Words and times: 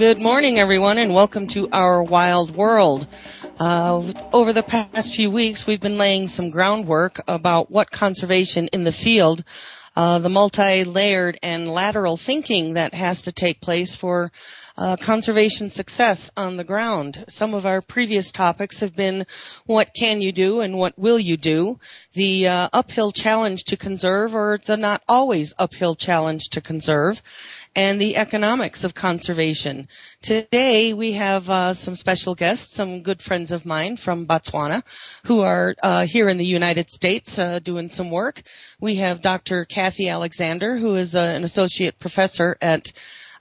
Good 0.00 0.18
morning, 0.18 0.58
everyone, 0.58 0.96
and 0.96 1.12
welcome 1.12 1.46
to 1.48 1.68
Our 1.70 2.02
Wild 2.02 2.52
World. 2.52 3.06
Uh, 3.58 4.02
over 4.32 4.54
the 4.54 4.62
past 4.62 5.14
few 5.14 5.30
weeks, 5.30 5.66
we've 5.66 5.78
been 5.78 5.98
laying 5.98 6.26
some 6.26 6.48
groundwork 6.48 7.20
about 7.28 7.70
what 7.70 7.90
conservation 7.90 8.68
in 8.68 8.84
the 8.84 8.92
field, 8.92 9.44
uh, 9.94 10.18
the 10.20 10.30
multi-layered 10.30 11.38
and 11.42 11.68
lateral 11.68 12.16
thinking 12.16 12.74
that 12.74 12.94
has 12.94 13.24
to 13.24 13.32
take 13.32 13.60
place 13.60 13.94
for 13.94 14.32
uh, 14.78 14.96
conservation 14.96 15.68
success 15.68 16.30
on 16.34 16.56
the 16.56 16.64
ground. 16.64 17.22
Some 17.28 17.52
of 17.52 17.66
our 17.66 17.82
previous 17.82 18.32
topics 18.32 18.80
have 18.80 18.94
been 18.94 19.26
what 19.66 19.92
can 19.94 20.22
you 20.22 20.32
do 20.32 20.62
and 20.62 20.78
what 20.78 20.98
will 20.98 21.18
you 21.18 21.36
do, 21.36 21.78
the 22.14 22.48
uh, 22.48 22.68
uphill 22.72 23.12
challenge 23.12 23.64
to 23.64 23.76
conserve 23.76 24.34
or 24.34 24.58
the 24.64 24.78
not 24.78 25.02
always 25.06 25.52
uphill 25.58 25.94
challenge 25.94 26.48
to 26.50 26.62
conserve, 26.62 27.20
and 27.74 28.00
the 28.00 28.16
economics 28.16 28.84
of 28.84 28.94
conservation. 28.94 29.88
Today 30.22 30.92
we 30.92 31.12
have 31.12 31.48
uh, 31.48 31.74
some 31.74 31.94
special 31.94 32.34
guests, 32.34 32.74
some 32.74 33.02
good 33.02 33.22
friends 33.22 33.52
of 33.52 33.64
mine 33.64 33.96
from 33.96 34.26
Botswana 34.26 34.82
who 35.24 35.40
are 35.40 35.74
uh, 35.82 36.06
here 36.06 36.28
in 36.28 36.38
the 36.38 36.44
United 36.44 36.90
States 36.90 37.38
uh, 37.38 37.58
doing 37.58 37.88
some 37.88 38.10
work. 38.10 38.42
We 38.80 38.96
have 38.96 39.22
Dr. 39.22 39.64
Kathy 39.64 40.08
Alexander, 40.08 40.76
who 40.76 40.96
is 40.96 41.14
uh, 41.14 41.20
an 41.20 41.44
associate 41.44 41.98
professor 41.98 42.56
at 42.60 42.92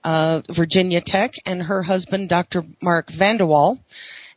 uh, 0.04 0.42
Virginia 0.50 1.02
Tech, 1.02 1.36
and 1.46 1.62
her 1.64 1.82
husband, 1.82 2.30
Dr. 2.30 2.64
Mark 2.82 3.12
Vandewalle 3.12 3.80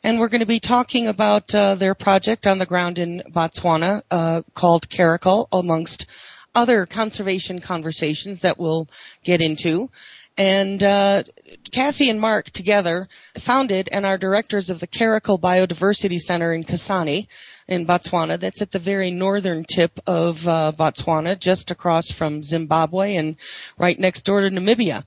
and 0.05 0.19
we're 0.19 0.29
going 0.29 0.41
to 0.41 0.47
be 0.47 0.61
talking 0.61 1.07
about 1.07 1.55
uh, 1.55 1.77
their 1.77 1.95
project 1.95 2.47
on 2.47 2.59
the 2.59 2.67
ground 2.67 2.99
in 2.99 3.23
Botswana 3.31 4.03
uh, 4.11 4.43
called 4.53 4.89
Caracal, 4.89 5.49
amongst 5.53 6.07
other 6.55 6.87
conservation 6.87 7.61
conversations 7.61 8.43
that 8.43 8.59
we'll 8.59 8.89
get 9.25 9.41
into. 9.41 9.91
And 10.39 10.83
uh, 10.83 11.25
Kathy 11.73 12.09
and 12.09 12.19
Mark 12.21 12.51
together 12.51 13.09
founded 13.37 13.91
and 13.93 14.07
are 14.07 14.17
directors 14.17 14.71
of 14.71 14.81
the 14.81 14.87
Caracal 14.87 15.39
Biodiversity 15.39 16.19
Center 16.19 16.55
in 16.55 16.65
Kasane 16.65 17.27
in 17.69 17.87
Botswana. 17.87 18.41
That's 18.41 18.63
at 18.63 18.71
the 18.71 18.79
very 18.79 19.11
northern 19.11 19.65
tip 19.65 20.01
of 20.07 20.49
uh, 20.49 20.73
Botswana, 20.79 21.39
just 21.39 21.71
across 21.71 22.11
from 22.11 22.43
Zimbabwe 22.43 23.17
and 23.17 23.37
right 23.77 23.99
next 23.99 24.23
door 24.23 24.41
to 24.41 24.49
Namibia. 24.49 25.05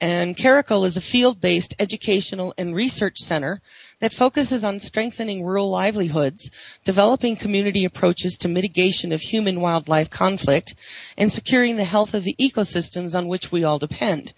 And 0.00 0.36
Caracal 0.36 0.84
is 0.84 0.96
a 0.96 1.00
field-based 1.00 1.74
educational 1.80 2.54
and 2.56 2.72
research 2.72 3.18
center 3.18 3.60
that 3.98 4.12
focuses 4.12 4.64
on 4.64 4.78
strengthening 4.78 5.44
rural 5.44 5.68
livelihoods, 5.70 6.52
developing 6.84 7.34
community 7.34 7.84
approaches 7.84 8.38
to 8.38 8.48
mitigation 8.48 9.10
of 9.10 9.20
human-wildlife 9.20 10.08
conflict, 10.08 10.76
and 11.16 11.32
securing 11.32 11.76
the 11.76 11.84
health 11.84 12.14
of 12.14 12.22
the 12.22 12.36
ecosystems 12.40 13.18
on 13.18 13.26
which 13.26 13.50
we 13.50 13.64
all 13.64 13.78
depend. 13.78 14.32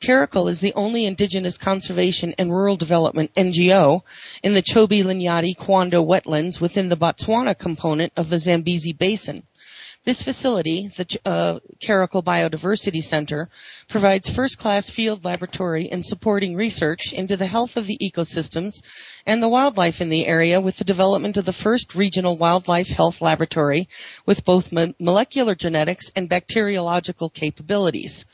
Caracal 0.00 0.46
is 0.46 0.60
the 0.60 0.74
only 0.74 1.04
indigenous 1.04 1.58
conservation 1.58 2.34
and 2.38 2.50
rural 2.50 2.76
development 2.76 3.34
NGO 3.34 4.02
in 4.44 4.54
the 4.54 4.62
Chobe 4.62 5.02
Linyanti 5.02 5.56
Kwando 5.56 6.06
wetlands 6.06 6.60
within 6.60 6.88
the 6.88 6.96
Botswana 6.96 7.58
component 7.58 8.12
of 8.16 8.30
the 8.30 8.38
Zambezi 8.38 8.92
Basin. 8.92 9.42
This 10.02 10.22
facility, 10.22 10.88
the 10.88 11.20
uh, 11.26 11.58
Biodiversity 11.78 13.02
Center, 13.02 13.50
provides 13.86 14.30
first-class 14.30 14.88
field 14.88 15.26
laboratory 15.26 15.84
in 15.84 16.02
supporting 16.02 16.56
research 16.56 17.12
into 17.12 17.36
the 17.36 17.46
health 17.46 17.76
of 17.76 17.86
the 17.86 17.98
ecosystems 17.98 18.82
and 19.26 19.42
the 19.42 19.48
wildlife 19.48 20.00
in 20.00 20.08
the 20.08 20.26
area 20.26 20.58
with 20.58 20.78
the 20.78 20.84
development 20.84 21.36
of 21.36 21.44
the 21.44 21.52
first 21.52 21.94
regional 21.94 22.38
wildlife 22.38 22.88
health 22.88 23.20
laboratory 23.20 23.90
with 24.24 24.42
both 24.42 24.72
mo- 24.72 24.94
molecular 24.98 25.54
genetics 25.54 26.10
and 26.16 26.30
bacteriological 26.30 27.28
capabilities. 27.28 28.24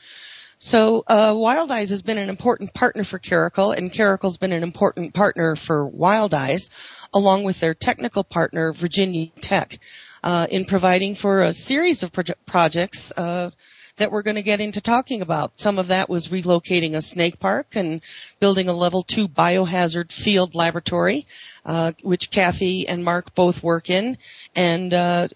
So 0.59 1.03
uh, 1.05 1.33
Wildize 1.33 1.89
has 1.89 2.01
been 2.01 2.17
an 2.17 2.29
important 2.29 2.73
partner 2.73 3.03
for 3.03 3.19
Caracal, 3.19 3.73
and 3.73 3.91
Caracal's 3.91 4.37
been 4.37 4.53
an 4.53 4.63
important 4.63 5.13
partner 5.13 5.57
for 5.57 5.85
Wildize, 5.85 6.71
along 7.13 7.43
with 7.43 7.59
their 7.59 7.73
technical 7.73 8.23
partner, 8.23 8.71
Virginia 8.71 9.27
Tech 9.41 9.79
uh, 10.27 10.45
in 10.49 10.65
providing 10.65 11.15
for 11.15 11.41
a 11.41 11.53
series 11.53 12.03
of 12.03 12.11
proje- 12.11 12.35
projects 12.45 13.13
uh, 13.15 13.49
that 13.95 14.11
we're 14.11 14.23
going 14.23 14.35
to 14.35 14.41
get 14.41 14.59
into 14.59 14.81
talking 14.81 15.21
about. 15.21 15.57
Some 15.57 15.79
of 15.79 15.87
that 15.87 16.09
was 16.09 16.27
relocating 16.27 16.95
a 16.95 17.01
snake 17.01 17.39
park 17.39 17.77
and 17.77 18.01
building 18.41 18.67
a 18.67 18.73
level 18.73 19.03
two 19.03 19.29
biohazard 19.29 20.11
field 20.11 20.53
laboratory, 20.53 21.25
uh, 21.65 21.93
which 22.03 22.29
Kathy 22.29 22.89
and 22.89 23.05
Mark 23.05 23.35
both 23.35 23.63
work 23.63 23.89
in, 23.89 24.17
and 24.53 24.93
uh, 24.93 25.29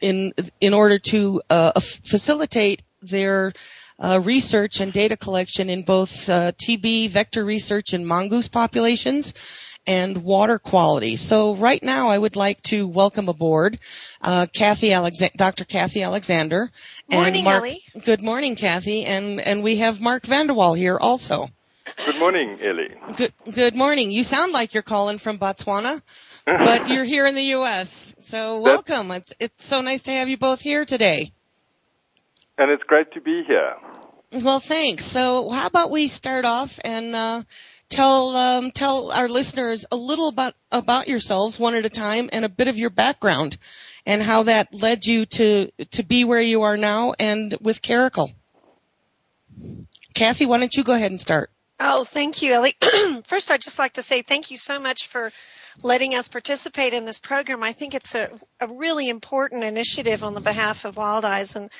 in 0.00 0.32
in 0.60 0.74
order 0.74 0.98
to 0.98 1.40
uh, 1.48 1.78
facilitate 1.78 2.82
their 3.00 3.52
uh, 4.00 4.20
research 4.20 4.80
and 4.80 4.92
data 4.92 5.16
collection 5.16 5.70
in 5.70 5.82
both 5.82 6.28
uh, 6.28 6.50
TB 6.50 7.10
vector 7.10 7.44
research 7.44 7.94
in 7.94 8.04
mongoose 8.04 8.48
populations 8.48 9.34
and 9.86 10.22
water 10.22 10.58
quality. 10.58 11.16
So 11.16 11.54
right 11.54 11.82
now 11.82 12.10
I 12.10 12.18
would 12.18 12.36
like 12.36 12.62
to 12.64 12.86
welcome 12.86 13.28
aboard 13.28 13.78
uh, 14.20 14.46
Kathy 14.52 14.92
Alexa- 14.92 15.36
Dr. 15.36 15.64
Kathy 15.64 16.02
Alexander 16.02 16.70
morning, 17.10 17.34
and 17.34 17.44
Mark. 17.44 17.62
Ellie. 17.62 17.82
Good 18.04 18.22
morning, 18.22 18.56
Kathy, 18.56 19.04
and 19.04 19.40
and 19.40 19.62
we 19.62 19.78
have 19.78 20.00
Mark 20.00 20.22
Vandewalle 20.22 20.76
here 20.76 20.98
also. 20.98 21.48
Good 22.04 22.18
morning, 22.18 22.58
Ellie. 22.62 22.94
Good 23.16 23.32
good 23.52 23.74
morning. 23.74 24.10
You 24.10 24.24
sound 24.24 24.52
like 24.52 24.74
you're 24.74 24.82
calling 24.82 25.18
from 25.18 25.38
Botswana. 25.38 26.00
but 26.44 26.88
you're 26.90 27.04
here 27.04 27.26
in 27.26 27.34
the 27.36 27.42
U.S., 27.42 28.14
so 28.18 28.60
welcome. 28.60 29.10
It's 29.12 29.34
it's 29.38 29.64
so 29.64 29.80
nice 29.80 30.04
to 30.04 30.10
have 30.12 30.28
you 30.28 30.36
both 30.36 30.60
here 30.60 30.84
today. 30.84 31.32
And 32.58 32.70
it's 32.70 32.82
great 32.82 33.12
to 33.12 33.20
be 33.20 33.42
here. 33.44 33.76
Well, 34.32 34.60
thanks. 34.60 35.04
So, 35.04 35.50
how 35.50 35.66
about 35.66 35.90
we 35.90 36.08
start 36.08 36.44
off 36.44 36.80
and 36.82 37.14
uh, 37.14 37.42
tell 37.92 38.36
um, 38.36 38.70
tell 38.70 39.12
our 39.12 39.28
listeners 39.28 39.84
a 39.92 39.96
little 39.96 40.28
about 40.28 40.54
about 40.70 41.08
yourselves 41.08 41.58
one 41.58 41.74
at 41.74 41.84
a 41.84 41.90
time 41.90 42.30
and 42.32 42.44
a 42.44 42.48
bit 42.48 42.68
of 42.68 42.78
your 42.78 42.90
background 42.90 43.56
and 44.06 44.22
how 44.22 44.44
that 44.44 44.74
led 44.74 45.06
you 45.06 45.26
to 45.26 45.70
to 45.92 46.02
be 46.02 46.24
where 46.24 46.40
you 46.40 46.62
are 46.62 46.76
now 46.76 47.12
and 47.18 47.54
with 47.60 47.82
Caracal. 47.82 48.30
Kathy, 50.14 50.46
why 50.46 50.58
don't 50.58 50.74
you 50.74 50.84
go 50.84 50.94
ahead 50.94 51.10
and 51.10 51.20
start? 51.20 51.50
Oh, 51.78 52.04
thank 52.04 52.42
you, 52.42 52.52
Ellie. 52.52 52.76
First, 53.24 53.50
I'd 53.50 53.60
just 53.60 53.78
like 53.78 53.94
to 53.94 54.02
say 54.02 54.22
thank 54.22 54.50
you 54.50 54.56
so 54.56 54.78
much 54.78 55.08
for 55.08 55.32
letting 55.82 56.14
us 56.14 56.28
participate 56.28 56.94
in 56.94 57.04
this 57.04 57.18
program. 57.18 57.62
I 57.62 57.72
think 57.72 57.94
it's 57.94 58.14
a, 58.14 58.30
a 58.60 58.68
really 58.68 59.08
important 59.08 59.64
initiative 59.64 60.22
on 60.22 60.34
the 60.34 60.40
behalf 60.40 60.84
of 60.84 60.96
Wildize, 60.96 61.56
and 61.56 61.70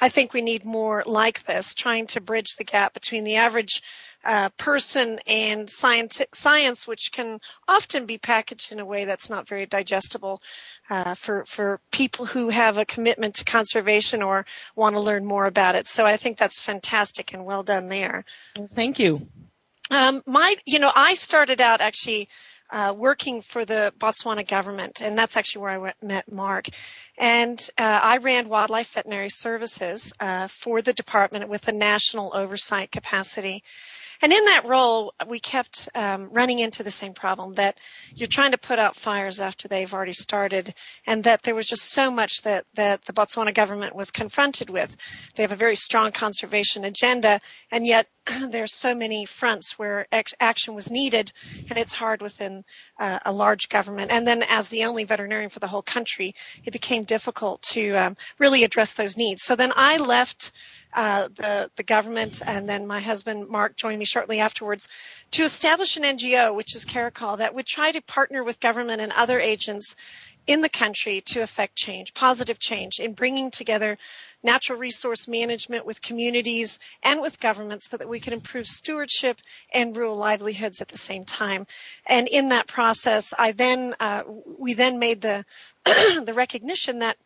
I 0.00 0.08
think 0.08 0.32
we 0.32 0.42
need 0.42 0.64
more 0.64 1.02
like 1.06 1.44
this, 1.44 1.74
trying 1.74 2.06
to 2.08 2.20
bridge 2.20 2.56
the 2.56 2.64
gap 2.64 2.94
between 2.94 3.24
the 3.24 3.36
average 3.36 3.82
uh, 4.24 4.48
person 4.56 5.18
and 5.26 5.68
science, 5.68 6.22
science, 6.32 6.86
which 6.86 7.12
can 7.12 7.40
often 7.68 8.06
be 8.06 8.18
packaged 8.18 8.72
in 8.72 8.80
a 8.80 8.84
way 8.84 9.04
that's 9.04 9.28
not 9.28 9.46
very 9.46 9.66
digestible 9.66 10.42
uh, 10.88 11.14
for 11.14 11.44
for 11.44 11.80
people 11.90 12.24
who 12.24 12.48
have 12.48 12.78
a 12.78 12.86
commitment 12.86 13.36
to 13.36 13.44
conservation 13.44 14.22
or 14.22 14.46
want 14.74 14.96
to 14.96 15.00
learn 15.00 15.24
more 15.24 15.46
about 15.46 15.74
it. 15.74 15.86
So 15.86 16.06
I 16.06 16.16
think 16.16 16.38
that's 16.38 16.58
fantastic 16.58 17.34
and 17.34 17.44
well 17.44 17.62
done 17.62 17.88
there. 17.88 18.24
Thank 18.72 18.98
you. 18.98 19.28
Um, 19.90 20.22
my, 20.26 20.56
you 20.64 20.78
know, 20.78 20.90
I 20.94 21.12
started 21.14 21.60
out 21.60 21.82
actually 21.82 22.28
uh, 22.74 22.92
working 22.92 23.40
for 23.40 23.64
the 23.64 23.94
Botswana 24.00 24.46
government, 24.46 25.00
and 25.00 25.16
that's 25.16 25.36
actually 25.36 25.62
where 25.62 25.70
I 25.70 25.78
went, 25.78 26.02
met 26.02 26.30
Mark. 26.30 26.66
And 27.16 27.56
uh, 27.78 28.00
I 28.02 28.16
ran 28.16 28.48
wildlife 28.48 28.94
veterinary 28.94 29.30
services 29.30 30.12
uh, 30.18 30.48
for 30.48 30.82
the 30.82 30.92
department 30.92 31.48
with 31.48 31.68
a 31.68 31.72
national 31.72 32.32
oversight 32.34 32.90
capacity. 32.90 33.62
And 34.24 34.32
in 34.32 34.46
that 34.46 34.64
role, 34.64 35.12
we 35.26 35.38
kept 35.38 35.90
um, 35.94 36.30
running 36.32 36.58
into 36.58 36.82
the 36.82 36.90
same 36.90 37.12
problem 37.12 37.56
that 37.56 37.76
you're 38.14 38.26
trying 38.26 38.52
to 38.52 38.58
put 38.58 38.78
out 38.78 38.96
fires 38.96 39.38
after 39.38 39.68
they've 39.68 39.92
already 39.92 40.14
started, 40.14 40.72
and 41.06 41.24
that 41.24 41.42
there 41.42 41.54
was 41.54 41.66
just 41.66 41.84
so 41.90 42.10
much 42.10 42.40
that 42.44 42.64
that 42.72 43.02
the 43.02 43.12
Botswana 43.12 43.52
government 43.52 43.94
was 43.94 44.10
confronted 44.10 44.70
with. 44.70 44.96
They 45.34 45.42
have 45.42 45.52
a 45.52 45.56
very 45.56 45.76
strong 45.76 46.10
conservation 46.12 46.86
agenda, 46.86 47.38
and 47.70 47.86
yet 47.86 48.08
there's 48.48 48.72
so 48.72 48.94
many 48.94 49.26
fronts 49.26 49.78
where 49.78 50.06
action 50.40 50.74
was 50.74 50.90
needed, 50.90 51.30
and 51.68 51.78
it's 51.78 51.92
hard 51.92 52.22
within 52.22 52.64
uh, 52.98 53.18
a 53.26 53.30
large 53.32 53.68
government. 53.68 54.10
And 54.10 54.26
then, 54.26 54.42
as 54.42 54.70
the 54.70 54.84
only 54.84 55.04
veterinarian 55.04 55.50
for 55.50 55.60
the 55.60 55.68
whole 55.68 55.82
country, 55.82 56.34
it 56.64 56.70
became 56.70 57.04
difficult 57.04 57.60
to 57.74 57.94
um, 57.96 58.16
really 58.38 58.64
address 58.64 58.94
those 58.94 59.18
needs. 59.18 59.42
So 59.42 59.54
then 59.54 59.74
I 59.76 59.98
left 59.98 60.52
uh, 60.94 61.28
the 61.28 61.70
the 61.76 61.82
government, 61.82 62.42
and 62.46 62.68
then 62.68 62.86
my 62.86 63.00
husband 63.00 63.48
Mark 63.48 63.76
joined 63.76 63.98
me 63.98 64.04
shortly 64.04 64.40
afterwards 64.40 64.88
to 65.32 65.42
establish 65.42 65.96
an 65.96 66.04
NGO, 66.04 66.54
which 66.54 66.76
is 66.76 66.84
Caracal, 66.84 67.38
that 67.38 67.54
would 67.54 67.66
try 67.66 67.90
to 67.90 68.00
partner 68.00 68.44
with 68.44 68.60
government 68.60 69.00
and 69.00 69.12
other 69.12 69.40
agents 69.40 69.96
in 70.46 70.60
the 70.60 70.68
country 70.68 71.22
to 71.22 71.40
affect 71.40 71.74
change, 71.74 72.12
positive 72.12 72.58
change, 72.58 73.00
in 73.00 73.14
bringing 73.14 73.50
together 73.50 73.96
natural 74.42 74.78
resource 74.78 75.26
management 75.26 75.86
with 75.86 76.02
communities 76.02 76.78
and 77.02 77.22
with 77.22 77.40
governments 77.40 77.88
so 77.88 77.96
that 77.96 78.08
we 78.08 78.20
can 78.20 78.34
improve 78.34 78.66
stewardship 78.66 79.40
and 79.72 79.96
rural 79.96 80.16
livelihoods 80.16 80.82
at 80.82 80.88
the 80.88 80.98
same 80.98 81.24
time. 81.24 81.66
And 82.06 82.28
in 82.28 82.50
that 82.50 82.66
process, 82.66 83.32
I 83.38 83.52
then 83.52 83.94
uh, 83.98 84.22
we 84.60 84.74
then 84.74 84.98
made 84.98 85.22
the 85.22 85.44
the 85.84 86.34
recognition 86.34 87.00
that 87.00 87.16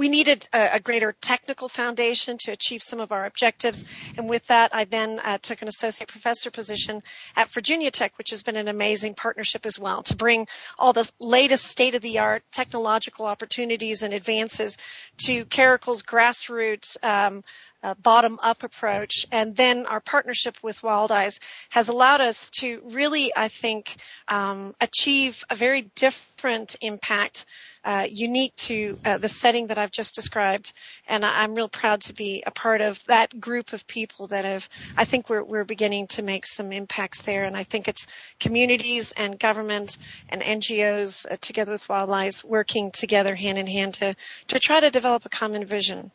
we 0.00 0.08
needed 0.08 0.48
a, 0.54 0.76
a, 0.76 0.80
greater 0.80 1.14
technical 1.20 1.68
foundation 1.68 2.38
to 2.38 2.50
achieve 2.50 2.82
some 2.82 3.00
of 3.00 3.12
our 3.12 3.26
objectives. 3.26 3.84
And 4.16 4.30
with 4.30 4.46
that, 4.46 4.74
I 4.74 4.84
then 4.84 5.20
uh, 5.22 5.36
took 5.36 5.60
an 5.60 5.68
associate 5.68 6.08
professor 6.08 6.50
position 6.50 7.02
at 7.36 7.50
Virginia 7.50 7.90
Tech, 7.90 8.16
which 8.16 8.30
has 8.30 8.42
been 8.42 8.56
an 8.56 8.68
amazing 8.68 9.12
partnership 9.12 9.66
as 9.66 9.78
well 9.78 10.02
to 10.04 10.16
bring 10.16 10.48
all 10.78 10.94
the 10.94 11.06
latest 11.20 11.66
state 11.66 11.94
of 11.94 12.00
the 12.00 12.20
art 12.20 12.42
technological 12.50 13.26
opportunities 13.26 14.02
and 14.02 14.14
advances 14.14 14.78
to 15.18 15.44
Caracal's 15.44 16.02
grassroots 16.02 16.96
um, 17.04 17.44
uh, 17.82 17.94
bottom 17.94 18.38
up 18.42 18.62
approach. 18.62 19.26
And 19.30 19.56
then 19.56 19.86
our 19.86 20.00
partnership 20.00 20.56
with 20.62 20.80
Wildize 20.80 21.40
has 21.70 21.88
allowed 21.88 22.20
us 22.20 22.50
to 22.60 22.82
really, 22.90 23.32
I 23.36 23.48
think, 23.48 23.96
um, 24.28 24.74
achieve 24.80 25.44
a 25.50 25.54
very 25.54 25.82
different 25.94 26.76
impact, 26.80 27.46
uh, 27.84 28.06
unique 28.10 28.54
to 28.56 28.98
uh, 29.04 29.18
the 29.18 29.28
setting 29.28 29.68
that 29.68 29.78
I've 29.78 29.90
just 29.90 30.14
described. 30.14 30.72
And 31.06 31.24
I, 31.24 31.44
am 31.44 31.54
real 31.54 31.68
proud 31.68 32.02
to 32.02 32.12
be 32.12 32.42
a 32.46 32.50
part 32.50 32.80
of 32.80 33.04
that 33.06 33.38
group 33.40 33.72
of 33.72 33.86
people 33.86 34.28
that 34.28 34.44
have, 34.44 34.68
I 34.96 35.04
think 35.04 35.28
we're, 35.28 35.42
we're 35.42 35.64
beginning 35.64 36.08
to 36.08 36.22
make 36.22 36.46
some 36.46 36.72
impacts 36.72 37.22
there. 37.22 37.44
And 37.44 37.56
I 37.56 37.64
think 37.64 37.88
it's 37.88 38.06
communities 38.38 39.12
and 39.12 39.38
government 39.38 39.98
and 40.28 40.42
NGOs 40.42 41.30
uh, 41.30 41.36
together 41.40 41.72
with 41.72 41.88
Wildlife 41.88 42.44
working 42.44 42.90
together 42.90 43.34
hand 43.34 43.58
in 43.58 43.66
hand 43.66 43.94
to, 43.94 44.14
to 44.48 44.58
try 44.58 44.80
to 44.80 44.90
develop 44.90 45.24
a 45.24 45.30
common 45.30 45.64
vision. 45.64 46.10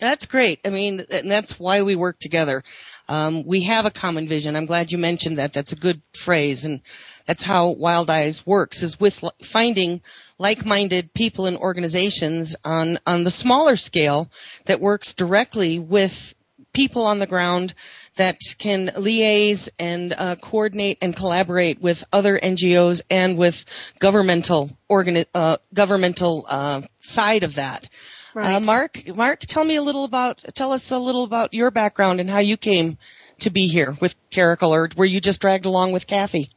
That's 0.00 0.26
great. 0.26 0.60
I 0.64 0.70
mean, 0.70 1.04
and 1.10 1.30
that's 1.30 1.58
why 1.58 1.82
we 1.82 1.94
work 1.94 2.18
together. 2.18 2.62
Um, 3.08 3.44
we 3.44 3.62
have 3.64 3.86
a 3.86 3.90
common 3.90 4.26
vision. 4.26 4.56
I'm 4.56 4.66
glad 4.66 4.90
you 4.90 4.98
mentioned 4.98 5.38
that. 5.38 5.52
That's 5.52 5.72
a 5.72 5.76
good 5.76 6.00
phrase, 6.14 6.64
and 6.64 6.80
that's 7.26 7.42
how 7.42 7.74
Wildize 7.74 8.46
works: 8.46 8.82
is 8.82 9.00
with 9.00 9.22
finding 9.42 10.02
like-minded 10.38 11.14
people 11.14 11.46
and 11.46 11.56
organizations 11.56 12.56
on 12.64 12.98
on 13.06 13.24
the 13.24 13.30
smaller 13.30 13.76
scale 13.76 14.30
that 14.66 14.80
works 14.80 15.14
directly 15.14 15.78
with 15.78 16.34
people 16.74 17.04
on 17.06 17.18
the 17.18 17.26
ground 17.26 17.72
that 18.16 18.36
can 18.58 18.88
liaise 18.88 19.70
and 19.78 20.12
uh, 20.12 20.36
coordinate 20.36 20.98
and 21.00 21.16
collaborate 21.16 21.80
with 21.80 22.04
other 22.12 22.38
NGOs 22.38 23.00
and 23.10 23.38
with 23.38 23.64
governmental 24.00 24.76
organi- 24.90 25.26
uh, 25.34 25.56
governmental 25.72 26.44
uh, 26.48 26.82
side 27.00 27.44
of 27.44 27.54
that. 27.54 27.88
Uh, 28.36 28.40
right. 28.40 28.54
Uh, 28.54 28.60
Mark, 28.60 29.16
Mark, 29.16 29.40
tell 29.40 29.64
me 29.64 29.76
a 29.76 29.82
little 29.82 30.04
about, 30.04 30.44
tell 30.54 30.72
us 30.72 30.90
a 30.90 30.98
little 30.98 31.24
about 31.24 31.54
your 31.54 31.70
background 31.70 32.20
and 32.20 32.28
how 32.28 32.40
you 32.40 32.56
came 32.56 32.98
to 33.40 33.50
be 33.50 33.68
here 33.68 33.94
with 34.00 34.14
Caracal, 34.30 34.74
or 34.74 34.90
were 34.96 35.04
you 35.04 35.20
just 35.20 35.40
dragged 35.40 35.66
along 35.66 35.92
with 35.92 36.06
Kathy? 36.06 36.48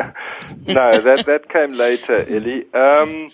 no, 0.66 1.00
that 1.00 1.26
that 1.26 1.48
came 1.48 1.72
later, 1.72 2.24
Ellie. 2.28 2.64
Um, 2.74 3.30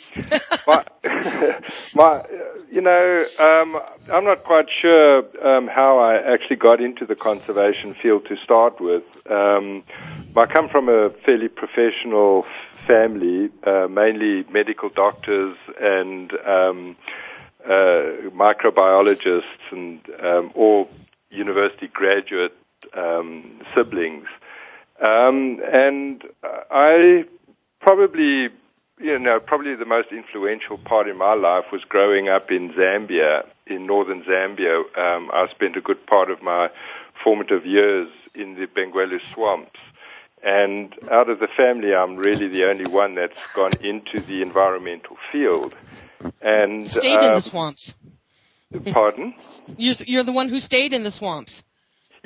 my, 0.66 0.84
my, 1.94 2.22
you 2.70 2.80
know, 2.80 3.24
um, 3.38 3.80
I'm 4.12 4.24
not 4.24 4.44
quite 4.44 4.66
sure 4.70 5.24
um, 5.46 5.68
how 5.68 5.98
I 5.98 6.16
actually 6.16 6.56
got 6.56 6.80
into 6.80 7.06
the 7.06 7.16
conservation 7.16 7.94
field 7.94 8.26
to 8.26 8.36
start 8.36 8.80
with. 8.80 9.04
Um, 9.30 9.82
I 10.36 10.44
come 10.44 10.68
from 10.68 10.88
a 10.88 11.10
fairly 11.24 11.48
professional 11.48 12.44
family, 12.86 13.50
uh, 13.64 13.88
mainly 13.88 14.44
medical 14.50 14.90
doctors 14.90 15.56
and 15.80 16.30
um, 16.46 16.96
uh, 17.64 18.30
microbiologists 18.34 19.42
and 19.70 20.00
um, 20.22 20.52
all 20.54 20.88
university 21.30 21.88
graduate 21.88 22.56
um, 22.94 23.60
siblings. 23.74 24.26
Um, 25.00 25.60
and 25.62 26.22
I 26.42 27.24
probably, 27.80 28.48
you 28.98 29.18
know, 29.18 29.40
probably 29.40 29.74
the 29.74 29.84
most 29.84 30.08
influential 30.10 30.78
part 30.78 31.08
in 31.08 31.16
my 31.16 31.34
life 31.34 31.66
was 31.72 31.84
growing 31.84 32.28
up 32.28 32.50
in 32.50 32.72
Zambia, 32.72 33.46
in 33.66 33.86
northern 33.86 34.22
Zambia. 34.22 34.78
Um, 34.96 35.30
I 35.32 35.48
spent 35.48 35.76
a 35.76 35.80
good 35.80 36.06
part 36.06 36.30
of 36.30 36.42
my 36.42 36.70
formative 37.22 37.66
years 37.66 38.08
in 38.34 38.54
the 38.54 38.66
Bangweulu 38.66 39.20
swamps. 39.32 39.80
And 40.42 40.94
out 41.10 41.28
of 41.28 41.40
the 41.40 41.48
family, 41.48 41.94
I'm 41.94 42.16
really 42.16 42.48
the 42.48 42.64
only 42.64 42.86
one 42.86 43.14
that's 43.14 43.52
gone 43.52 43.72
into 43.82 44.20
the 44.20 44.42
environmental 44.42 45.16
field. 45.32 45.74
And 46.40 46.88
stayed 46.88 47.16
uh, 47.16 47.20
in 47.20 47.26
the 47.26 47.34
um, 47.34 47.40
swamps. 47.40 47.94
Pardon? 48.92 49.34
You're, 49.78 49.94
you're 50.06 50.22
the 50.22 50.32
one 50.32 50.48
who 50.48 50.60
stayed 50.60 50.92
in 50.92 51.02
the 51.02 51.10
swamps. 51.10 51.64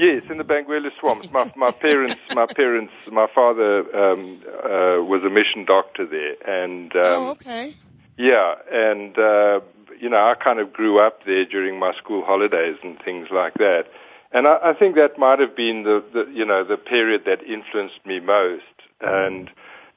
Yes, 0.00 0.22
in 0.30 0.38
the 0.38 0.44
Bangweulu 0.44 0.90
swamps. 0.98 1.30
My, 1.30 1.52
my 1.56 1.70
parents, 1.72 2.16
my 2.34 2.46
parents, 2.46 2.94
my 3.12 3.26
father 3.34 3.80
um, 3.94 4.40
uh, 4.48 5.04
was 5.04 5.22
a 5.24 5.28
mission 5.28 5.66
doctor 5.66 6.06
there, 6.06 6.36
and 6.48 6.90
um, 6.96 7.02
oh, 7.04 7.28
okay. 7.32 7.74
Yeah, 8.16 8.54
and 8.72 9.18
uh, 9.18 9.60
you 10.00 10.08
know, 10.08 10.16
I 10.16 10.36
kind 10.42 10.58
of 10.58 10.72
grew 10.72 10.98
up 10.98 11.26
there 11.26 11.44
during 11.44 11.78
my 11.78 11.92
school 11.98 12.24
holidays 12.24 12.78
and 12.82 12.98
things 13.02 13.28
like 13.30 13.52
that. 13.54 13.88
And 14.32 14.48
I, 14.48 14.70
I 14.70 14.72
think 14.72 14.94
that 14.94 15.18
might 15.18 15.38
have 15.38 15.54
been 15.54 15.82
the, 15.82 16.02
the, 16.14 16.32
you 16.32 16.46
know, 16.46 16.64
the 16.64 16.78
period 16.78 17.26
that 17.26 17.42
influenced 17.42 18.00
me 18.06 18.20
most. 18.20 18.64
And 19.02 19.50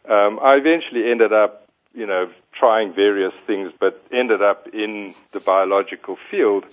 um, 0.10 0.38
I 0.44 0.56
eventually 0.56 1.10
ended 1.10 1.32
up, 1.32 1.70
you 1.96 2.06
know, 2.06 2.30
trying 2.52 2.94
various 2.94 3.34
things, 3.48 3.72
but 3.80 4.06
ended 4.12 4.42
up 4.42 4.68
in 4.74 5.14
the 5.32 5.40
biological 5.40 6.18
field 6.30 6.66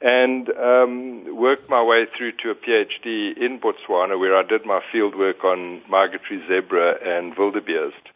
and 0.00 0.48
um, 0.56 1.36
worked 1.36 1.68
my 1.68 1.82
way 1.82 2.06
through 2.16 2.32
to 2.42 2.50
a 2.50 2.54
PhD 2.54 3.36
in 3.36 3.60
Botswana, 3.60 4.18
where 4.18 4.36
I 4.36 4.42
did 4.42 4.64
my 4.64 4.80
field 4.90 5.14
work 5.14 5.44
on 5.44 5.82
migratory 5.88 6.42
zebra 6.48 6.96
and 7.04 7.36
wildebeest, 7.36 8.08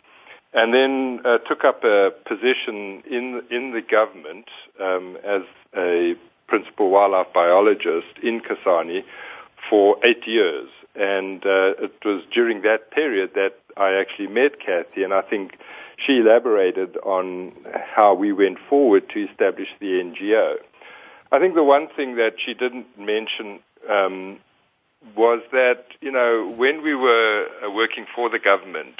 and 0.53 0.73
then 0.73 1.21
uh, 1.25 1.39
took 1.39 1.65
up 1.65 1.85
a 1.85 2.13
position 2.27 3.03
in 3.11 3.43
in 3.51 3.73
the 3.73 3.83
government 3.83 4.47
um, 4.81 5.19
as 5.25 5.43
a 5.77 6.15
principal 6.47 6.91
wildlife 6.91 7.33
biologist 7.35 8.19
in 8.23 8.41
Kasane 8.41 9.05
for 9.69 9.97
eight 10.05 10.27
years. 10.27 10.69
And 10.95 11.45
uh, 11.45 11.75
it 11.83 11.95
was 12.05 12.23
during 12.33 12.63
that 12.63 12.93
period 12.93 13.31
that 13.35 13.57
I 13.77 13.95
actually 13.95 14.29
met 14.29 14.61
Kathy, 14.61 15.03
and 15.03 15.13
I 15.13 15.23
think 15.23 15.59
she 15.97 16.19
elaborated 16.19 16.97
on 16.99 17.53
how 17.95 18.15
we 18.15 18.33
went 18.33 18.59
forward 18.69 19.09
to 19.11 19.29
establish 19.29 19.69
the 19.81 19.87
NGO. 19.87 20.57
I 21.35 21.41
think 21.41 21.57
the 21.57 21.65
one 21.65 21.89
thing 21.97 22.15
that 22.15 22.35
she 22.39 22.55
didn't 22.55 22.87
mention 22.97 23.59
um, 23.91 24.39
was 25.17 25.43
that, 25.51 25.87
you 26.01 26.13
know, 26.13 26.55
when 26.57 26.81
we 26.81 26.95
were 26.95 27.47
uh, 27.61 27.73
working 27.73 28.07
for 28.15 28.31
the 28.31 28.39
government, 28.39 28.95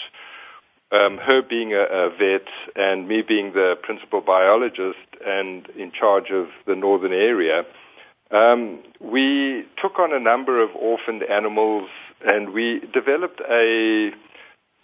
um, 0.91 1.19
her 1.19 1.43
being 1.43 1.73
a, 1.75 1.83
a, 1.83 2.11
vet 2.11 2.49
and 2.75 3.07
me 3.07 3.23
being 3.23 3.53
the 3.53 3.77
principal 3.81 4.21
biologist 4.21 4.99
and 5.25 5.69
in 5.77 5.93
charge 5.93 6.33
of 6.33 6.49
the 6.67 6.75
northern 6.75 7.13
area, 7.13 7.63
um, 8.33 8.81
we 9.01 9.65
took 9.81 10.01
on 10.01 10.13
a 10.13 10.19
number 10.19 10.61
of 10.61 10.71
orphaned 10.75 11.23
animals 11.23 11.89
and 12.27 12.53
we 12.53 12.81
developed 12.93 13.43
a 13.49 14.11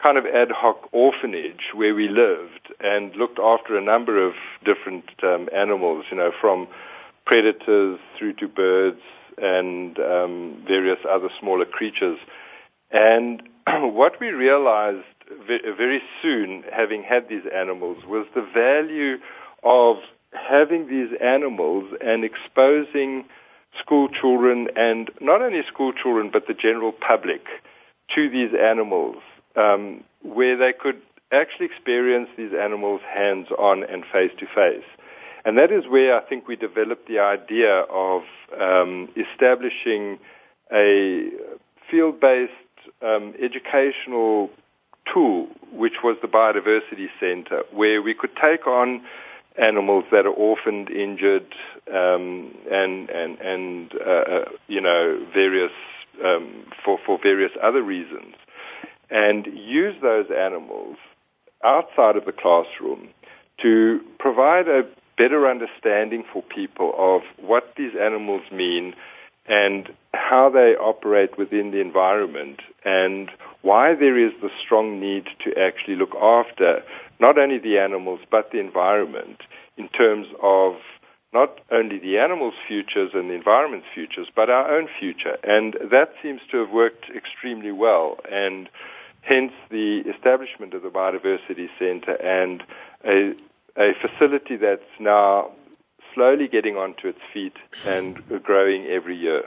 kind 0.00 0.19
of 0.19 0.25
ad 0.25 0.52
hoc 0.52 0.88
orphanage 0.92 1.73
where 1.75 1.97
we 1.97 2.09
lived 2.09 2.73
and 2.78 3.16
looked 3.16 3.40
after 3.40 3.76
a 3.76 3.83
number 3.83 4.25
of 4.25 4.35
different 4.64 5.04
um, 5.25 5.49
animals, 5.52 6.04
you 6.12 6.16
know, 6.16 6.30
from 6.40 6.69
predators 7.30 8.00
through 8.18 8.32
to 8.32 8.49
birds 8.49 9.00
and 9.38 10.00
um, 10.00 10.60
various 10.66 10.99
other 11.08 11.28
smaller 11.38 11.64
creatures. 11.64 12.18
And 12.90 13.40
what 13.68 14.18
we 14.18 14.30
realized 14.30 15.06
very 15.46 16.02
soon, 16.20 16.64
having 16.72 17.04
had 17.04 17.28
these 17.28 17.44
animals, 17.54 17.99
was 18.04 18.26
the 18.34 18.42
value 18.42 19.18
of 19.62 19.99
having 20.32 20.88
these 20.88 21.10
animals 21.20 21.84
and 22.04 22.25
exposing 22.25 23.25
school 23.78 24.08
children 24.08 24.66
and 24.75 25.08
not 25.20 25.40
only 25.40 25.62
school 25.68 25.92
children 25.92 26.30
but 26.32 26.49
the 26.49 26.54
general 26.54 26.90
public 26.90 27.46
to 28.12 28.28
these 28.28 28.50
animals 28.60 29.18
um, 29.54 30.02
where 30.22 30.56
they 30.56 30.72
could 30.72 31.00
actually 31.30 31.66
experience 31.66 32.28
these 32.37 32.52
animals 32.52 33.00
hands 33.08 33.46
on 33.56 33.84
and 33.84 34.04
face 34.12 34.32
to 34.40 34.46
face. 34.46 34.84
And 35.44 35.56
that 35.59 35.73
is 35.73 35.85
where 35.88 36.16
I 36.16 36.20
think 36.20 36.47
we 36.49 36.56
developed 36.56 37.09
the 37.09 37.18
idea 37.18 37.80
of 37.90 38.23
um, 38.61 39.09
establishing 39.16 40.18
a 40.73 41.30
field 41.90 42.20
based 42.20 42.52
um, 43.02 43.35
educational 43.42 44.50
tool, 45.12 45.49
which 45.73 46.02
was 46.04 46.16
the 46.23 46.28
Biodiversity 46.28 47.09
Center, 47.18 47.62
where 47.73 48.02
we 48.02 48.14
could 48.14 48.37
take 48.37 48.66
on 48.66 49.02
animals 49.56 50.04
that 50.12 50.26
are 50.26 50.32
orphaned, 50.32 50.90
injured, 50.90 51.47
um, 51.92 52.54
and 52.70 53.11
and 53.11 53.38
and 53.40 53.92
uh, 53.94 54.11
uh, 54.11 54.44
you 54.68 54.80
know 54.80 55.26
various 55.32 55.73
um, 56.25 56.66
for 56.85 56.99
for 57.04 57.18
various 57.23 57.52
other 57.62 57.82
reasons, 57.82 58.35
and 59.11 59.47
use 59.47 59.97
those 60.02 60.26
animals 60.30 60.97
outside 61.64 62.16
of 62.16 62.25
the 62.25 62.32
classroom 62.32 63.09
to 63.61 64.00
provide 64.18 64.68
a 64.68 64.82
better 65.20 65.46
understanding 65.46 66.24
for 66.32 66.42
people 66.42 66.94
of 66.96 67.20
what 67.46 67.74
these 67.76 67.92
animals 68.00 68.40
mean 68.50 68.94
and 69.44 69.90
how 70.14 70.48
they 70.48 70.74
operate 70.76 71.36
within 71.36 71.72
the 71.72 71.80
environment 71.80 72.60
and 72.86 73.30
why 73.60 73.94
there 73.94 74.16
is 74.16 74.32
the 74.40 74.48
strong 74.64 74.98
need 74.98 75.26
to 75.44 75.52
actually 75.60 75.94
look 75.94 76.14
after 76.14 76.82
not 77.18 77.36
only 77.36 77.58
the 77.58 77.76
animals 77.76 78.20
but 78.30 78.50
the 78.50 78.60
environment 78.60 79.42
in 79.76 79.88
terms 79.90 80.26
of 80.42 80.76
not 81.34 81.60
only 81.70 81.98
the 81.98 82.16
animals' 82.16 82.54
futures 82.66 83.10
and 83.12 83.28
the 83.28 83.34
environment's 83.34 83.86
futures, 83.94 84.28
but 84.34 84.48
our 84.48 84.74
own 84.74 84.88
future. 84.98 85.36
And 85.44 85.76
that 85.90 86.14
seems 86.22 86.40
to 86.50 86.56
have 86.56 86.70
worked 86.70 87.04
extremely 87.14 87.70
well. 87.70 88.18
And 88.32 88.68
hence 89.20 89.52
the 89.70 89.98
establishment 90.12 90.74
of 90.74 90.82
the 90.82 90.88
Biodiversity 90.88 91.68
Center 91.78 92.14
and 92.14 92.64
a, 93.04 93.34
a 93.76 93.92
facility 94.00 94.56
that's 94.56 94.82
now 94.98 95.52
slowly 96.14 96.48
getting 96.48 96.76
onto 96.76 97.08
its 97.08 97.20
feet 97.32 97.56
and 97.86 98.22
growing 98.42 98.86
every 98.86 99.16
year. 99.16 99.42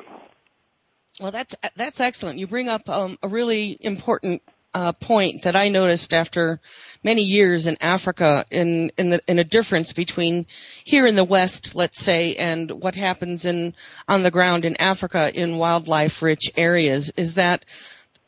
Well, 1.20 1.32
that's 1.32 1.56
that's 1.76 2.00
excellent. 2.00 2.40
You 2.40 2.48
bring 2.48 2.70
up 2.70 2.90
um, 2.90 3.18
a 3.22 3.28
really 3.28 3.78
important 3.80 4.42
uh, 4.74 4.92
point 4.94 5.44
that 5.44 5.56
I 5.56 5.70
noticed 5.70 6.14
after 6.14 6.60
many 7.04 7.22
years 7.22 7.68
in 7.68 7.78
Africa 7.82 8.46
in 8.50 8.90
in, 8.98 9.12
the, 9.12 9.22
in 9.28 9.38
a 9.38 9.44
difference 9.44 9.94
between 9.94 10.48
here 10.84 11.06
in 11.06 11.16
the 11.16 11.24
West, 11.24 11.76
let's 11.76 12.00
say, 12.00 12.36
and 12.36 12.72
what 12.72 12.96
happens 12.96 13.46
in 13.46 13.76
on 14.08 14.24
the 14.24 14.32
ground 14.32 14.66
in 14.66 14.82
Africa 14.82 15.32
in 15.34 15.58
wildlife-rich 15.58 16.52
areas 16.58 17.12
is 17.16 17.36
that 17.36 17.64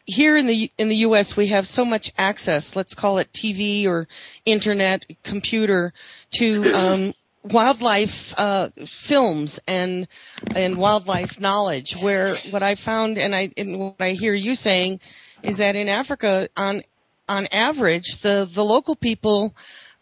here 0.06 0.38
in 0.38 0.48
the 0.48 0.72
in 0.78 0.88
the 0.90 0.98
U.S. 0.98 1.36
we 1.36 1.48
have 1.48 1.66
so 1.66 1.84
much 1.84 2.12
access. 2.18 2.76
Let's 2.76 2.96
call 2.96 3.18
it 3.18 3.32
TV 3.32 3.88
or 3.88 4.08
internet, 4.46 5.06
computer, 5.24 5.94
to 6.32 6.64
um, 6.76 7.14
wildlife 7.44 8.34
uh, 8.38 8.70
films 8.86 9.60
and 9.68 10.08
and 10.56 10.78
wildlife 10.78 11.40
knowledge. 11.40 11.96
Where 11.98 12.36
what 12.52 12.64
I 12.64 12.76
found 12.76 13.18
and 13.18 13.36
I 13.36 13.52
and 13.58 13.80
what 13.80 13.96
I 14.00 14.12
hear 14.12 14.34
you 14.34 14.56
saying 14.56 15.00
is 15.42 15.58
that 15.58 15.76
in 15.76 15.90
Africa, 15.90 16.50
on 16.56 16.82
on 17.28 17.48
average, 17.52 18.18
the 18.18 18.48
the 18.50 18.64
local 18.64 18.96
people. 18.96 19.56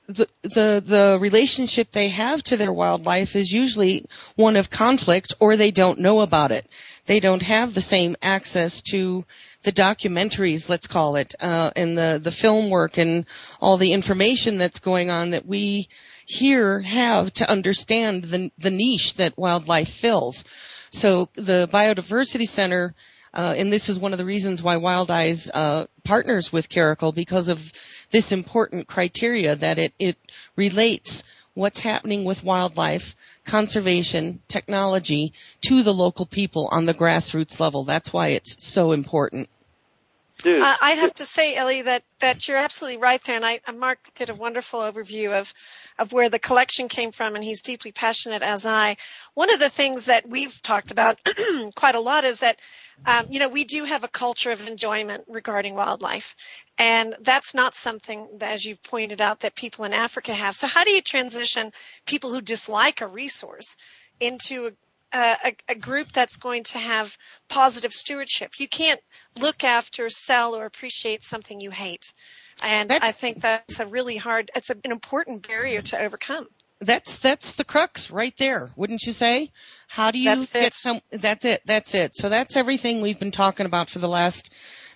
The, 0.06 0.28
the 0.42 0.84
the 0.86 1.18
relationship 1.18 1.92
they 1.92 2.10
have 2.10 2.44
to 2.44 2.58
their 2.58 2.74
wildlife 2.74 3.38
is 3.38 3.50
usually 3.50 4.04
one 4.36 4.58
of 4.58 4.70
conflict 4.70 5.36
or 5.40 5.56
they 5.56 5.72
don't 5.72 6.00
know 6.00 6.20
about 6.20 6.52
it. 6.52 6.68
They 7.06 7.22
don't 7.22 7.42
have 7.42 7.74
the 7.74 7.80
same 7.80 8.18
access 8.22 8.82
to 8.92 9.24
the 9.64 9.72
documentaries, 9.72 10.70
let's 10.70 10.88
call 10.88 11.16
it, 11.16 11.36
uh, 11.40 11.72
and 11.76 11.98
the, 11.98 12.20
the 12.22 12.32
film 12.32 12.70
work 12.70 12.98
and 12.98 13.26
all 13.62 13.78
the 13.78 13.94
information 13.94 14.58
that's 14.58 14.80
going 14.80 15.10
on 15.10 15.32
that 15.32 15.46
we 15.46 15.90
here 16.26 16.82
have 16.82 17.32
to 17.34 17.50
understand 17.50 18.24
the, 18.24 18.52
the 18.58 18.72
niche 18.72 19.16
that 19.16 19.38
wildlife 19.38 19.90
fills. 19.90 20.44
So 20.92 21.30
the 21.34 21.68
Biodiversity 21.72 22.48
Center, 22.48 22.94
uh, 23.34 23.56
and 23.58 23.74
this 23.74 23.90
is 23.90 24.00
one 24.00 24.12
of 24.12 24.20
the 24.20 24.26
reasons 24.26 24.62
why 24.62 24.76
Wildize 24.76 25.50
uh, 25.54 25.86
partners 26.04 26.54
with 26.54 26.70
Caracal 26.70 27.12
because 27.12 27.50
of 27.50 27.72
this 28.12 28.32
important 28.32 28.88
criteria 28.88 29.56
that 29.56 29.80
it, 29.80 29.94
it 29.98 30.18
relates 30.56 31.24
what's 31.56 31.80
happening 31.80 32.24
with 32.24 32.44
wildlife, 32.44 33.16
conservation, 33.46 34.40
technology 34.48 35.34
to 35.62 35.84
the 35.84 35.94
local 35.94 36.26
people 36.26 36.70
on 36.72 36.86
the 36.86 36.94
grassroots 36.94 37.60
level. 37.60 37.84
That's 37.84 38.12
why 38.12 38.30
it's 38.30 38.64
so 38.64 38.92
important. 38.92 39.48
Uh, 40.62 40.76
I 40.82 40.92
have 40.92 41.14
to 41.16 41.26
say, 41.26 41.56
Ellie, 41.56 41.84
that, 41.84 42.04
that 42.20 42.48
you're 42.48 42.58
absolutely 42.58 42.98
right 42.98 43.24
there. 43.24 43.36
And 43.36 43.46
I, 43.46 43.60
Mark 43.74 44.00
did 44.16 44.30
a 44.30 44.36
wonderful 44.36 44.82
overview 44.82 45.32
of, 45.32 45.54
of 45.98 46.12
where 46.12 46.30
the 46.30 46.40
collection 46.40 46.90
came 46.90 47.12
from, 47.12 47.36
and 47.36 47.44
he's 47.44 47.62
deeply 47.62 47.92
passionate 47.92 48.42
as 48.42 48.66
I. 48.66 48.98
One 49.34 49.52
of 49.52 49.60
the 49.60 49.70
things 49.70 50.06
that 50.06 50.28
we've 50.28 50.62
talked 50.62 50.92
about 50.92 51.20
quite 51.76 51.96
a 51.96 52.00
lot 52.00 52.26
is 52.26 52.40
that, 52.40 52.60
um, 53.06 53.26
you 53.30 53.40
know, 53.40 53.50
we 53.50 53.64
do 53.64 53.84
have 53.84 54.04
a 54.04 54.10
culture 54.10 54.52
of 54.52 54.68
enjoyment 54.68 55.24
regarding 55.28 55.76
wildlife. 55.76 56.36
And 56.78 57.16
that's 57.22 57.54
not 57.54 57.76
something, 57.76 58.28
that, 58.40 58.54
as 58.54 58.66
you've 58.66 58.84
pointed 58.84 59.22
out, 59.22 59.42
that 59.42 59.56
people 59.56 59.86
in 59.86 59.94
Africa 59.94 60.34
have. 60.34 60.56
So 60.56 60.68
how 60.68 60.84
do 60.84 60.92
you 60.92 61.02
transition 61.02 61.72
people 62.06 62.32
who 62.32 62.42
dislike 62.42 63.02
a 63.02 63.08
resource 63.08 63.78
into 64.20 64.72
a, 65.14 65.56
a, 65.70 65.76
group 65.76 66.12
that's 66.12 66.38
going 66.38 66.64
to 66.64 66.78
have 66.78 67.16
positive 67.48 67.94
stewardship. 67.94 68.60
You 68.60 68.68
can't 68.68 69.00
look 69.40 69.64
after, 69.64 70.10
sell, 70.10 70.56
or 70.56 70.66
appreciate 70.66 71.24
something 71.24 71.60
you 71.60 71.72
hate. 71.72 72.14
And 72.64 72.90
that's, 72.90 73.04
I 73.04 73.12
think 73.12 73.42
that's 73.42 73.80
a 73.80 73.86
really 73.86 74.18
hard, 74.18 74.52
it's 74.56 74.70
a, 74.70 74.76
an 74.84 74.92
important 74.92 75.48
barrier 75.48 75.82
to 75.82 76.00
overcome. 76.00 76.48
That's, 76.82 77.20
that's 77.20 77.54
the 77.54 77.64
crux 77.64 78.12
right 78.12 78.36
there, 78.38 78.70
wouldn't 78.76 79.04
you 79.04 79.14
say? 79.14 79.52
How 79.88 80.12
do 80.12 80.20
you 80.20 80.26
that's 80.26 80.52
get 80.52 80.66
it. 80.66 80.74
some, 80.74 81.00
that's 81.12 81.46
it, 81.46 81.62
that's 81.66 81.94
it. 81.94 82.16
So 82.16 82.30
that's 82.30 82.58
everything 82.58 83.02
we've 83.02 83.20
been 83.20 83.32
talking 83.32 83.66
about 83.66 83.90
for 83.90 84.00
the 84.00 84.10
last 84.10 84.52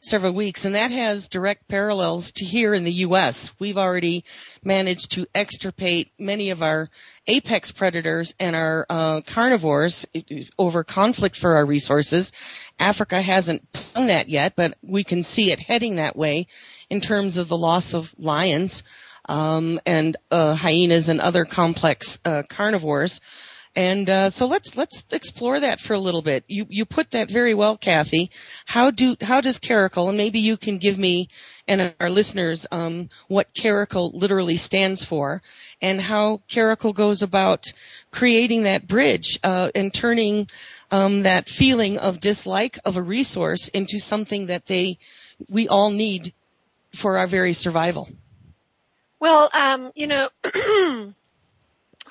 several 0.07 0.33
weeks, 0.33 0.65
and 0.65 0.75
that 0.75 0.91
has 0.91 1.27
direct 1.27 1.67
parallels 1.67 2.31
to 2.33 2.45
here 2.45 2.73
in 2.73 2.83
the 2.83 2.91
U.S. 2.91 3.53
We've 3.59 3.77
already 3.77 4.23
managed 4.63 5.11
to 5.11 5.27
extirpate 5.35 6.11
many 6.17 6.51
of 6.51 6.63
our 6.63 6.89
apex 7.27 7.71
predators 7.71 8.33
and 8.39 8.55
our 8.55 8.85
uh, 8.89 9.21
carnivores 9.27 10.05
over 10.57 10.83
conflict 10.83 11.35
for 11.35 11.55
our 11.55 11.65
resources. 11.65 12.31
Africa 12.79 13.21
hasn't 13.21 13.93
done 13.93 14.07
that 14.07 14.29
yet, 14.29 14.53
but 14.55 14.77
we 14.81 15.03
can 15.03 15.23
see 15.23 15.51
it 15.51 15.59
heading 15.59 15.97
that 15.97 16.15
way 16.15 16.47
in 16.89 17.01
terms 17.01 17.37
of 17.37 17.49
the 17.49 17.57
loss 17.57 17.93
of 17.93 18.13
lions 18.17 18.83
um, 19.27 19.79
and 19.85 20.15
uh, 20.31 20.55
hyenas 20.55 21.09
and 21.09 21.19
other 21.19 21.45
complex 21.45 22.19
uh, 22.23 22.43
carnivores. 22.47 23.19
And 23.77 24.09
uh, 24.09 24.31
so 24.31 24.47
let's 24.47 24.75
let's 24.75 25.05
explore 25.11 25.59
that 25.59 25.79
for 25.79 25.93
a 25.93 25.99
little 25.99 26.23
bit. 26.23 26.43
You 26.47 26.65
you 26.67 26.83
put 26.83 27.11
that 27.11 27.29
very 27.29 27.53
well, 27.53 27.77
Kathy. 27.77 28.31
How 28.65 28.89
do 28.89 29.15
how 29.21 29.39
does 29.39 29.59
Caracal, 29.59 30.09
and 30.09 30.17
maybe 30.17 30.39
you 30.39 30.57
can 30.57 30.79
give 30.79 30.97
me 30.97 31.27
and 31.67 31.93
our 31.99 32.09
listeners 32.09 32.65
um, 32.71 33.07
what 33.27 33.53
Caracal 33.53 34.09
literally 34.15 34.57
stands 34.57 35.05
for, 35.05 35.43
and 35.79 36.01
how 36.01 36.41
Caracal 36.47 36.91
goes 36.91 37.21
about 37.21 37.65
creating 38.09 38.63
that 38.63 38.87
bridge 38.87 39.37
uh, 39.43 39.69
and 39.75 39.93
turning 39.93 40.47
um, 40.89 41.21
that 41.23 41.47
feeling 41.47 41.99
of 41.99 42.19
dislike 42.19 42.79
of 42.83 42.97
a 42.97 43.01
resource 43.03 43.67
into 43.67 43.99
something 43.99 44.47
that 44.47 44.65
they 44.65 44.97
we 45.49 45.67
all 45.67 45.91
need 45.91 46.33
for 46.95 47.19
our 47.19 47.27
very 47.27 47.53
survival. 47.53 48.09
Well, 49.19 49.51
um, 49.53 49.91
you 49.93 50.07
know. 50.07 50.29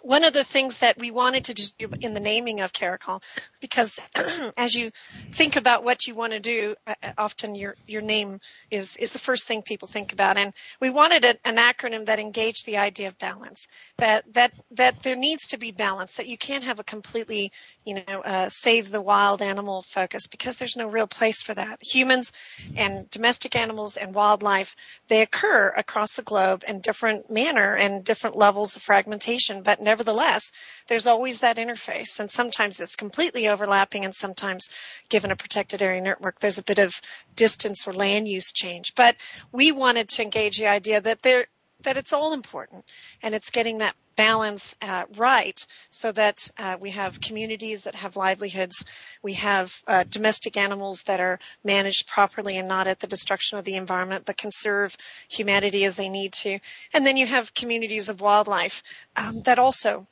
one 0.06 0.22
of 0.22 0.32
the 0.32 0.44
things 0.44 0.78
that 0.78 0.98
we 0.98 1.10
wanted 1.10 1.46
to 1.46 1.54
do 1.54 1.90
in 2.00 2.14
the 2.14 2.20
naming 2.20 2.60
of 2.60 2.72
Caracal, 2.72 3.20
because 3.60 4.00
as 4.56 4.72
you 4.72 4.92
think 5.32 5.56
about 5.56 5.82
what 5.82 6.06
you 6.06 6.14
want 6.14 6.32
to 6.32 6.38
do, 6.38 6.76
uh, 6.86 6.94
uh, 7.02 7.12
often 7.18 7.56
your 7.56 7.74
your 7.88 8.02
name 8.02 8.38
is 8.70 8.96
is 8.98 9.12
the 9.12 9.18
first 9.18 9.48
thing 9.48 9.62
people 9.62 9.88
think 9.88 10.12
about, 10.12 10.36
and 10.36 10.52
we 10.80 10.90
wanted 10.90 11.24
a, 11.24 11.36
an 11.44 11.56
acronym 11.56 12.06
that 12.06 12.20
engaged 12.20 12.66
the 12.66 12.76
idea 12.76 13.08
of 13.08 13.18
balance. 13.18 13.66
That 13.98 14.32
that 14.34 14.52
that 14.72 15.02
there 15.02 15.16
needs 15.16 15.48
to 15.48 15.58
be 15.58 15.72
balance. 15.72 16.16
That 16.16 16.28
you 16.28 16.38
can't 16.38 16.62
have 16.62 16.78
a 16.78 16.84
completely 16.84 17.50
you 17.84 17.96
know 17.96 18.20
uh, 18.20 18.48
save 18.48 18.92
the 18.92 19.02
wild 19.02 19.42
animal 19.42 19.82
focus 19.82 20.28
because 20.28 20.56
there's 20.56 20.76
no 20.76 20.86
real 20.86 21.08
place 21.08 21.42
for 21.42 21.54
that. 21.54 21.82
Humans 21.82 22.32
and 22.76 23.10
domestic 23.10 23.56
animals 23.56 23.96
and 23.96 24.14
wildlife 24.14 24.76
they 25.08 25.22
occur 25.22 25.68
across 25.76 26.14
the 26.14 26.22
globe 26.22 26.64
in 26.66 26.80
different 26.80 27.30
manner 27.30 27.74
and 27.74 28.04
different 28.04 28.36
levels 28.36 28.76
of 28.76 28.82
fragmentation, 28.82 29.62
but 29.62 29.80
never 29.80 29.95
nevertheless, 29.96 30.52
there's 30.88 31.06
always 31.06 31.40
that 31.40 31.56
interface, 31.56 32.20
and 32.20 32.30
sometimes 32.30 32.78
it's 32.80 32.96
completely 32.96 33.48
overlapping, 33.48 34.04
and 34.04 34.14
sometimes, 34.14 34.68
given 35.08 35.30
a 35.30 35.36
protected 35.36 35.82
area 35.82 36.02
network, 36.02 36.38
there's 36.38 36.58
a 36.58 36.62
bit 36.62 36.78
of 36.78 37.00
distance 37.34 37.88
or 37.88 37.94
land 37.94 38.28
use 38.28 38.52
change. 38.52 38.94
But 38.94 39.16
we 39.52 39.72
wanted 39.72 40.10
to 40.10 40.22
engage 40.22 40.58
the 40.58 40.66
idea 40.66 41.00
that 41.00 41.22
there 41.22 41.46
that 41.82 41.96
it's 41.96 42.12
all 42.12 42.32
important, 42.32 42.84
and 43.22 43.34
it's 43.34 43.50
getting 43.50 43.78
that 43.78 43.94
balance 44.16 44.74
uh, 44.80 45.04
right 45.16 45.66
so 45.90 46.10
that 46.10 46.50
uh, 46.58 46.76
we 46.80 46.90
have 46.90 47.20
communities 47.20 47.84
that 47.84 47.94
have 47.94 48.16
livelihoods, 48.16 48.84
we 49.22 49.34
have 49.34 49.82
uh, 49.86 50.04
domestic 50.08 50.56
animals 50.56 51.02
that 51.04 51.20
are 51.20 51.38
managed 51.62 52.08
properly 52.08 52.56
and 52.56 52.66
not 52.66 52.88
at 52.88 52.98
the 52.98 53.06
destruction 53.06 53.58
of 53.58 53.64
the 53.64 53.76
environment 53.76 54.24
but 54.24 54.36
can 54.36 54.50
serve 54.50 54.96
humanity 55.28 55.84
as 55.84 55.96
they 55.96 56.08
need 56.08 56.32
to. 56.32 56.58
And 56.94 57.06
then 57.06 57.16
you 57.16 57.26
have 57.26 57.54
communities 57.54 58.08
of 58.08 58.20
wildlife 58.20 58.82
um, 59.16 59.42
that 59.42 59.58
also 59.58 60.06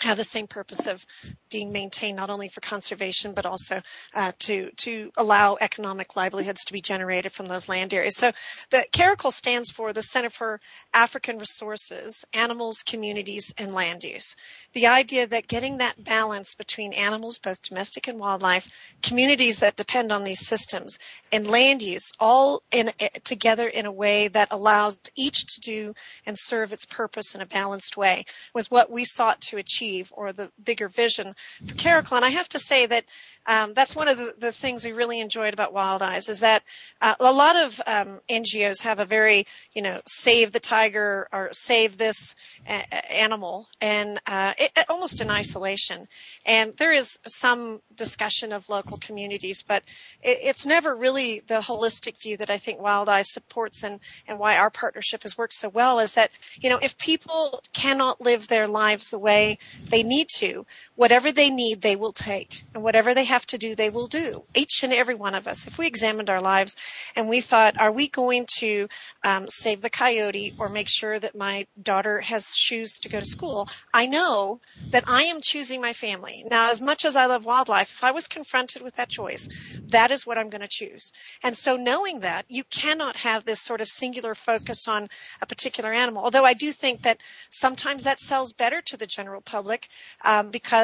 have 0.00 0.16
the 0.16 0.24
same 0.24 0.46
purpose 0.46 0.86
of 0.86 1.04
being 1.50 1.70
maintained 1.70 2.16
not 2.16 2.30
only 2.30 2.48
for 2.48 2.60
conservation 2.60 3.34
but 3.34 3.44
also 3.44 3.80
uh, 4.14 4.32
to 4.38 4.70
to 4.76 5.12
allow 5.16 5.56
economic 5.60 6.16
livelihoods 6.16 6.64
to 6.64 6.72
be 6.72 6.80
generated 6.80 7.30
from 7.30 7.46
those 7.46 7.68
land 7.68 7.92
areas. 7.92 8.16
So 8.16 8.32
the 8.70 8.84
CARACAL 8.92 9.30
stands 9.32 9.70
for 9.70 9.92
the 9.92 10.02
Center 10.02 10.30
for 10.30 10.60
African 10.94 11.38
Resources, 11.38 12.24
Animals, 12.32 12.82
Communities, 12.82 13.52
and 13.58 13.74
Land 13.74 14.02
Use. 14.02 14.34
The 14.72 14.88
idea 14.88 15.26
that 15.26 15.46
getting 15.46 15.78
that 15.78 16.02
balance 16.02 16.54
between 16.54 16.94
animals, 16.94 17.38
both 17.38 17.62
domestic 17.62 18.08
and 18.08 18.18
wildlife, 18.18 18.68
communities 19.02 19.58
that 19.58 19.76
depend 19.76 20.10
on 20.10 20.24
these 20.24 20.46
systems, 20.46 20.98
and 21.30 21.46
land 21.46 21.82
use, 21.82 22.12
all 22.18 22.62
in 22.70 22.92
together 23.24 23.68
in 23.68 23.86
a 23.86 23.92
way 23.92 24.28
that 24.28 24.48
allows 24.50 25.00
each 25.14 25.54
to 25.54 25.60
do 25.60 25.94
and 26.24 26.38
serve 26.38 26.72
its 26.72 26.86
purpose 26.86 27.34
in 27.34 27.42
a 27.42 27.46
balanced 27.46 27.96
way, 27.96 28.24
was 28.54 28.70
what 28.70 28.90
we 28.90 29.04
sought 29.04 29.40
to 29.42 29.58
achieve 29.58 29.91
achieve 29.92 30.12
or 30.16 30.32
the 30.32 30.50
bigger 30.62 30.88
vision 30.88 31.34
for 31.66 31.74
CARACAL. 31.74 32.16
And 32.16 32.24
I 32.24 32.30
have 32.30 32.48
to 32.50 32.58
say 32.58 32.86
that 32.86 33.04
um, 33.46 33.74
that's 33.74 33.96
one 33.96 34.08
of 34.08 34.18
the, 34.18 34.34
the, 34.38 34.52
things 34.52 34.84
we 34.84 34.92
really 34.92 35.18
enjoyed 35.18 35.52
about 35.52 35.74
Wildize 35.74 36.28
is 36.28 36.40
that 36.40 36.62
uh, 37.00 37.14
a 37.18 37.32
lot 37.32 37.56
of 37.56 37.82
um, 37.86 38.20
NGOs 38.30 38.82
have 38.82 39.00
a 39.00 39.04
very, 39.04 39.46
you 39.72 39.82
know, 39.82 40.00
save 40.06 40.52
the 40.52 40.60
tiger 40.60 41.26
or 41.32 41.48
save 41.52 41.98
this 41.98 42.36
a- 42.68 43.12
animal, 43.12 43.66
and 43.80 44.20
uh, 44.26 44.52
it, 44.56 44.78
almost 44.88 45.20
in 45.20 45.28
isolation. 45.28 46.06
And 46.46 46.76
there 46.76 46.92
is 46.92 47.18
some 47.26 47.80
discussion 47.96 48.52
of 48.52 48.68
local 48.68 48.98
communities, 48.98 49.64
but 49.66 49.82
it, 50.22 50.38
it's 50.42 50.64
never 50.64 50.94
really 50.94 51.40
the 51.40 51.58
holistic 51.58 52.20
view 52.20 52.36
that 52.36 52.50
I 52.50 52.58
think 52.58 52.80
Wildize 52.80 53.26
supports, 53.26 53.82
and 53.82 53.98
and 54.28 54.38
why 54.38 54.56
our 54.58 54.70
partnership 54.70 55.24
has 55.24 55.36
worked 55.36 55.54
so 55.54 55.68
well 55.68 55.98
is 55.98 56.14
that 56.14 56.30
you 56.60 56.70
know 56.70 56.78
if 56.80 56.96
people 56.96 57.60
cannot 57.72 58.20
live 58.20 58.46
their 58.46 58.68
lives 58.68 59.10
the 59.10 59.18
way 59.18 59.58
they 59.90 60.02
need 60.02 60.28
to, 60.36 60.66
whatever 60.94 61.32
they 61.32 61.50
need, 61.50 61.80
they 61.80 61.96
will 61.96 62.12
take, 62.12 62.62
and 62.74 62.82
whatever 62.82 63.14
they 63.14 63.24
have 63.24 63.46
to 63.46 63.58
do, 63.58 63.74
they 63.74 63.88
will 63.88 64.08
do. 64.08 64.42
Each 64.54 64.82
and 64.82 64.92
every 64.92 65.14
one 65.14 65.34
of 65.34 65.48
us. 65.48 65.66
If 65.66 65.78
we 65.78 65.86
examined 65.86 66.28
our 66.28 66.40
lives 66.40 66.76
and 67.16 67.28
we 67.28 67.40
thought, 67.40 67.80
are 67.80 67.90
we 67.90 68.08
going 68.08 68.46
to 68.58 68.88
um, 69.24 69.48
save 69.48 69.80
the 69.80 69.90
coyote 69.90 70.54
or 70.58 70.68
make 70.68 70.88
sure 70.88 71.18
that 71.18 71.34
my 71.34 71.66
daughter 71.80 72.20
has 72.20 72.54
shoes 72.54 73.00
to 73.00 73.08
go 73.08 73.20
to 73.20 73.26
school? 73.26 73.68
I 73.92 74.06
know 74.06 74.60
that 74.90 75.04
I 75.06 75.24
am 75.24 75.40
choosing 75.40 75.80
my 75.80 75.94
family. 75.94 76.44
Now, 76.50 76.70
as 76.70 76.80
much 76.80 77.04
as 77.04 77.16
I 77.16 77.26
love 77.26 77.46
wildlife, 77.46 77.90
if 77.90 78.04
I 78.04 78.10
was 78.10 78.28
confronted 78.28 78.82
with 78.82 78.96
that 78.96 79.08
choice, 79.08 79.48
that 79.88 80.10
is 80.10 80.26
what 80.26 80.36
I'm 80.36 80.50
going 80.50 80.60
to 80.60 80.68
choose. 80.68 81.12
And 81.42 81.56
so 81.56 81.76
knowing 81.76 82.20
that, 82.20 82.44
you 82.48 82.64
cannot 82.64 83.16
have 83.16 83.44
this 83.44 83.60
sort 83.60 83.80
of 83.80 83.88
singular 83.88 84.34
focus 84.34 84.88
on 84.88 85.08
a 85.40 85.46
particular 85.46 85.92
animal. 85.92 86.24
Although 86.24 86.44
I 86.44 86.54
do 86.54 86.70
think 86.70 87.02
that 87.02 87.18
sometimes 87.50 88.04
that 88.04 88.20
sells 88.20 88.52
better 88.52 88.82
to 88.82 88.96
the 88.96 89.06
general 89.06 89.40
public 89.40 89.88
um, 90.24 90.50
because 90.50 90.81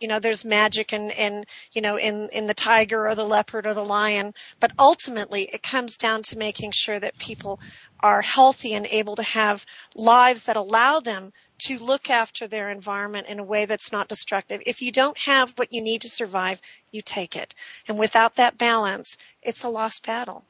you 0.00 0.08
know 0.08 0.18
there's 0.18 0.44
magic 0.44 0.92
and 0.92 1.44
you 1.72 1.82
know 1.82 1.98
in 1.98 2.28
in 2.32 2.46
the 2.46 2.54
tiger 2.54 3.06
or 3.08 3.14
the 3.14 3.24
leopard 3.24 3.66
or 3.66 3.74
the 3.74 3.84
lion 3.84 4.32
but 4.60 4.72
ultimately 4.78 5.42
it 5.42 5.62
comes 5.62 5.96
down 5.96 6.22
to 6.22 6.38
making 6.38 6.70
sure 6.72 6.98
that 6.98 7.18
people 7.18 7.60
are 8.00 8.22
healthy 8.22 8.74
and 8.74 8.86
able 8.86 9.16
to 9.16 9.22
have 9.22 9.64
lives 9.94 10.44
that 10.44 10.56
allow 10.56 11.00
them 11.00 11.32
to 11.58 11.78
look 11.78 12.10
after 12.10 12.48
their 12.48 12.70
environment 12.70 13.26
in 13.28 13.38
a 13.38 13.44
way 13.44 13.66
that's 13.66 13.92
not 13.92 14.08
destructive. 14.08 14.62
If 14.66 14.80
you 14.80 14.92
don't 14.92 15.18
have 15.18 15.52
what 15.56 15.72
you 15.72 15.82
need 15.82 16.02
to 16.02 16.08
survive, 16.08 16.60
you 16.90 17.02
take 17.02 17.36
it. 17.36 17.54
And 17.86 17.98
without 17.98 18.36
that 18.36 18.56
balance, 18.56 19.18
it's 19.42 19.64
a 19.64 19.68
lost 19.68 20.06
battle. 20.06 20.44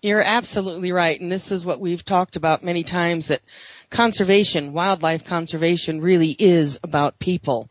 You're 0.00 0.22
absolutely 0.22 0.90
right. 0.90 1.20
And 1.20 1.30
this 1.30 1.52
is 1.52 1.64
what 1.64 1.80
we've 1.80 2.04
talked 2.04 2.36
about 2.36 2.64
many 2.64 2.82
times 2.82 3.28
that 3.28 3.40
conservation, 3.90 4.72
wildlife 4.72 5.26
conservation 5.26 6.00
really 6.00 6.34
is 6.36 6.80
about 6.82 7.18
people. 7.18 7.70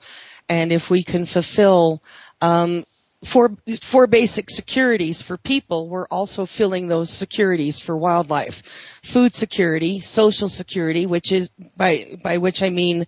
And 0.51 0.73
if 0.73 0.89
we 0.89 1.03
can 1.03 1.25
fulfill 1.25 2.03
um, 2.41 2.83
four, 3.23 3.55
four 3.81 4.05
basic 4.05 4.49
securities 4.49 5.21
for 5.21 5.37
people, 5.37 5.87
we're 5.87 6.07
also 6.07 6.45
filling 6.45 6.89
those 6.89 7.09
securities 7.09 7.79
for 7.79 7.95
wildlife. 7.95 8.99
Food 9.01 9.33
security, 9.33 10.01
social 10.01 10.49
security, 10.49 11.05
which 11.05 11.31
is 11.31 11.51
by, 11.77 12.17
by 12.21 12.39
which 12.39 12.63
I 12.63 12.69
mean 12.69 13.05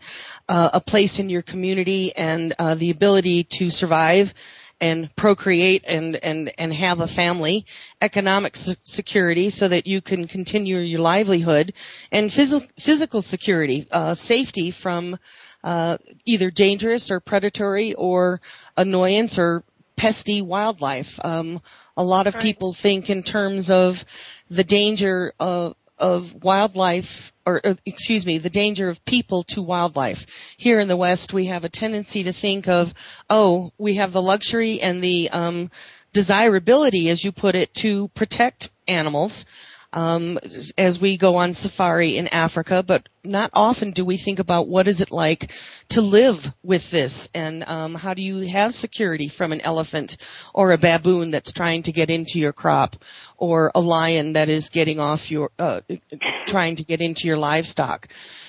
uh, 0.47 0.69
a 0.73 0.79
place 0.79 1.19
in 1.19 1.29
your 1.29 1.41
community 1.41 2.15
and 2.15 2.53
uh, 2.57 2.75
the 2.75 2.91
ability 2.91 3.43
to 3.43 3.69
survive 3.69 4.33
and 4.79 5.13
procreate 5.17 5.83
and, 5.85 6.15
and, 6.15 6.49
and 6.57 6.73
have 6.73 7.01
a 7.01 7.07
family, 7.07 7.65
economic 8.01 8.55
security 8.55 9.49
so 9.49 9.67
that 9.67 9.85
you 9.85 9.99
can 9.99 10.27
continue 10.27 10.77
your 10.77 11.01
livelihood, 11.01 11.73
and 12.09 12.29
phys- 12.29 12.71
physical 12.79 13.21
security, 13.21 13.85
uh, 13.91 14.13
safety 14.13 14.71
from 14.71 15.17
uh, 15.63 15.97
either 16.25 16.51
dangerous 16.51 17.11
or 17.11 17.19
predatory 17.19 17.93
or 17.93 18.41
annoyance 18.77 19.39
or 19.39 19.63
pesty 19.95 20.41
wildlife. 20.41 21.19
Um, 21.23 21.61
a 21.95 22.03
lot 22.03 22.27
of 22.27 22.35
right. 22.35 22.43
people 22.43 22.73
think 22.73 23.09
in 23.09 23.23
terms 23.23 23.71
of 23.71 24.03
the 24.49 24.63
danger 24.63 25.33
of 25.39 25.75
of 25.99 26.43
wildlife 26.43 27.31
or, 27.45 27.61
or, 27.63 27.77
excuse 27.85 28.25
me, 28.25 28.37
the 28.39 28.49
danger 28.49 28.89
of 28.89 29.05
people 29.05 29.43
to 29.43 29.61
wildlife. 29.61 30.55
Here 30.57 30.79
in 30.79 30.87
the 30.87 30.97
West, 30.97 31.33
we 31.33 31.45
have 31.45 31.65
a 31.65 31.69
tendency 31.69 32.23
to 32.23 32.33
think 32.33 32.67
of, 32.67 32.93
oh, 33.29 33.71
we 33.77 33.95
have 33.95 34.11
the 34.11 34.21
luxury 34.21 34.81
and 34.81 35.03
the 35.03 35.29
um, 35.29 35.69
desirability, 36.13 37.09
as 37.09 37.23
you 37.23 37.31
put 37.31 37.55
it, 37.55 37.73
to 37.75 38.07
protect 38.09 38.69
animals 38.87 39.45
um, 39.93 40.39
as 40.77 40.99
we 40.99 41.17
go 41.17 41.35
on 41.35 41.53
safari 41.53 42.17
in 42.17 42.27
Africa, 42.27 42.83
but 42.85 43.07
not 43.23 43.51
often 43.53 43.91
do 43.91 44.03
we 44.03 44.17
think 44.17 44.39
about 44.39 44.67
what 44.67 44.87
is 44.87 45.01
it 45.01 45.11
like 45.11 45.51
to 45.89 46.01
live 46.01 46.51
with 46.63 46.89
this 46.89 47.29
and 47.33 47.63
um, 47.69 47.93
how 47.93 48.13
do 48.13 48.23
you 48.23 48.39
have 48.39 48.73
security 48.73 49.27
from 49.27 49.53
an 49.53 49.61
elephant 49.61 50.17
or 50.53 50.71
a 50.71 50.77
baboon 50.77 51.31
that's 51.31 51.53
trying 51.53 51.83
to 51.83 51.91
get 51.91 52.09
into 52.09 52.39
your 52.39 52.53
crop 52.53 52.97
or 53.37 53.71
a 53.75 53.79
lion 53.79 54.33
that 54.33 54.49
is 54.49 54.69
getting 54.69 54.99
off 54.99 55.29
your 55.29 55.51
uh, 55.59 55.81
trying 56.47 56.75
to 56.77 56.83
get 56.83 57.01
into 57.01 57.27
your 57.27 57.37
livestock. 57.37 58.07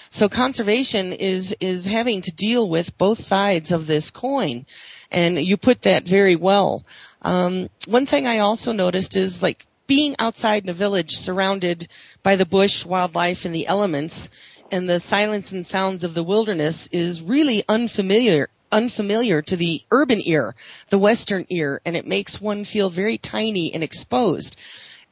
So 0.08 0.28
conservation 0.28 1.12
is 1.12 1.54
is 1.60 1.86
having 1.86 2.22
to 2.22 2.32
deal 2.32 2.68
with 2.68 2.96
both 2.96 3.20
sides 3.20 3.72
of 3.72 3.86
this 3.86 4.10
coin, 4.10 4.64
and 5.10 5.38
you 5.38 5.56
put 5.56 5.82
that 5.82 6.08
very 6.08 6.36
well. 6.36 6.86
Um, 7.22 7.68
one 7.86 8.06
thing 8.06 8.26
I 8.26 8.38
also 8.38 8.72
noticed 8.72 9.16
is 9.16 9.42
like 9.42 9.66
being 9.86 10.14
outside 10.18 10.64
in 10.64 10.70
a 10.70 10.74
village 10.74 11.16
surrounded 11.16 11.88
by 12.22 12.36
the 12.36 12.46
bush, 12.46 12.84
wildlife, 12.84 13.44
and 13.44 13.54
the 13.54 13.66
elements, 13.66 14.30
and 14.70 14.88
the 14.88 15.00
silence 15.00 15.52
and 15.52 15.66
sounds 15.66 16.04
of 16.04 16.14
the 16.14 16.24
wilderness 16.24 16.88
is 16.88 17.22
really 17.22 17.64
unfamiliar 17.68 18.48
unfamiliar 18.72 19.40
to 19.40 19.56
the 19.56 19.82
urban 19.92 20.20
ear, 20.24 20.54
the 20.90 20.98
western 20.98 21.46
ear, 21.48 21.80
and 21.84 21.96
it 21.96 22.06
makes 22.06 22.40
one 22.40 22.64
feel 22.64 22.90
very 22.90 23.16
tiny 23.16 23.72
and 23.72 23.84
exposed. 23.84 24.56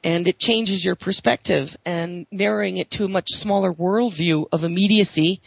And 0.03 0.27
it 0.27 0.41
changes 0.41 0.85
your 0.85 0.97
perspective 0.97 1.77
and 1.87 2.27
narrowing 2.33 2.79
it 2.79 2.91
to 2.93 3.05
a 3.05 3.09
much 3.09 3.31
smaller 3.31 3.73
worldview 3.73 4.47
of 4.51 4.65
immediacy 4.65 5.41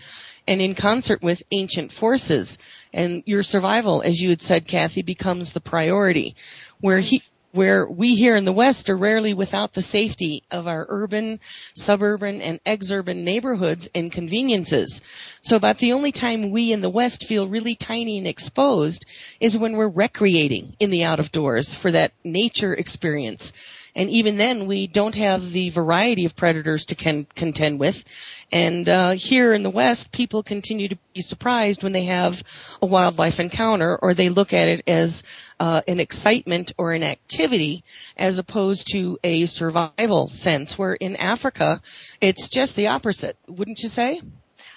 and 0.48 0.62
in 0.62 0.76
concert 0.76 1.22
with 1.22 1.44
ancient 1.52 1.92
forces. 1.92 2.58
And 2.94 3.24
your 3.26 3.44
survival, 3.44 4.02
as 4.02 4.22
you 4.22 4.30
had 4.30 4.42
said, 4.42 4.66
Kathy, 4.66 5.02
becomes 5.02 5.52
the 5.52 5.60
priority. 5.60 6.38
Where 6.80 7.00
he, 7.00 7.22
where 7.56 7.88
we 7.88 8.16
here 8.16 8.36
in 8.36 8.46
the 8.46 8.52
West 8.52 8.90
are 8.90 8.98
rarely 8.98 9.34
without 9.34 9.74
the 9.74 9.82
safety 9.82 10.44
of 10.52 10.68
our 10.68 10.86
urban, 10.90 11.40
suburban, 11.74 12.42
and 12.42 12.64
exurban 12.66 13.24
neighborhoods 13.24 13.90
and 13.96 14.12
conveniences. 14.12 15.02
So 15.42 15.56
about 15.56 15.78
the 15.78 15.94
only 15.94 16.12
time 16.12 16.52
we 16.52 16.74
in 16.74 16.82
the 16.82 16.90
West 16.90 17.26
feel 17.26 17.48
really 17.48 17.76
tiny 17.76 18.18
and 18.18 18.28
exposed 18.28 19.06
is 19.40 19.58
when 19.58 19.74
we're 19.74 19.88
recreating 19.88 20.76
in 20.80 20.90
the 20.90 21.06
out 21.06 21.20
of 21.20 21.32
doors 21.32 21.74
for 21.74 21.92
that 21.92 22.12
nature 22.24 22.74
experience. 22.74 23.54
And 23.96 24.10
even 24.10 24.36
then, 24.36 24.68
we 24.68 24.88
don't 24.88 25.16
have 25.16 25.52
the 25.54 25.70
variety 25.70 26.26
of 26.26 26.36
predators 26.36 26.88
to 26.88 26.96
con- 26.96 27.28
contend 27.34 27.80
with. 27.80 28.04
And 28.52 28.88
uh, 28.88 29.12
here 29.12 29.54
in 29.54 29.64
the 29.64 29.70
West, 29.70 30.12
people 30.12 30.44
continue 30.44 30.88
to 30.90 30.98
be 31.14 31.22
surprised 31.22 31.84
when 31.84 31.92
they 31.92 32.06
have 32.06 32.44
a 32.82 32.86
wildlife 32.86 33.40
encounter, 33.40 33.98
or 33.98 34.14
they 34.14 34.30
look 34.30 34.54
at 34.54 34.70
it 34.70 34.84
as 34.88 35.24
uh, 35.60 35.82
an 35.88 36.00
excitement 36.00 36.72
or 36.78 36.94
an 36.94 37.04
activity, 37.04 37.84
as 38.16 38.38
opposed 38.38 38.92
to 38.92 39.18
a 39.24 39.46
survival 39.48 40.28
sense. 40.28 40.78
Where 40.78 40.94
in 40.94 41.16
Africa, 41.16 41.82
it's 42.22 42.50
just 42.50 42.76
the 42.76 42.88
opposite, 42.88 43.36
wouldn't 43.48 43.82
you 43.82 43.90
say? 43.90 44.22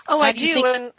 Oh, 0.08 0.18
How 0.18 0.24
I 0.24 0.32
do. 0.32 0.38
do 0.38 0.54
think- 0.54 0.66
and 0.66 0.92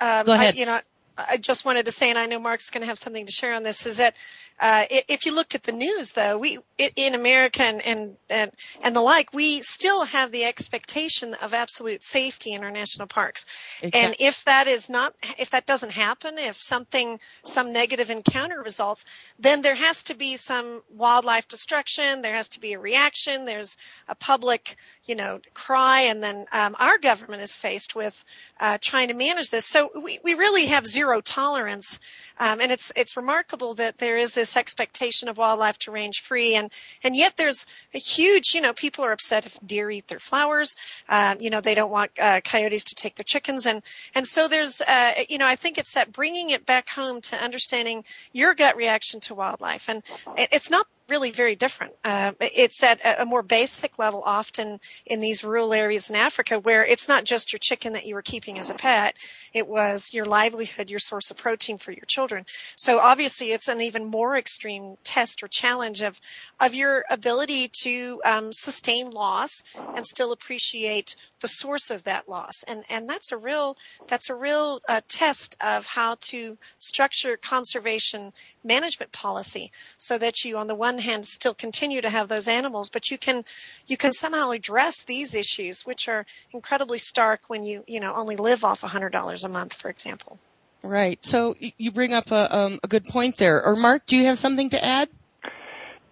um, 0.00 0.26
Go 0.26 0.32
ahead. 0.32 0.54
I, 0.54 0.58
you 0.58 0.66
know, 0.66 0.80
I 1.16 1.36
just 1.36 1.64
wanted 1.64 1.86
to 1.86 1.92
say, 1.92 2.10
and 2.10 2.18
I 2.18 2.26
know 2.26 2.38
Mark's 2.38 2.70
going 2.70 2.82
to 2.82 2.86
have 2.86 2.98
something 2.98 3.26
to 3.26 3.32
share 3.32 3.54
on 3.54 3.62
this, 3.64 3.86
is 3.86 3.96
that 3.96 4.14
uh, 4.60 4.84
if 4.90 5.26
you 5.26 5.34
look 5.34 5.54
at 5.54 5.62
the 5.62 5.72
news, 5.72 6.12
though, 6.12 6.38
we 6.38 6.58
in 6.78 7.14
America 7.14 7.62
and, 7.62 7.80
and 7.84 8.16
and 8.28 8.50
and 8.82 8.96
the 8.96 9.00
like, 9.00 9.32
we 9.32 9.62
still 9.62 10.04
have 10.04 10.32
the 10.32 10.44
expectation 10.44 11.34
of 11.34 11.54
absolute 11.54 12.02
safety 12.02 12.52
in 12.52 12.64
our 12.64 12.70
national 12.70 13.06
parks. 13.06 13.46
Exactly. 13.82 14.00
And 14.00 14.16
if 14.18 14.44
that 14.44 14.66
is 14.66 14.90
not, 14.90 15.14
if 15.38 15.50
that 15.50 15.66
doesn't 15.66 15.92
happen, 15.92 16.38
if 16.38 16.60
something, 16.60 17.20
some 17.44 17.72
negative 17.72 18.10
encounter 18.10 18.60
results, 18.60 19.04
then 19.38 19.62
there 19.62 19.76
has 19.76 20.02
to 20.04 20.14
be 20.14 20.36
some 20.36 20.80
wildlife 20.90 21.46
destruction. 21.46 22.22
There 22.22 22.34
has 22.34 22.48
to 22.50 22.60
be 22.60 22.72
a 22.72 22.80
reaction. 22.80 23.44
There's 23.44 23.76
a 24.08 24.14
public, 24.14 24.76
you 25.04 25.14
know, 25.14 25.40
cry, 25.54 26.02
and 26.02 26.22
then 26.22 26.46
um, 26.52 26.74
our 26.78 26.98
government 26.98 27.42
is 27.42 27.54
faced 27.54 27.94
with 27.94 28.24
uh, 28.58 28.78
trying 28.80 29.08
to 29.08 29.14
manage 29.14 29.50
this. 29.50 29.66
So 29.66 29.90
we 30.02 30.18
we 30.24 30.34
really 30.34 30.66
have 30.66 30.86
zero 30.86 31.20
tolerance. 31.20 32.00
Um, 32.40 32.60
and 32.60 32.70
it's 32.70 32.92
it's 32.94 33.16
remarkable 33.16 33.74
that 33.74 33.98
there 33.98 34.16
is 34.16 34.34
this 34.34 34.47
expectation 34.56 35.28
of 35.28 35.38
wildlife 35.38 35.78
to 35.80 35.90
range 35.90 36.20
free, 36.20 36.54
and 36.54 36.70
and 37.02 37.14
yet 37.16 37.36
there's 37.36 37.66
a 37.94 37.98
huge, 37.98 38.54
you 38.54 38.60
know, 38.60 38.72
people 38.72 39.04
are 39.04 39.12
upset 39.12 39.46
if 39.46 39.58
deer 39.64 39.90
eat 39.90 40.08
their 40.08 40.18
flowers. 40.18 40.76
Um, 41.08 41.40
you 41.40 41.50
know, 41.50 41.60
they 41.60 41.74
don't 41.74 41.90
want 41.90 42.10
uh, 42.18 42.40
coyotes 42.42 42.84
to 42.84 42.94
take 42.94 43.16
their 43.16 43.24
chickens, 43.24 43.66
and 43.66 43.82
and 44.14 44.26
so 44.26 44.48
there's, 44.48 44.80
uh, 44.80 45.12
you 45.28 45.38
know, 45.38 45.46
I 45.46 45.56
think 45.56 45.78
it's 45.78 45.94
that 45.94 46.12
bringing 46.12 46.50
it 46.50 46.66
back 46.66 46.88
home 46.88 47.20
to 47.22 47.36
understanding 47.36 48.04
your 48.32 48.54
gut 48.54 48.76
reaction 48.76 49.20
to 49.20 49.34
wildlife, 49.34 49.88
and 49.88 50.02
it's 50.36 50.70
not 50.70 50.86
really 51.08 51.30
very 51.30 51.56
different. 51.56 51.94
Uh, 52.04 52.32
it's 52.40 52.82
at 52.82 53.00
a 53.20 53.24
more 53.24 53.42
basic 53.42 53.98
level 53.98 54.22
often 54.24 54.78
in 55.06 55.20
these 55.20 55.44
rural 55.44 55.72
areas 55.72 56.10
in 56.10 56.16
Africa 56.16 56.58
where 56.58 56.84
it's 56.84 57.08
not 57.08 57.24
just 57.24 57.52
your 57.52 57.58
chicken 57.58 57.94
that 57.94 58.06
you 58.06 58.14
were 58.14 58.22
keeping 58.22 58.58
as 58.58 58.70
a 58.70 58.74
pet. 58.74 59.16
It 59.52 59.66
was 59.66 60.12
your 60.12 60.24
livelihood, 60.24 60.90
your 60.90 60.98
source 60.98 61.30
of 61.30 61.36
protein 61.36 61.78
for 61.78 61.92
your 61.92 62.04
children. 62.06 62.44
So 62.76 63.00
obviously 63.00 63.52
it's 63.52 63.68
an 63.68 63.80
even 63.80 64.04
more 64.04 64.36
extreme 64.36 64.96
test 65.02 65.42
or 65.42 65.48
challenge 65.48 66.02
of, 66.02 66.20
of 66.60 66.74
your 66.74 67.04
ability 67.08 67.68
to 67.82 68.20
um, 68.24 68.52
sustain 68.52 69.10
loss 69.10 69.64
and 69.96 70.06
still 70.06 70.32
appreciate 70.32 71.16
the 71.40 71.48
source 71.48 71.90
of 71.90 72.04
that 72.04 72.28
loss. 72.28 72.64
And, 72.64 72.84
and 72.90 73.08
that's 73.08 73.32
a 73.32 73.36
real, 73.36 73.76
that's 74.08 74.30
a 74.30 74.34
real 74.34 74.80
uh, 74.88 75.00
test 75.08 75.56
of 75.60 75.86
how 75.86 76.16
to 76.20 76.58
structure 76.78 77.36
conservation 77.36 78.32
management 78.64 79.12
policy 79.12 79.72
so 79.96 80.18
that 80.18 80.44
you 80.44 80.58
on 80.58 80.66
the 80.66 80.74
one 80.74 80.97
one 80.98 81.04
hand 81.04 81.26
still 81.26 81.54
continue 81.54 82.00
to 82.00 82.10
have 82.10 82.28
those 82.28 82.48
animals, 82.48 82.90
but 82.90 83.10
you 83.10 83.18
can 83.18 83.44
you 83.86 83.96
can 83.96 84.12
somehow 84.12 84.50
address 84.50 85.04
these 85.04 85.34
issues, 85.34 85.86
which 85.86 86.08
are 86.08 86.26
incredibly 86.52 86.98
stark 86.98 87.40
when 87.46 87.64
you 87.64 87.84
you 87.86 88.00
know 88.00 88.14
only 88.14 88.36
live 88.36 88.64
off 88.64 88.82
a 88.82 88.88
hundred 88.88 89.10
dollars 89.10 89.44
a 89.44 89.48
month, 89.48 89.74
for 89.74 89.88
example. 89.88 90.38
Right. 90.82 91.24
So 91.24 91.54
you 91.58 91.90
bring 91.90 92.12
up 92.12 92.30
a, 92.30 92.56
um, 92.56 92.78
a 92.84 92.88
good 92.88 93.04
point 93.04 93.36
there. 93.36 93.64
Or 93.64 93.74
Mark, 93.74 94.06
do 94.06 94.16
you 94.16 94.26
have 94.26 94.38
something 94.38 94.70
to 94.70 94.84
add? 94.84 95.08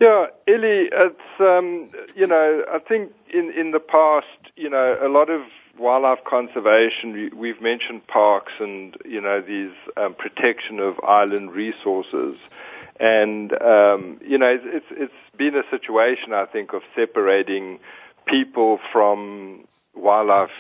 Yeah, 0.01 0.27
Ellie, 0.49 0.88
it's 0.92 1.40
um, 1.40 1.88
you 2.14 2.27
know 2.29 2.64
I 2.72 2.79
think 2.79 3.12
in 3.33 3.51
in 3.53 3.72
the 3.72 3.81
past 3.81 4.53
you 4.57 4.70
know 4.70 4.99
a 5.01 5.09
lot 5.09 5.31
of 5.31 5.42
wildlife 5.79 6.25
conservation 6.25 7.31
we've 7.37 7.61
mentioned 7.61 8.07
parks 8.07 8.53
and 8.61 8.96
you 9.05 9.20
know 9.20 9.40
these 9.40 9.75
um, 9.96 10.14
protection 10.14 10.79
of 10.81 10.99
island 11.01 11.55
resources 11.55 12.37
and 13.00 13.52
um, 13.62 14.20
you 14.26 14.38
know, 14.38 14.48
it's, 14.48 14.64
it's 14.66 14.87
it's 14.90 15.37
been 15.37 15.54
a 15.56 15.62
situation 15.70 16.32
I 16.32 16.46
think 16.46 16.72
of 16.72 16.82
separating 16.94 17.78
people 18.26 18.80
from 18.92 19.64
wildlife 19.94 20.50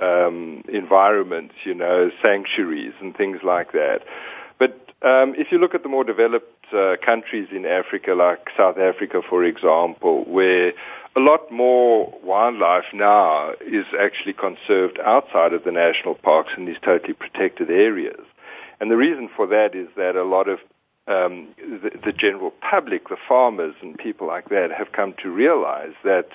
um, 0.00 0.62
environments, 0.68 1.54
you 1.64 1.74
know, 1.74 2.10
sanctuaries 2.22 2.94
and 3.00 3.16
things 3.16 3.40
like 3.42 3.72
that. 3.72 4.02
But 4.58 4.72
um, 5.02 5.34
if 5.36 5.52
you 5.52 5.58
look 5.58 5.74
at 5.74 5.82
the 5.82 5.88
more 5.88 6.04
developed 6.04 6.72
uh, 6.72 6.96
countries 7.04 7.48
in 7.50 7.66
Africa, 7.66 8.14
like 8.14 8.48
South 8.56 8.78
Africa, 8.78 9.22
for 9.28 9.44
example, 9.44 10.24
where 10.24 10.72
a 11.14 11.20
lot 11.20 11.50
more 11.50 12.12
wildlife 12.22 12.92
now 12.92 13.52
is 13.60 13.86
actually 13.98 14.34
conserved 14.34 14.98
outside 15.00 15.52
of 15.52 15.64
the 15.64 15.72
national 15.72 16.14
parks 16.14 16.52
in 16.56 16.66
these 16.66 16.76
totally 16.82 17.14
protected 17.14 17.70
areas. 17.70 18.20
And 18.80 18.90
the 18.90 18.96
reason 18.96 19.28
for 19.34 19.46
that 19.46 19.74
is 19.74 19.88
that 19.96 20.16
a 20.16 20.24
lot 20.24 20.48
of 20.48 20.58
um, 21.08 21.48
the, 21.58 21.90
the, 22.04 22.12
general 22.12 22.52
public, 22.68 23.08
the 23.08 23.16
farmers 23.28 23.74
and 23.80 23.96
people 23.96 24.26
like 24.26 24.48
that, 24.48 24.70
have 24.76 24.92
come 24.92 25.14
to 25.22 25.30
realize 25.30 25.92
that 26.04 26.28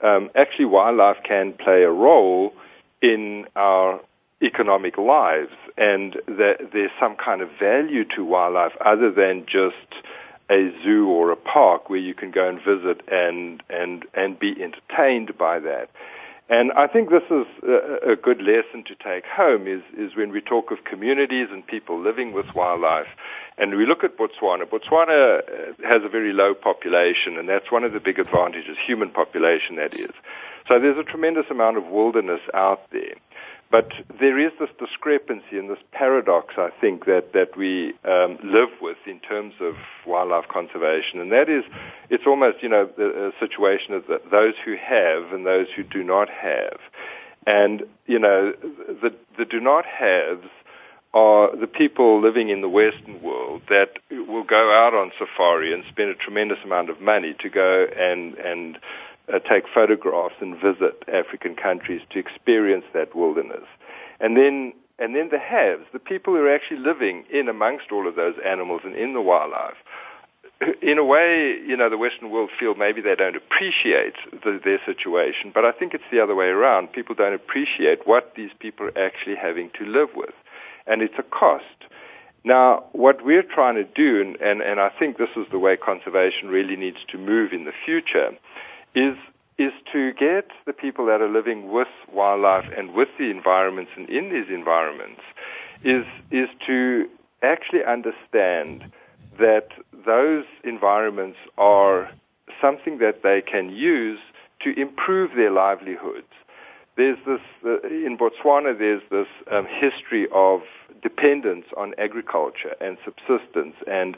um, 0.00 0.30
actually 0.34 0.66
wildlife 0.66 1.16
can 1.24 1.52
play 1.52 1.82
a 1.82 1.90
role 1.90 2.52
in 3.02 3.46
our 3.56 4.00
economic 4.42 4.98
lives, 4.98 5.52
and 5.76 6.14
that 6.26 6.70
there's 6.72 6.90
some 7.00 7.16
kind 7.16 7.40
of 7.40 7.48
value 7.58 8.04
to 8.04 8.24
wildlife 8.24 8.72
other 8.84 9.10
than 9.10 9.46
just 9.46 10.02
a 10.50 10.70
zoo 10.82 11.08
or 11.08 11.30
a 11.30 11.36
park 11.36 11.88
where 11.88 11.98
you 11.98 12.14
can 12.14 12.30
go 12.30 12.48
and 12.48 12.58
visit 12.62 13.00
and 13.10 13.62
and 13.70 14.04
and 14.14 14.38
be 14.38 14.54
entertained 14.62 15.36
by 15.38 15.58
that. 15.58 15.88
And 16.48 16.72
I 16.72 16.86
think 16.86 17.08
this 17.08 17.22
is 17.30 17.46
a, 17.62 18.12
a 18.12 18.16
good 18.16 18.42
lesson 18.42 18.84
to 18.84 18.94
take 18.94 19.24
home 19.24 19.66
is, 19.66 19.82
is 19.96 20.14
when 20.14 20.30
we 20.30 20.42
talk 20.42 20.70
of 20.70 20.84
communities 20.84 21.48
and 21.50 21.66
people 21.66 21.98
living 21.98 22.32
with 22.32 22.54
wildlife. 22.54 23.08
And 23.56 23.76
we 23.76 23.86
look 23.86 24.04
at 24.04 24.18
Botswana. 24.18 24.64
Botswana 24.64 25.38
uh, 25.38 25.88
has 25.88 26.02
a 26.04 26.08
very 26.08 26.32
low 26.34 26.52
population, 26.54 27.38
and 27.38 27.48
that's 27.48 27.72
one 27.72 27.82
of 27.82 27.92
the 27.92 28.00
big 28.00 28.18
advantages, 28.18 28.76
human 28.86 29.08
population 29.10 29.76
that 29.76 29.94
is. 29.94 30.12
So 30.68 30.78
there's 30.78 30.98
a 30.98 31.04
tremendous 31.04 31.46
amount 31.50 31.78
of 31.78 31.86
wilderness 31.86 32.40
out 32.52 32.90
there. 32.90 33.14
But 33.70 33.92
there 34.20 34.38
is 34.38 34.52
this 34.60 34.70
discrepancy 34.78 35.58
and 35.58 35.68
this 35.68 35.78
paradox, 35.90 36.54
I 36.56 36.70
think, 36.80 37.06
that, 37.06 37.32
that 37.32 37.56
we 37.56 37.94
um, 38.04 38.38
live 38.42 38.70
with 38.80 38.98
in 39.06 39.18
terms 39.20 39.54
of 39.60 39.76
wildlife 40.06 40.46
conservation. 40.48 41.20
And 41.20 41.32
that 41.32 41.48
is, 41.48 41.64
it's 42.08 42.26
almost, 42.26 42.62
you 42.62 42.68
know, 42.68 42.88
a 42.96 43.32
situation 43.40 43.94
of 43.94 44.06
the, 44.06 44.20
those 44.30 44.54
who 44.64 44.76
have 44.76 45.32
and 45.32 45.44
those 45.44 45.66
who 45.74 45.82
do 45.82 46.04
not 46.04 46.28
have. 46.30 46.78
And, 47.46 47.82
you 48.06 48.18
know, 48.18 48.52
the, 48.52 49.14
the 49.36 49.44
do 49.44 49.60
not 49.60 49.84
haves 49.86 50.48
are 51.12 51.54
the 51.54 51.68
people 51.68 52.20
living 52.20 52.48
in 52.48 52.60
the 52.60 52.68
Western 52.68 53.22
world 53.22 53.62
that 53.68 53.92
will 54.10 54.42
go 54.42 54.72
out 54.72 54.94
on 54.94 55.12
safari 55.16 55.72
and 55.72 55.84
spend 55.84 56.10
a 56.10 56.14
tremendous 56.14 56.58
amount 56.64 56.90
of 56.90 57.00
money 57.00 57.34
to 57.38 57.48
go 57.48 57.86
and, 57.96 58.34
and 58.34 58.78
uh, 59.32 59.38
take 59.38 59.64
photographs 59.72 60.34
and 60.40 60.54
visit 60.60 61.02
African 61.12 61.54
countries 61.54 62.02
to 62.10 62.18
experience 62.18 62.84
that 62.92 63.14
wilderness. 63.14 63.64
And 64.20 64.36
then, 64.36 64.72
and 64.98 65.14
then 65.14 65.28
the 65.30 65.38
haves, 65.38 65.84
the 65.92 65.98
people 65.98 66.34
who 66.34 66.40
are 66.40 66.54
actually 66.54 66.80
living 66.80 67.24
in 67.32 67.48
amongst 67.48 67.90
all 67.90 68.06
of 68.06 68.16
those 68.16 68.34
animals 68.44 68.82
and 68.84 68.94
in 68.94 69.14
the 69.14 69.20
wildlife. 69.20 69.76
In 70.82 70.98
a 70.98 71.04
way, 71.04 71.58
you 71.66 71.76
know, 71.76 71.90
the 71.90 71.98
Western 71.98 72.30
world 72.30 72.48
feel 72.58 72.76
maybe 72.76 73.00
they 73.00 73.16
don't 73.16 73.34
appreciate 73.34 74.14
the, 74.30 74.60
their 74.62 74.78
situation, 74.86 75.50
but 75.52 75.64
I 75.64 75.72
think 75.72 75.94
it's 75.94 76.04
the 76.12 76.20
other 76.20 76.36
way 76.36 76.46
around. 76.46 76.92
People 76.92 77.16
don't 77.16 77.34
appreciate 77.34 78.06
what 78.06 78.34
these 78.36 78.50
people 78.60 78.86
are 78.86 78.98
actually 78.98 79.34
having 79.34 79.70
to 79.78 79.84
live 79.84 80.10
with. 80.14 80.34
And 80.86 81.02
it's 81.02 81.14
a 81.18 81.24
cost. 81.24 81.64
Now, 82.44 82.84
what 82.92 83.24
we're 83.24 83.42
trying 83.42 83.74
to 83.76 83.84
do, 83.84 84.20
and, 84.20 84.36
and, 84.40 84.60
and 84.60 84.78
I 84.78 84.90
think 84.90 85.16
this 85.16 85.30
is 85.34 85.46
the 85.50 85.58
way 85.58 85.76
conservation 85.76 86.48
really 86.48 86.76
needs 86.76 86.98
to 87.08 87.18
move 87.18 87.52
in 87.52 87.64
the 87.64 87.72
future, 87.84 88.30
is 88.94 89.16
is 89.56 89.72
to 89.92 90.12
get 90.14 90.48
the 90.66 90.72
people 90.72 91.06
that 91.06 91.20
are 91.20 91.28
living 91.28 91.70
with 91.70 91.88
wildlife 92.12 92.66
and 92.76 92.92
with 92.92 93.08
the 93.18 93.30
environments 93.30 93.92
and 93.96 94.08
in 94.10 94.30
these 94.30 94.48
environments 94.48 95.20
is 95.84 96.04
is 96.30 96.48
to 96.66 97.08
actually 97.42 97.84
understand 97.84 98.84
that 99.38 99.68
those 100.06 100.44
environments 100.64 101.38
are 101.58 102.10
something 102.60 102.98
that 102.98 103.22
they 103.22 103.42
can 103.42 103.70
use 103.70 104.18
to 104.60 104.78
improve 104.80 105.32
their 105.36 105.50
livelihoods. 105.50 106.32
There's 106.96 107.18
this 107.26 107.40
uh, 107.64 107.86
in 107.88 108.16
Botswana. 108.16 108.78
There's 108.78 109.02
this 109.10 109.26
um, 109.50 109.66
history 109.66 110.26
of 110.32 110.62
dependence 111.02 111.66
on 111.76 111.94
agriculture 111.98 112.74
and 112.80 112.96
subsistence 113.04 113.74
and 113.86 114.16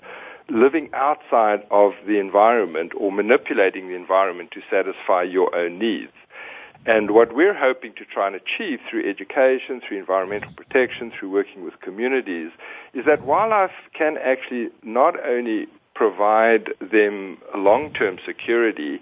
living 0.48 0.90
outside 0.92 1.66
of 1.70 1.92
the 2.06 2.18
environment 2.18 2.92
or 2.96 3.10
manipulating 3.10 3.88
the 3.88 3.94
environment 3.94 4.50
to 4.52 4.60
satisfy 4.70 5.22
your 5.22 5.54
own 5.54 5.78
needs. 5.78 6.12
And 6.86 7.10
what 7.10 7.34
we're 7.34 7.54
hoping 7.54 7.94
to 7.94 8.04
try 8.04 8.28
and 8.28 8.36
achieve 8.36 8.78
through 8.88 9.08
education, 9.10 9.80
through 9.80 9.98
environmental 9.98 10.52
protection, 10.52 11.10
through 11.10 11.30
working 11.30 11.64
with 11.64 11.80
communities, 11.80 12.52
is 12.94 13.04
that 13.06 13.24
wildlife 13.24 13.72
can 13.92 14.16
actually 14.18 14.68
not 14.84 15.14
only 15.26 15.66
provide 15.94 16.68
them 16.80 17.38
long-term 17.56 18.18
security, 18.24 19.00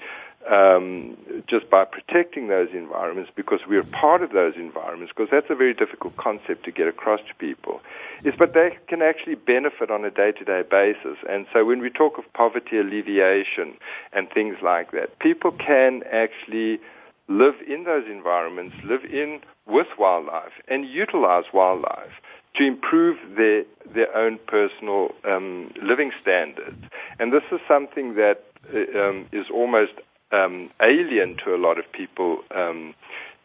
um, 0.51 1.17
just 1.47 1.71
by 1.71 1.85
protecting 1.85 2.49
those 2.49 2.69
environments 2.73 3.31
because 3.35 3.61
we're 3.67 3.85
part 3.85 4.23
of 4.23 4.33
those 4.33 4.55
environments 4.57 5.13
because 5.15 5.31
that's 5.31 5.51
a 5.51 5.55
very 5.55 5.75
difficult 5.75 6.17
concept 6.17 6.65
to 6.65 6.71
get 6.71 6.87
across 6.87 7.21
to 7.29 7.35
people 7.37 7.81
is 8.25 8.35
but 8.39 8.55
they 8.55 8.77
can 8.87 9.03
actually 9.03 9.35
benefit 9.35 9.91
on 9.91 10.05
a 10.05 10.11
day-to-day 10.11 10.63
basis. 10.71 11.19
And 11.29 11.47
so 11.53 11.65
when 11.65 11.81
we 11.81 11.91
talk 11.91 12.19
of 12.19 12.31
poverty 12.33 12.79
alleviation 12.79 13.75
and 14.13 14.31
things 14.31 14.57
like 14.63 14.93
that 14.93 15.19
people 15.19 15.53
can 15.53 16.03
actually 16.11 16.81
live 17.29 17.55
in 17.67 17.85
those 17.85 18.05
environments 18.07 18.77
live 18.85 19.05
in 19.05 19.41
with 19.67 19.87
wildlife 19.99 20.53
and 20.69 20.87
utilize 20.87 21.45
wildlife 21.53 22.21
to 22.55 22.65
improve 22.65 23.19
their 23.37 23.65
their 23.87 24.15
own 24.17 24.39
personal 24.47 25.15
um, 25.25 25.73
living 25.83 26.13
standards. 26.21 26.77
And 27.19 27.33
this 27.33 27.43
is 27.51 27.61
something 27.67 28.15
that 28.15 28.45
uh, 28.75 28.99
um, 28.99 29.27
is 29.33 29.47
almost 29.51 29.93
um, 30.35 30.71
alien 30.81 31.37
to 31.45 31.55
a 31.55 31.61
lot 31.67 31.79
of 31.79 31.91
people 31.93 32.31
um, 32.55 32.95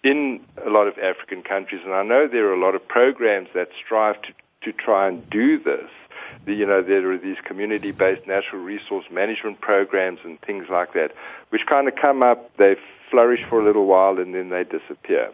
in 0.04 0.40
a 0.66 0.70
lot 0.70 0.88
of 0.88 0.98
African 0.98 1.42
countries. 1.44 1.82
And 1.86 1.94
I 1.94 2.04
know 2.04 2.28
there 2.28 2.48
are 2.48 2.54
a 2.54 2.60
lot 2.60 2.76
of 2.76 2.88
programs 2.88 3.50
that 3.54 3.70
strive 3.84 4.22
to, 4.24 4.34
to 4.64 4.72
try 4.72 5.08
and 5.08 5.30
do 5.30 5.60
this. 5.60 5.90
The, 6.46 6.54
you 6.54 6.66
know, 6.66 6.82
there 6.82 7.12
are 7.12 7.18
these 7.18 7.38
community-based 7.44 8.26
natural 8.26 8.62
resource 8.62 9.06
management 9.12 9.62
programs 9.62 10.20
and 10.24 10.40
things 10.42 10.68
like 10.70 10.94
that, 10.94 11.12
which 11.50 11.66
kind 11.68 11.88
of 11.88 11.96
come 11.96 12.24
up, 12.24 12.56
they 12.58 12.76
flourish 13.12 13.44
for 13.50 13.60
a 13.60 13.64
little 13.64 13.86
while, 13.86 14.20
and 14.20 14.34
then 14.34 14.50
they 14.50 14.64
disappear. 14.64 15.32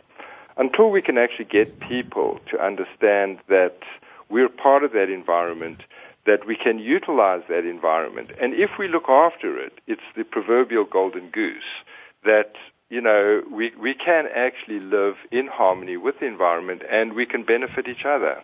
Until 0.58 0.90
we 0.90 1.02
can 1.02 1.18
actually 1.18 1.46
get 1.46 1.80
people 1.80 2.40
to 2.50 2.64
understand 2.64 3.40
that 3.50 3.78
we're 4.30 4.50
part 4.50 4.84
of 4.84 4.94
that 4.94 5.10
environment, 5.10 5.82
that 6.26 6.46
we 6.48 6.56
can 6.56 6.80
utilize 6.80 7.44
that 7.50 7.66
environment. 7.66 8.32
And 8.42 8.54
if 8.54 8.72
we 8.80 8.88
look 8.88 9.10
after 9.10 9.60
it, 9.60 9.74
it's 9.88 10.02
the 10.16 10.24
proverbial 10.24 10.86
golden 10.86 11.30
goose 11.30 11.64
that 12.24 12.54
you 12.90 13.02
know, 13.02 13.42
we, 13.50 13.72
we 13.76 13.94
can 13.94 14.28
actually 14.34 14.80
live 14.80 15.16
in 15.32 15.48
harmony 15.48 15.98
with 15.98 16.20
the 16.20 16.28
environment 16.28 16.84
and 16.90 17.14
we 17.14 17.26
can 17.26 17.44
benefit 17.44 17.88
each 17.88 18.06
other. 18.06 18.44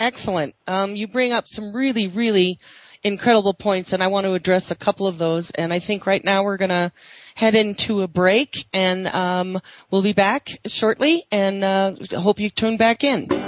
Excellent. 0.00 0.54
Um, 0.66 0.96
you 0.96 1.08
bring 1.08 1.32
up 1.32 1.48
some 1.48 1.74
really, 1.74 2.06
really 2.06 2.58
incredible 3.02 3.52
points, 3.52 3.92
and 3.92 4.02
I 4.02 4.06
want 4.06 4.26
to 4.26 4.34
address 4.34 4.70
a 4.70 4.76
couple 4.76 5.06
of 5.06 5.18
those. 5.18 5.50
And 5.50 5.72
I 5.72 5.80
think 5.80 6.06
right 6.06 6.24
now 6.24 6.44
we're 6.44 6.56
going 6.56 6.70
to 6.70 6.92
head 7.34 7.54
into 7.54 8.02
a 8.02 8.08
break, 8.08 8.66
and 8.72 9.06
um, 9.08 9.58
we'll 9.90 10.02
be 10.02 10.12
back 10.12 10.48
shortly. 10.66 11.24
And 11.32 11.64
uh, 11.64 11.94
hope 12.16 12.38
you 12.38 12.48
tune 12.48 12.76
back 12.76 13.02
in. 13.02 13.47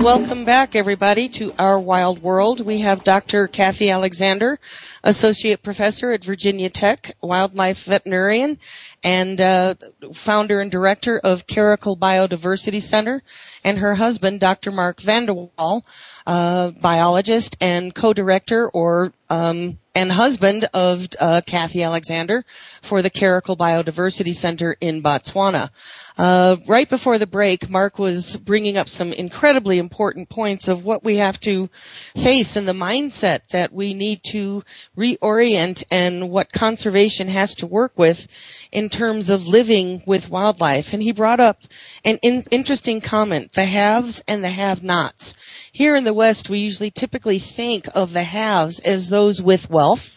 Welcome 0.00 0.46
back, 0.46 0.76
everybody, 0.76 1.28
to 1.28 1.52
our 1.58 1.78
wild 1.78 2.22
world. 2.22 2.64
We 2.64 2.78
have 2.80 3.04
Dr. 3.04 3.46
Kathy 3.48 3.90
Alexander, 3.90 4.58
Associate 5.04 5.62
Professor 5.62 6.10
at 6.12 6.24
Virginia 6.24 6.70
Tech, 6.70 7.12
Wildlife 7.20 7.84
Veterinarian, 7.84 8.56
and 9.04 9.38
uh, 9.38 9.74
founder 10.14 10.58
and 10.58 10.70
director 10.70 11.18
of 11.18 11.46
Caracal 11.46 11.98
Biodiversity 11.98 12.80
Center, 12.80 13.22
and 13.62 13.76
her 13.76 13.94
husband, 13.94 14.40
Dr. 14.40 14.70
Mark 14.70 15.02
Vandewalle, 15.02 15.82
uh, 16.26 16.70
biologist 16.80 17.58
and 17.60 17.94
co-director 17.94 18.70
or 18.70 19.12
um, 19.30 19.78
and 19.94 20.10
husband 20.10 20.66
of 20.72 21.06
uh, 21.18 21.40
Kathy 21.46 21.82
Alexander 21.82 22.44
for 22.82 23.02
the 23.02 23.10
Caracal 23.10 23.56
Biodiversity 23.56 24.34
Center 24.34 24.76
in 24.80 25.02
Botswana. 25.02 25.70
Uh, 26.16 26.56
right 26.68 26.88
before 26.88 27.18
the 27.18 27.26
break, 27.26 27.70
Mark 27.70 27.98
was 27.98 28.36
bringing 28.36 28.76
up 28.76 28.88
some 28.88 29.12
incredibly 29.12 29.78
important 29.78 30.28
points 30.28 30.68
of 30.68 30.84
what 30.84 31.02
we 31.02 31.16
have 31.16 31.40
to 31.40 31.66
face 31.68 32.56
and 32.56 32.68
the 32.68 32.72
mindset 32.72 33.46
that 33.48 33.72
we 33.72 33.94
need 33.94 34.22
to 34.22 34.62
reorient 34.96 35.82
and 35.90 36.30
what 36.30 36.52
conservation 36.52 37.26
has 37.26 37.56
to 37.56 37.66
work 37.66 37.92
with 37.96 38.28
in 38.70 38.88
terms 38.88 39.30
of 39.30 39.48
living 39.48 40.00
with 40.06 40.30
wildlife. 40.30 40.92
And 40.92 41.02
he 41.02 41.12
brought 41.12 41.40
up 41.40 41.62
an 42.04 42.18
in- 42.22 42.44
interesting 42.50 43.00
comment, 43.00 43.52
the 43.52 43.64
haves 43.64 44.22
and 44.28 44.44
the 44.44 44.48
have-nots. 44.48 45.34
Here 45.72 45.96
in 45.96 46.04
the 46.04 46.14
West, 46.14 46.48
we 46.48 46.60
usually 46.60 46.90
typically 46.90 47.38
think 47.38 47.86
of 47.94 48.12
the 48.12 48.22
haves 48.22 48.80
as 48.80 49.08
those 49.20 49.42
with 49.42 49.68
wealth 49.68 50.16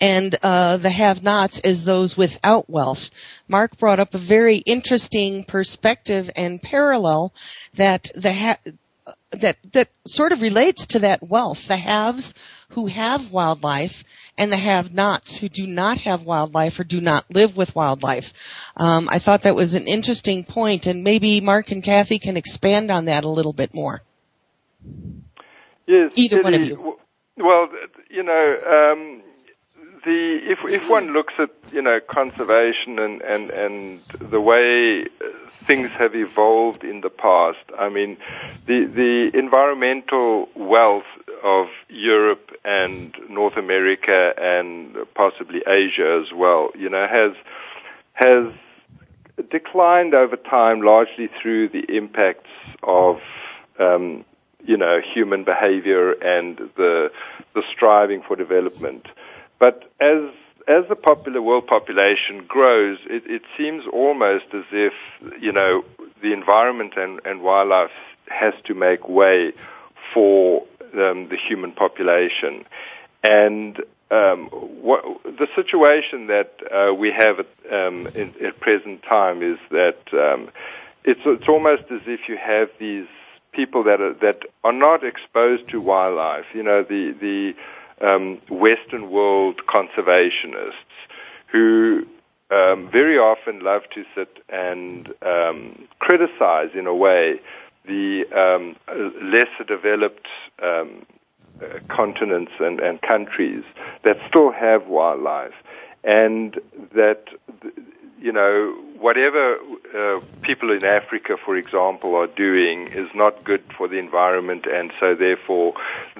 and 0.00 0.36
uh, 0.42 0.76
the 0.76 0.90
have-nots 0.90 1.60
as 1.60 1.84
those 1.84 2.14
without 2.14 2.68
wealth. 2.68 3.10
Mark 3.48 3.78
brought 3.78 4.00
up 4.00 4.14
a 4.14 4.18
very 4.18 4.56
interesting 4.56 5.44
perspective 5.44 6.30
and 6.36 6.60
parallel 6.60 7.32
that 7.76 8.10
the 8.14 8.32
ha- 8.32 8.58
that 9.30 9.56
that 9.72 9.88
sort 10.06 10.32
of 10.32 10.42
relates 10.42 10.86
to 10.86 10.98
that 11.00 11.22
wealth. 11.22 11.68
The 11.68 11.76
haves 11.76 12.34
who 12.70 12.86
have 12.86 13.32
wildlife 13.32 14.04
and 14.36 14.52
the 14.52 14.56
have-nots 14.56 15.36
who 15.36 15.48
do 15.48 15.66
not 15.66 15.98
have 16.00 16.22
wildlife 16.22 16.78
or 16.80 16.84
do 16.84 17.00
not 17.00 17.24
live 17.32 17.56
with 17.56 17.74
wildlife. 17.74 18.72
Um, 18.76 19.08
I 19.10 19.20
thought 19.20 19.42
that 19.42 19.54
was 19.54 19.74
an 19.74 19.86
interesting 19.86 20.44
point, 20.44 20.86
and 20.86 21.02
maybe 21.02 21.40
Mark 21.40 21.70
and 21.70 21.82
Kathy 21.82 22.18
can 22.18 22.36
expand 22.36 22.90
on 22.90 23.06
that 23.06 23.24
a 23.24 23.28
little 23.28 23.52
bit 23.52 23.74
more. 23.74 24.02
Yes, 25.86 26.12
either 26.16 26.42
one 26.42 26.54
of 26.54 26.62
you. 26.62 26.98
Well, 27.36 27.68
you 28.10 28.22
know, 28.22 28.56
um, 28.64 29.22
the 30.04 30.40
if 30.44 30.64
if 30.64 30.88
one 30.88 31.12
looks 31.12 31.34
at 31.38 31.50
you 31.72 31.82
know 31.82 31.98
conservation 32.00 32.98
and 32.98 33.22
and 33.22 33.50
and 33.50 34.00
the 34.20 34.40
way 34.40 35.06
things 35.66 35.90
have 35.98 36.14
evolved 36.14 36.84
in 36.84 37.00
the 37.00 37.10
past, 37.10 37.64
I 37.76 37.88
mean, 37.88 38.18
the 38.66 38.84
the 38.84 39.36
environmental 39.36 40.48
wealth 40.54 41.04
of 41.42 41.68
Europe 41.88 42.52
and 42.64 43.14
North 43.28 43.56
America 43.56 44.34
and 44.38 44.96
possibly 45.14 45.62
Asia 45.66 46.22
as 46.24 46.32
well, 46.32 46.70
you 46.76 46.88
know, 46.88 47.06
has 47.08 47.32
has 48.12 48.52
declined 49.50 50.14
over 50.14 50.36
time 50.36 50.82
largely 50.82 51.28
through 51.40 51.68
the 51.68 51.84
impacts 51.96 52.50
of 52.82 53.20
um, 53.78 54.24
you 54.64 54.76
know 54.76 55.00
human 55.00 55.44
behavior 55.44 56.12
and 56.12 56.58
the 56.76 57.10
the 57.54 57.62
striving 57.70 58.22
for 58.22 58.36
development. 58.36 59.08
But 59.58 59.90
as 60.00 60.30
as 60.66 60.88
the 60.88 60.96
popular 60.96 61.42
world 61.42 61.66
population 61.66 62.44
grows, 62.46 62.98
it, 63.06 63.24
it 63.26 63.42
seems 63.56 63.84
almost 63.86 64.46
as 64.52 64.64
if 64.72 64.94
you 65.40 65.52
know 65.52 65.84
the 66.22 66.32
environment 66.32 66.94
and, 66.96 67.20
and 67.24 67.42
wildlife 67.42 67.90
has 68.28 68.54
to 68.64 68.74
make 68.74 69.08
way 69.08 69.52
for 70.12 70.62
um, 70.94 71.28
the 71.28 71.36
human 71.36 71.72
population, 71.72 72.64
and 73.22 73.80
um, 74.10 74.46
what, 74.48 75.04
the 75.24 75.48
situation 75.54 76.28
that 76.28 76.52
uh, 76.70 76.94
we 76.94 77.10
have 77.10 77.40
at, 77.40 77.46
um, 77.72 78.06
in, 78.14 78.34
at 78.44 78.60
present 78.60 79.02
time 79.02 79.42
is 79.42 79.58
that 79.70 79.98
um, 80.12 80.50
it's 81.04 81.20
it's 81.24 81.48
almost 81.48 81.84
as 81.90 82.02
if 82.06 82.28
you 82.28 82.36
have 82.36 82.70
these 82.78 83.06
people 83.54 83.84
that 83.84 84.00
are 84.00 84.14
that 84.14 84.42
are 84.62 84.72
not 84.72 85.04
exposed 85.04 85.68
to 85.68 85.80
wildlife. 85.80 86.46
You 86.54 86.62
know, 86.62 86.82
the 86.82 87.14
the 87.20 87.54
um, 88.06 88.40
Western 88.48 89.10
world 89.10 89.60
conservationists 89.66 90.74
who 91.48 92.06
um, 92.50 92.88
very 92.90 93.18
often 93.18 93.60
love 93.60 93.82
to 93.94 94.04
sit 94.14 94.38
and 94.48 95.12
um, 95.22 95.88
criticize, 95.98 96.70
in 96.74 96.86
a 96.86 96.94
way, 96.94 97.40
the 97.86 98.24
um, 98.34 98.76
lesser 99.22 99.64
developed 99.66 100.26
uh, 100.62 100.84
continents 101.88 102.52
and, 102.60 102.80
and 102.80 103.00
countries 103.02 103.62
that 104.04 104.18
still 104.28 104.50
have 104.50 104.86
wildlife, 104.86 105.54
and 106.02 106.60
that 106.94 107.24
you 108.24 108.32
know 108.32 108.74
whatever 108.98 109.58
uh, 109.94 110.20
people 110.40 110.72
in 110.72 110.82
Africa, 110.82 111.36
for 111.36 111.56
example, 111.56 112.16
are 112.16 112.26
doing 112.26 112.88
is 112.88 113.10
not 113.14 113.44
good 113.44 113.62
for 113.76 113.86
the 113.86 113.98
environment, 113.98 114.64
and 114.66 114.90
so 114.98 115.14
therefore 115.14 115.74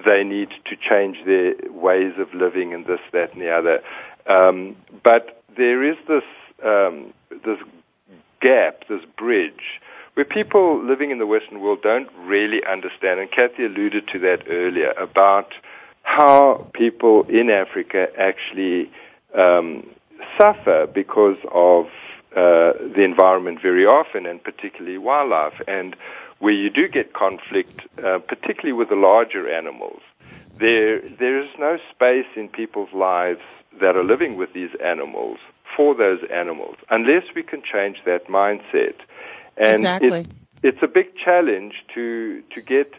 they 0.04 0.22
need 0.22 0.50
to 0.66 0.76
change 0.76 1.24
their 1.24 1.54
ways 1.70 2.18
of 2.18 2.34
living 2.34 2.74
and 2.74 2.84
this, 2.84 3.00
that, 3.12 3.32
and 3.32 3.40
the 3.40 3.50
other. 3.50 3.82
Um, 4.26 4.76
but 5.02 5.42
there 5.56 5.82
is 5.82 5.96
this 6.06 6.24
um, 6.62 7.14
this 7.30 7.58
gap, 8.42 8.86
this 8.86 9.04
bridge, 9.16 9.80
where 10.12 10.26
people 10.26 10.84
living 10.84 11.10
in 11.10 11.16
the 11.16 11.26
Western 11.26 11.60
world 11.60 11.80
don't 11.80 12.10
really 12.18 12.62
understand, 12.66 13.18
and 13.18 13.30
Kathy 13.30 13.64
alluded 13.64 14.08
to 14.08 14.18
that 14.18 14.42
earlier 14.50 14.90
about 14.90 15.54
how 16.02 16.68
people 16.74 17.22
in 17.22 17.48
Africa 17.48 18.08
actually 18.18 18.90
um, 19.34 19.88
suffer 20.38 20.86
because 20.86 21.38
of 21.52 21.86
uh, 22.36 22.72
the 22.94 23.02
environment 23.02 23.60
very 23.62 23.86
often, 23.86 24.26
and 24.26 24.42
particularly 24.42 24.98
wildlife. 24.98 25.60
And 25.68 25.96
where 26.38 26.52
you 26.52 26.70
do 26.70 26.88
get 26.88 27.12
conflict, 27.12 27.82
uh, 28.04 28.18
particularly 28.18 28.72
with 28.72 28.88
the 28.88 28.96
larger 28.96 29.48
animals, 29.48 30.00
there 30.58 31.00
there 31.00 31.40
is 31.40 31.48
no 31.58 31.78
space 31.90 32.26
in 32.36 32.48
people's 32.48 32.92
lives 32.92 33.40
that 33.80 33.96
are 33.96 34.04
living 34.04 34.36
with 34.36 34.52
these 34.52 34.70
animals 34.82 35.38
for 35.76 35.94
those 35.94 36.20
animals 36.32 36.76
unless 36.90 37.24
we 37.34 37.42
can 37.42 37.62
change 37.62 37.98
that 38.04 38.26
mindset. 38.28 38.94
And 39.56 39.74
exactly. 39.74 40.20
It, 40.20 40.28
it's 40.62 40.82
a 40.82 40.88
big 40.88 41.16
challenge 41.16 41.84
to 41.94 42.42
to 42.54 42.60
get 42.60 42.94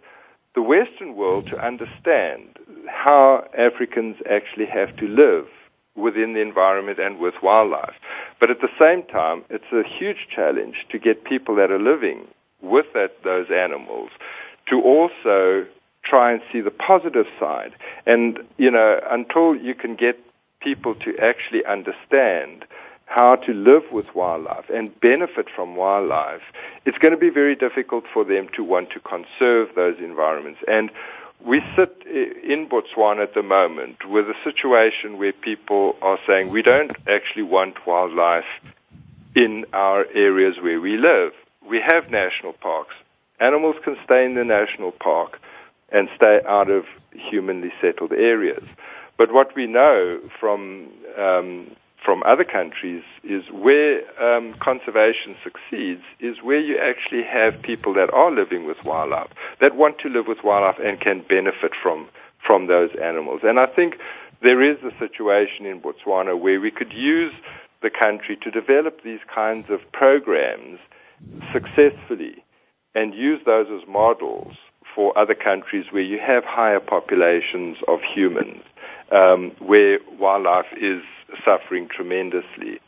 the 0.54 0.62
Western 0.62 1.16
world 1.16 1.48
to 1.48 1.66
understand 1.66 2.58
how 2.88 3.46
Africans 3.58 4.18
actually 4.30 4.66
have 4.68 4.96
to 4.98 5.08
live 5.08 5.48
within 5.96 6.34
the 6.34 6.42
environment 6.42 7.00
and 7.00 7.20
with 7.20 7.36
wildlife. 7.42 7.96
But 8.40 8.52
at 8.52 8.62
the 8.62 8.70
same 8.78 9.04
time, 9.04 9.44
it's 9.50 9.72
a 9.72 9.84
huge 9.84 10.28
challenge 10.34 10.86
to 10.90 11.00
get 11.00 11.24
people 11.24 11.56
that 11.56 11.72
are 11.72 11.80
living 11.80 12.28
with 12.62 12.88
that, 12.94 13.24
those 13.24 13.50
animals 13.52 14.10
to 14.68 14.82
also 14.82 15.66
try 16.04 16.32
and 16.32 16.42
see 16.52 16.62
the 16.62 16.72
positive 16.72 17.28
side. 17.40 17.74
And, 18.06 18.40
you 18.58 18.72
know, 18.72 19.00
until 19.10 19.56
you 19.56 19.74
can 19.74 19.96
get 19.96 20.20
people 20.60 20.96
to 20.96 21.18
actually 21.20 21.66
understand 21.66 22.66
how 23.06 23.36
to 23.36 23.54
live 23.54 23.84
with 23.92 24.14
wildlife 24.16 24.70
and 24.70 25.00
benefit 25.00 25.48
from 25.56 25.76
wildlife, 25.76 26.42
it's 26.86 26.98
going 26.98 27.14
to 27.14 27.20
be 27.20 27.30
very 27.30 27.56
difficult 27.56 28.04
for 28.12 28.24
them 28.24 28.50
to 28.56 28.64
want 28.64 28.90
to 28.92 29.00
conserve 29.00 29.70
those 29.76 29.98
environments. 30.00 30.60
And 30.68 30.90
we 31.46 31.62
sit 31.76 32.04
in 32.06 32.68
Botswana 32.68 33.22
at 33.24 33.36
the 33.36 33.44
moment 33.44 34.10
with 34.10 34.26
a 34.28 34.34
situation 34.44 35.18
where 35.20 35.32
people 35.32 35.96
are 36.02 36.18
saying 36.26 36.50
we 36.50 36.64
don't 36.64 36.92
actually 37.08 37.44
want 37.44 37.86
wildlife 37.86 38.46
in 39.36 39.66
our 39.72 40.06
areas 40.14 40.56
where 40.60 40.82
we 40.82 40.98
live. 40.98 41.34
We 41.68 41.80
have 41.82 42.10
national 42.10 42.54
parks. 42.54 42.96
Animals 43.40 43.76
can 43.84 43.96
stay 44.04 44.26
in 44.26 44.34
the 44.34 44.44
national 44.44 44.92
park 44.92 45.40
and 45.92 46.10
stay 46.16 46.42
out 46.48 46.70
of 46.70 46.86
humanly 47.12 47.72
settled 47.80 48.12
areas. 48.12 48.64
But 49.18 49.32
what 49.32 49.56
we 49.56 49.68
know 49.68 50.20
from 50.40 50.90
um, 51.18 51.72
from 52.06 52.22
other 52.24 52.44
countries 52.44 53.04
is 53.24 53.44
where 53.52 54.02
um, 54.24 54.54
conservation 54.54 55.36
succeeds 55.44 56.04
is 56.20 56.38
where 56.44 56.60
you 56.60 56.78
actually 56.78 57.24
have 57.24 57.60
people 57.64 57.96
that 57.96 58.14
are 58.14 58.32
living 58.32 58.66
with 58.66 58.78
wildlife, 58.86 59.32
that 59.60 59.76
want 59.76 59.98
to 60.00 60.10
live 60.10 60.28
with 60.28 60.44
wildlife 60.44 60.80
and 60.80 61.02
can 61.02 61.26
benefit 61.28 61.72
from, 61.82 62.08
from 62.46 62.68
those 62.68 62.92
animals. 63.02 63.42
And 63.44 63.60
I 63.60 63.66
think 63.66 63.96
there 64.42 64.62
is 64.62 64.78
a 64.84 64.96
situation 65.00 65.66
in 65.66 65.82
Botswana 65.82 66.40
where 66.40 66.62
we 66.62 66.70
could 66.70 66.94
use 66.94 67.34
the 67.82 67.90
country 67.90 68.38
to 68.44 68.52
develop 68.52 69.02
these 69.04 69.22
kinds 69.34 69.70
of 69.72 69.80
programs 69.92 70.80
successfully 71.52 72.44
and 72.94 73.16
use 73.16 73.42
those 73.46 73.68
as 73.72 73.88
models 73.88 74.56
for 74.94 75.18
other 75.18 75.36
countries 75.36 75.86
where 75.92 76.04
you 76.04 76.20
have 76.20 76.44
higher 76.46 76.80
populations 76.80 77.78
of 77.88 78.00
humans, 78.02 78.62
um, 79.12 79.52
where 79.60 80.00
wildlife 80.20 80.72
is 80.80 81.02
suffering 81.44 81.88
tremendously. 81.88 82.80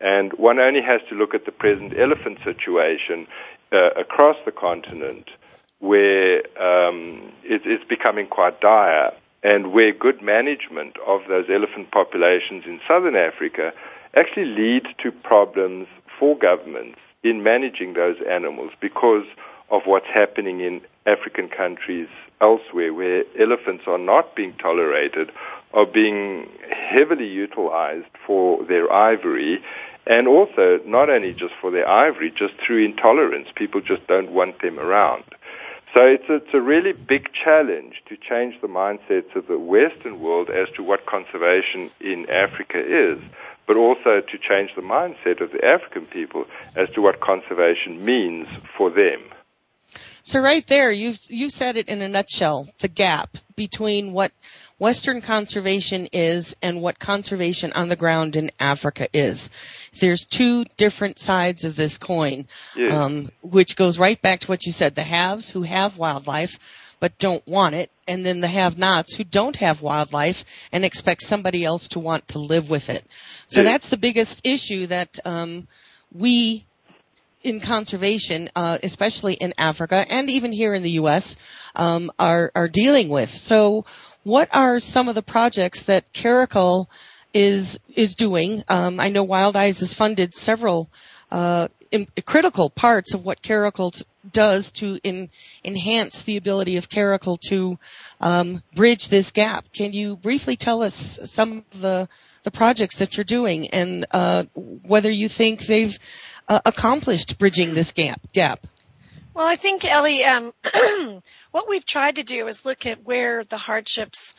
And 0.00 0.32
one 0.34 0.58
only 0.58 0.82
has 0.82 1.00
to 1.08 1.14
look 1.14 1.34
at 1.34 1.44
the 1.44 1.52
present 1.52 1.96
elephant 1.96 2.38
situation 2.44 3.26
uh, 3.72 3.90
across 3.96 4.36
the 4.44 4.52
continent 4.52 5.30
where 5.78 6.38
um, 6.60 7.32
it, 7.42 7.62
it's 7.64 7.84
becoming 7.84 8.26
quite 8.26 8.60
dire 8.60 9.12
and 9.42 9.72
where 9.72 9.92
good 9.92 10.22
management 10.22 10.96
of 11.06 11.22
those 11.28 11.46
elephant 11.50 11.90
populations 11.90 12.64
in 12.66 12.80
southern 12.86 13.16
Africa 13.16 13.72
actually 14.14 14.46
lead 14.46 14.86
to 15.02 15.10
problems 15.10 15.88
for 16.18 16.36
governments 16.36 16.98
in 17.22 17.42
managing 17.42 17.94
those 17.94 18.16
animals 18.28 18.70
because 18.80 19.24
of 19.70 19.82
what's 19.86 20.06
happening 20.06 20.60
in 20.60 20.80
African 21.06 21.48
countries 21.48 22.08
elsewhere 22.40 22.92
where 22.92 23.24
elephants 23.38 23.84
are 23.86 23.98
not 23.98 24.36
being 24.36 24.52
tolerated 24.54 25.30
are 25.72 25.86
being 25.86 26.48
heavily 26.70 27.28
utilized 27.28 28.06
for 28.26 28.64
their 28.64 28.92
ivory 28.92 29.62
and 30.06 30.26
also 30.26 30.80
not 30.84 31.08
only 31.08 31.32
just 31.32 31.54
for 31.60 31.70
their 31.70 31.88
ivory, 31.88 32.30
just 32.30 32.54
through 32.54 32.84
intolerance. 32.84 33.48
People 33.54 33.80
just 33.80 34.06
don't 34.06 34.32
want 34.32 34.60
them 34.60 34.78
around. 34.78 35.24
So 35.94 36.04
it's 36.06 36.28
a, 36.28 36.36
it's 36.36 36.54
a 36.54 36.60
really 36.60 36.92
big 36.92 37.30
challenge 37.32 38.02
to 38.08 38.16
change 38.16 38.60
the 38.60 38.66
mindsets 38.66 39.36
of 39.36 39.46
the 39.46 39.58
Western 39.58 40.20
world 40.20 40.48
as 40.48 40.68
to 40.76 40.82
what 40.82 41.04
conservation 41.04 41.90
in 42.00 42.30
Africa 42.30 42.78
is, 42.78 43.18
but 43.66 43.76
also 43.76 44.22
to 44.22 44.38
change 44.38 44.74
the 44.74 44.82
mindset 44.82 45.42
of 45.42 45.52
the 45.52 45.64
African 45.64 46.06
people 46.06 46.46
as 46.74 46.88
to 46.90 47.02
what 47.02 47.20
conservation 47.20 48.04
means 48.04 48.48
for 48.76 48.90
them. 48.90 49.20
So 50.22 50.40
right 50.40 50.66
there, 50.66 50.90
you've 50.90 51.18
you 51.28 51.50
said 51.50 51.76
it 51.76 51.88
in 51.88 52.00
a 52.00 52.08
nutshell: 52.08 52.68
the 52.78 52.88
gap 52.88 53.36
between 53.56 54.12
what 54.12 54.30
Western 54.82 55.20
conservation 55.20 56.08
is 56.12 56.56
and 56.60 56.82
what 56.82 56.98
conservation 56.98 57.72
on 57.72 57.88
the 57.88 57.94
ground 57.94 58.34
in 58.34 58.50
Africa 58.58 59.06
is. 59.12 59.48
There's 60.00 60.24
two 60.24 60.64
different 60.76 61.20
sides 61.20 61.64
of 61.64 61.76
this 61.76 61.98
coin, 61.98 62.48
um, 62.90 63.28
which 63.42 63.76
goes 63.76 63.96
right 63.96 64.20
back 64.20 64.40
to 64.40 64.48
what 64.48 64.66
you 64.66 64.72
said: 64.72 64.96
the 64.96 65.04
haves 65.04 65.48
who 65.48 65.62
have 65.62 65.98
wildlife 65.98 66.96
but 66.98 67.16
don't 67.18 67.46
want 67.46 67.76
it, 67.76 67.92
and 68.08 68.26
then 68.26 68.40
the 68.40 68.48
have-nots 68.48 69.14
who 69.14 69.22
don't 69.22 69.54
have 69.56 69.82
wildlife 69.82 70.44
and 70.72 70.84
expect 70.84 71.22
somebody 71.22 71.64
else 71.64 71.88
to 71.88 72.00
want 72.00 72.26
to 72.28 72.40
live 72.40 72.68
with 72.68 72.90
it. 72.90 73.04
So 73.46 73.62
that's 73.62 73.88
the 73.88 73.96
biggest 73.96 74.44
issue 74.44 74.86
that 74.88 75.20
um, 75.24 75.68
we 76.12 76.64
in 77.42 77.60
conservation, 77.60 78.48
uh, 78.54 78.78
especially 78.82 79.34
in 79.34 79.52
Africa 79.58 80.04
and 80.08 80.30
even 80.30 80.52
here 80.52 80.74
in 80.74 80.82
the 80.82 80.92
U.S., 81.02 81.36
um, 81.74 82.10
are 82.18 82.50
are 82.54 82.68
dealing 82.68 83.08
with. 83.08 83.30
So, 83.30 83.84
what 84.22 84.54
are 84.54 84.80
some 84.80 85.08
of 85.08 85.14
the 85.14 85.22
projects 85.22 85.84
that 85.84 86.12
Caracal 86.12 86.88
is 87.34 87.80
is 87.94 88.14
doing? 88.14 88.62
Um, 88.68 89.00
I 89.00 89.08
know 89.08 89.26
Wildize 89.26 89.80
has 89.80 89.94
funded 89.94 90.34
several 90.34 90.90
uh, 91.30 91.68
in, 91.90 92.06
critical 92.24 92.70
parts 92.70 93.14
of 93.14 93.24
what 93.24 93.42
Caracal 93.42 93.92
does 94.30 94.70
to 94.72 94.98
in, 95.02 95.30
enhance 95.64 96.22
the 96.22 96.36
ability 96.36 96.76
of 96.76 96.88
Caracal 96.88 97.36
to 97.48 97.78
um, 98.20 98.62
bridge 98.74 99.08
this 99.08 99.30
gap. 99.32 99.72
Can 99.72 99.92
you 99.92 100.16
briefly 100.16 100.56
tell 100.56 100.82
us 100.82 101.18
some 101.24 101.58
of 101.58 101.80
the 101.80 102.08
the 102.44 102.50
projects 102.50 102.98
that 102.98 103.16
you're 103.16 103.24
doing 103.24 103.68
and 103.68 104.04
uh, 104.10 104.44
whether 104.54 105.10
you 105.10 105.28
think 105.28 105.60
they've 105.60 105.96
uh, 106.48 106.60
accomplished 106.64 107.38
bridging 107.38 107.74
this 107.74 107.92
gap? 107.92 108.20
Gap. 108.32 108.60
Well, 109.34 109.46
I 109.46 109.54
think 109.56 109.84
Ellie, 109.84 110.24
um, 110.24 110.52
what 111.52 111.68
we've 111.68 111.86
tried 111.86 112.16
to 112.16 112.22
do 112.22 112.46
is 112.46 112.66
look 112.66 112.84
at 112.86 113.04
where 113.04 113.44
the 113.44 113.56
hardships 113.56 114.34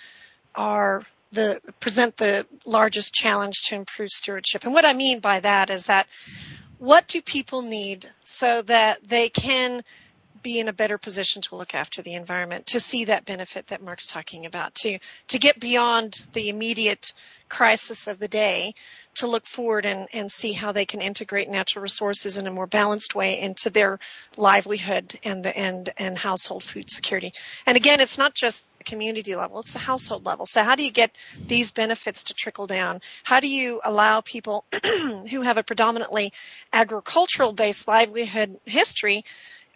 are 0.53 1.03
the 1.31 1.59
present 1.79 2.15
the 2.17 2.45
largest 2.63 3.11
challenge 3.13 3.63
to 3.63 3.75
improve 3.75 4.09
stewardship. 4.09 4.65
And 4.65 4.73
what 4.73 4.85
I 4.85 4.93
mean 4.93 5.19
by 5.19 5.39
that 5.39 5.71
is 5.71 5.87
that 5.87 6.07
what 6.77 7.07
do 7.07 7.21
people 7.23 7.63
need 7.63 8.07
so 8.23 8.61
that 8.63 8.99
they 9.07 9.29
can 9.29 9.81
be 10.43 10.59
in 10.59 10.67
a 10.67 10.73
better 10.73 10.97
position 10.97 11.41
to 11.43 11.55
look 11.55 11.73
after 11.73 12.01
the 12.01 12.13
environment, 12.13 12.67
to 12.67 12.79
see 12.79 13.05
that 13.05 13.25
benefit 13.25 13.67
that 13.67 13.81
Mark's 13.81 14.07
talking 14.07 14.45
about, 14.45 14.75
to 14.75 14.99
to 15.29 15.39
get 15.39 15.59
beyond 15.59 16.21
the 16.33 16.49
immediate 16.49 17.13
crisis 17.49 18.07
of 18.07 18.19
the 18.19 18.27
day, 18.27 18.73
to 19.15 19.27
look 19.27 19.45
forward 19.45 19.85
and, 19.85 20.07
and 20.11 20.31
see 20.31 20.51
how 20.51 20.71
they 20.71 20.85
can 20.85 21.01
integrate 21.01 21.49
natural 21.49 21.83
resources 21.83 22.37
in 22.37 22.47
a 22.47 22.51
more 22.51 22.67
balanced 22.67 23.15
way 23.15 23.39
into 23.39 23.69
their 23.69 23.99
livelihood 24.37 25.19
and 25.23 25.45
the 25.45 25.57
and 25.57 25.89
and 25.97 26.17
household 26.17 26.63
food 26.63 26.89
security. 26.89 27.33
And 27.65 27.77
again, 27.77 28.01
it's 28.01 28.17
not 28.17 28.33
just 28.33 28.65
the 28.79 28.83
community 28.83 29.35
level, 29.35 29.59
it's 29.59 29.73
the 29.73 29.79
household 29.79 30.25
level. 30.25 30.45
So 30.45 30.63
how 30.63 30.75
do 30.75 30.83
you 30.83 30.91
get 30.91 31.15
these 31.47 31.71
benefits 31.71 32.25
to 32.25 32.33
trickle 32.33 32.67
down? 32.67 33.01
How 33.23 33.39
do 33.39 33.47
you 33.47 33.81
allow 33.83 34.21
people 34.21 34.65
who 34.83 35.41
have 35.41 35.57
a 35.57 35.63
predominantly 35.63 36.33
agricultural 36.71 37.53
based 37.53 37.87
livelihood 37.87 38.59
history 38.65 39.23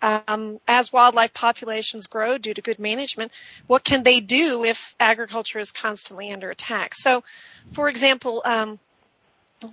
um, 0.02 0.60
as 0.68 0.93
wildlife 0.93 1.34
populations 1.34 2.08
grow 2.08 2.38
due 2.38 2.54
to 2.54 2.62
good 2.62 2.80
management, 2.80 3.32
what 3.68 3.84
can 3.84 4.04
they 4.04 4.20
do 4.20 4.64
if 4.64 4.95
agriculture 5.00 5.60
is 5.60 5.72
constantly 5.72 6.32
under 6.32 6.50
attack? 6.50 6.93
So, 6.95 7.24
for 7.72 7.89
example, 7.89 8.41
um, 8.45 8.80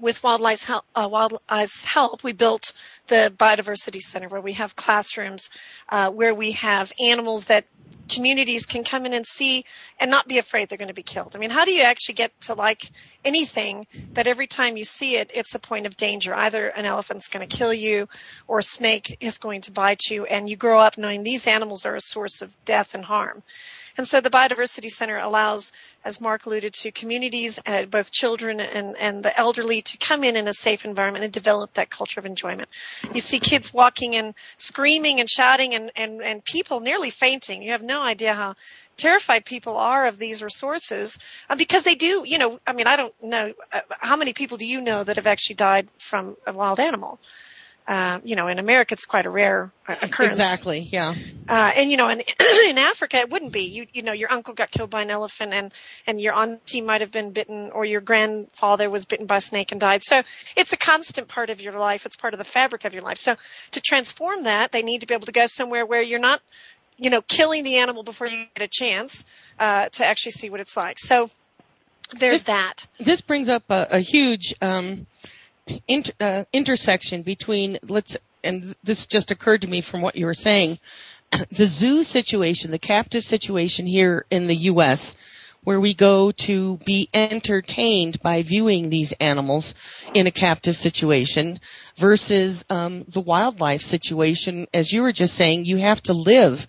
with 0.00 0.22
Wildlife's 0.22 0.64
help, 0.64 0.84
uh, 0.94 1.08
Wildlife's 1.08 1.84
help, 1.84 2.24
we 2.24 2.32
built 2.32 2.72
the 3.08 3.32
Biodiversity 3.36 4.00
Center 4.00 4.28
where 4.28 4.40
we 4.40 4.54
have 4.54 4.74
classrooms 4.74 5.50
uh, 5.88 6.10
where 6.10 6.34
we 6.34 6.52
have 6.52 6.92
animals 6.98 7.46
that 7.46 7.66
communities 8.08 8.66
can 8.66 8.84
come 8.84 9.06
in 9.06 9.14
and 9.14 9.26
see 9.26 9.64
and 9.98 10.10
not 10.10 10.28
be 10.28 10.38
afraid 10.38 10.68
they're 10.68 10.78
going 10.78 10.88
to 10.88 10.94
be 10.94 11.02
killed. 11.02 11.34
I 11.34 11.38
mean, 11.38 11.50
how 11.50 11.64
do 11.64 11.72
you 11.72 11.82
actually 11.82 12.16
get 12.16 12.38
to 12.42 12.54
like 12.54 12.90
anything 13.24 13.86
that 14.12 14.26
every 14.26 14.46
time 14.46 14.76
you 14.76 14.84
see 14.84 15.16
it, 15.16 15.30
it's 15.34 15.54
a 15.54 15.58
point 15.58 15.86
of 15.86 15.96
danger? 15.96 16.34
Either 16.34 16.68
an 16.68 16.84
elephant's 16.84 17.28
going 17.28 17.46
to 17.46 17.56
kill 17.56 17.72
you 17.72 18.08
or 18.46 18.58
a 18.58 18.62
snake 18.62 19.16
is 19.20 19.38
going 19.38 19.62
to 19.62 19.72
bite 19.72 20.10
you 20.10 20.24
and 20.24 20.48
you 20.48 20.56
grow 20.56 20.80
up 20.80 20.98
knowing 20.98 21.22
these 21.22 21.46
animals 21.46 21.86
are 21.86 21.96
a 21.96 22.00
source 22.00 22.42
of 22.42 22.52
death 22.64 22.94
and 22.94 23.04
harm. 23.04 23.42
And 23.96 24.06
so 24.08 24.20
the 24.20 24.30
Biodiversity 24.30 24.90
Center 24.90 25.18
allows, 25.18 25.72
as 26.04 26.20
Mark 26.20 26.46
alluded 26.46 26.74
to, 26.74 26.90
communities, 26.90 27.60
uh, 27.64 27.84
both 27.84 28.10
children 28.10 28.60
and, 28.60 28.96
and 28.96 29.24
the 29.24 29.38
elderly 29.38 29.82
to 29.82 29.98
come 29.98 30.24
in 30.24 30.36
in 30.36 30.48
a 30.48 30.52
safe 30.52 30.84
environment 30.84 31.24
and 31.24 31.32
develop 31.32 31.74
that 31.74 31.90
culture 31.90 32.18
of 32.18 32.26
enjoyment. 32.26 32.68
You 33.12 33.20
see 33.20 33.38
kids 33.38 33.72
walking 33.72 34.16
and 34.16 34.34
screaming 34.56 35.20
and 35.20 35.30
shouting 35.30 35.74
and, 35.74 35.92
and, 35.94 36.22
and 36.22 36.44
people 36.44 36.80
nearly 36.80 37.10
fainting. 37.10 37.62
You 37.62 37.70
have 37.70 37.82
no 37.82 38.02
idea 38.02 38.34
how 38.34 38.56
terrified 38.96 39.44
people 39.44 39.76
are 39.76 40.06
of 40.06 40.18
these 40.18 40.42
resources 40.42 41.18
uh, 41.48 41.56
because 41.56 41.84
they 41.84 41.94
do, 41.94 42.24
you 42.26 42.38
know, 42.38 42.58
I 42.66 42.72
mean, 42.72 42.86
I 42.86 42.96
don't 42.96 43.14
know, 43.22 43.52
uh, 43.72 43.80
how 44.00 44.16
many 44.16 44.32
people 44.32 44.56
do 44.56 44.66
you 44.66 44.80
know 44.80 45.04
that 45.04 45.16
have 45.16 45.26
actually 45.26 45.56
died 45.56 45.88
from 45.98 46.36
a 46.46 46.52
wild 46.52 46.80
animal? 46.80 47.20
Uh, 47.86 48.18
you 48.24 48.34
know, 48.34 48.48
in 48.48 48.58
America 48.58 48.94
it's 48.94 49.04
quite 49.04 49.26
a 49.26 49.30
rare 49.30 49.70
occurrence. 49.86 50.36
Exactly, 50.36 50.80
yeah. 50.80 51.14
Uh, 51.46 51.72
and 51.76 51.90
you 51.90 51.98
know, 51.98 52.08
in, 52.08 52.20
in 52.66 52.78
Africa 52.78 53.18
it 53.18 53.30
wouldn't 53.30 53.52
be. 53.52 53.64
You, 53.64 53.86
you 53.92 54.02
know, 54.02 54.12
your 54.12 54.32
uncle 54.32 54.54
got 54.54 54.70
killed 54.70 54.88
by 54.88 55.02
an 55.02 55.10
elephant 55.10 55.52
and, 55.52 55.72
and 56.06 56.18
your 56.18 56.34
auntie 56.34 56.80
might 56.80 57.02
have 57.02 57.10
been 57.10 57.32
bitten 57.32 57.70
or 57.72 57.84
your 57.84 58.00
grandfather 58.00 58.88
was 58.88 59.04
bitten 59.04 59.26
by 59.26 59.36
a 59.36 59.40
snake 59.40 59.72
and 59.72 59.80
died. 59.80 60.02
So 60.02 60.22
it's 60.56 60.72
a 60.72 60.78
constant 60.78 61.28
part 61.28 61.50
of 61.50 61.60
your 61.60 61.78
life. 61.78 62.06
It's 62.06 62.16
part 62.16 62.32
of 62.32 62.38
the 62.38 62.44
fabric 62.44 62.86
of 62.86 62.94
your 62.94 63.02
life. 63.02 63.18
So 63.18 63.36
to 63.72 63.80
transform 63.82 64.44
that, 64.44 64.72
they 64.72 64.82
need 64.82 65.02
to 65.02 65.06
be 65.06 65.12
able 65.12 65.26
to 65.26 65.32
go 65.32 65.44
somewhere 65.44 65.84
where 65.84 66.02
you're 66.02 66.18
not, 66.18 66.40
you 66.96 67.10
know, 67.10 67.20
killing 67.20 67.64
the 67.64 67.78
animal 67.78 68.02
before 68.02 68.28
you 68.28 68.46
get 68.54 68.64
a 68.64 68.68
chance, 68.68 69.26
uh, 69.58 69.90
to 69.90 70.06
actually 70.06 70.32
see 70.32 70.48
what 70.48 70.60
it's 70.60 70.76
like. 70.76 70.98
So 70.98 71.28
there's 72.18 72.32
this, 72.34 72.42
that. 72.44 72.86
This 72.98 73.20
brings 73.20 73.50
up 73.50 73.64
a, 73.68 73.88
a 73.92 73.98
huge, 73.98 74.54
um, 74.62 75.06
inter, 75.88 76.12
uh, 76.20 76.44
intersection 76.52 77.22
between 77.22 77.78
let's 77.88 78.16
and 78.42 78.62
this 78.82 79.06
just 79.06 79.30
occurred 79.30 79.62
to 79.62 79.68
me 79.68 79.80
from 79.80 80.02
what 80.02 80.16
you 80.16 80.26
were 80.26 80.34
saying 80.34 80.76
the 81.50 81.64
zoo 81.66 82.02
situation 82.02 82.70
the 82.70 82.78
captive 82.78 83.24
situation 83.24 83.86
here 83.86 84.24
in 84.30 84.46
the 84.46 84.56
US 84.56 85.16
where 85.62 85.80
we 85.80 85.94
go 85.94 86.30
to 86.30 86.76
be 86.84 87.08
entertained 87.14 88.20
by 88.20 88.42
viewing 88.42 88.90
these 88.90 89.12
animals 89.12 89.74
in 90.12 90.26
a 90.26 90.30
captive 90.30 90.76
situation 90.76 91.58
versus 91.96 92.66
um, 92.68 93.02
the 93.08 93.22
wildlife 93.22 93.80
situation 93.80 94.66
as 94.74 94.92
you 94.92 95.02
were 95.02 95.12
just 95.12 95.34
saying 95.34 95.64
you 95.64 95.78
have 95.78 96.02
to 96.02 96.12
live 96.12 96.66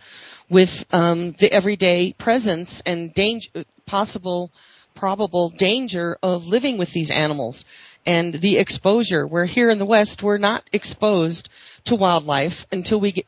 with 0.49 0.85
um, 0.93 1.33
the 1.33 1.51
everyday 1.51 2.13
presence 2.13 2.81
and 2.85 3.13
danger 3.13 3.49
possible 3.85 4.51
probable 4.93 5.49
danger 5.49 6.17
of 6.23 6.47
living 6.47 6.77
with 6.77 6.91
these 6.93 7.11
animals 7.11 7.65
and 8.05 8.33
the 8.33 8.57
exposure. 8.57 9.25
Where 9.25 9.45
here 9.45 9.69
in 9.69 9.79
the 9.79 9.85
West, 9.85 10.23
we're 10.23 10.37
not 10.37 10.63
exposed 10.71 11.49
to 11.85 11.95
wildlife 11.95 12.65
until 12.71 12.99
we 12.99 13.13
get, 13.13 13.25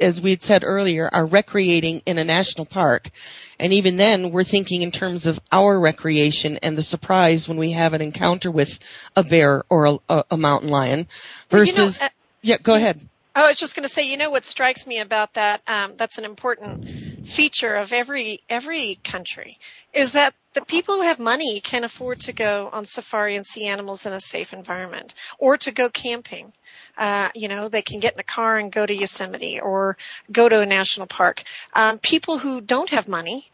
as 0.00 0.20
we 0.20 0.30
had 0.30 0.42
said 0.42 0.64
earlier, 0.64 1.08
are 1.12 1.26
recreating 1.26 2.02
in 2.06 2.18
a 2.18 2.24
national 2.24 2.66
park. 2.66 3.10
And 3.58 3.72
even 3.74 3.96
then, 3.96 4.30
we're 4.30 4.44
thinking 4.44 4.82
in 4.82 4.90
terms 4.90 5.26
of 5.26 5.40
our 5.52 5.78
recreation 5.78 6.58
and 6.62 6.76
the 6.76 6.82
surprise 6.82 7.46
when 7.46 7.58
we 7.58 7.72
have 7.72 7.94
an 7.94 8.00
encounter 8.00 8.50
with 8.50 8.78
a 9.16 9.22
bear 9.22 9.64
or 9.68 9.98
a, 10.08 10.24
a 10.30 10.36
mountain 10.36 10.70
lion 10.70 11.06
versus, 11.48 11.98
you 11.98 12.04
know, 12.04 12.06
uh, 12.06 12.10
yeah, 12.42 12.56
go 12.62 12.74
ahead. 12.74 13.00
I 13.34 13.46
was 13.48 13.56
just 13.56 13.76
going 13.76 13.84
to 13.84 13.88
say, 13.88 14.10
you 14.10 14.16
know 14.16 14.30
what 14.30 14.44
strikes 14.44 14.86
me 14.86 14.98
about 14.98 15.34
that? 15.34 15.62
Um, 15.66 15.94
that's 15.96 16.18
an 16.18 16.24
important 16.24 16.88
feature 17.24 17.74
of 17.74 17.92
every 17.92 18.40
every 18.48 18.98
country 19.02 19.58
is 19.92 20.12
that 20.12 20.34
the 20.52 20.64
people 20.64 20.96
who 20.96 21.02
have 21.02 21.18
money 21.18 21.60
can 21.60 21.84
afford 21.84 22.20
to 22.20 22.32
go 22.32 22.68
on 22.72 22.84
safari 22.84 23.36
and 23.36 23.46
see 23.46 23.66
animals 23.66 24.06
in 24.06 24.12
a 24.12 24.20
safe 24.20 24.52
environment, 24.52 25.14
or 25.38 25.56
to 25.56 25.70
go 25.70 25.88
camping. 25.88 26.52
Uh, 26.96 27.28
you 27.34 27.48
know, 27.48 27.68
they 27.68 27.82
can 27.82 28.00
get 28.00 28.14
in 28.14 28.20
a 28.20 28.24
car 28.24 28.58
and 28.58 28.72
go 28.72 28.84
to 28.84 28.94
Yosemite 28.94 29.60
or 29.60 29.96
go 30.30 30.48
to 30.48 30.60
a 30.60 30.66
national 30.66 31.06
park. 31.06 31.42
Um, 31.72 31.98
people 31.98 32.38
who 32.38 32.60
don't 32.60 32.90
have 32.90 33.08
money 33.08 33.44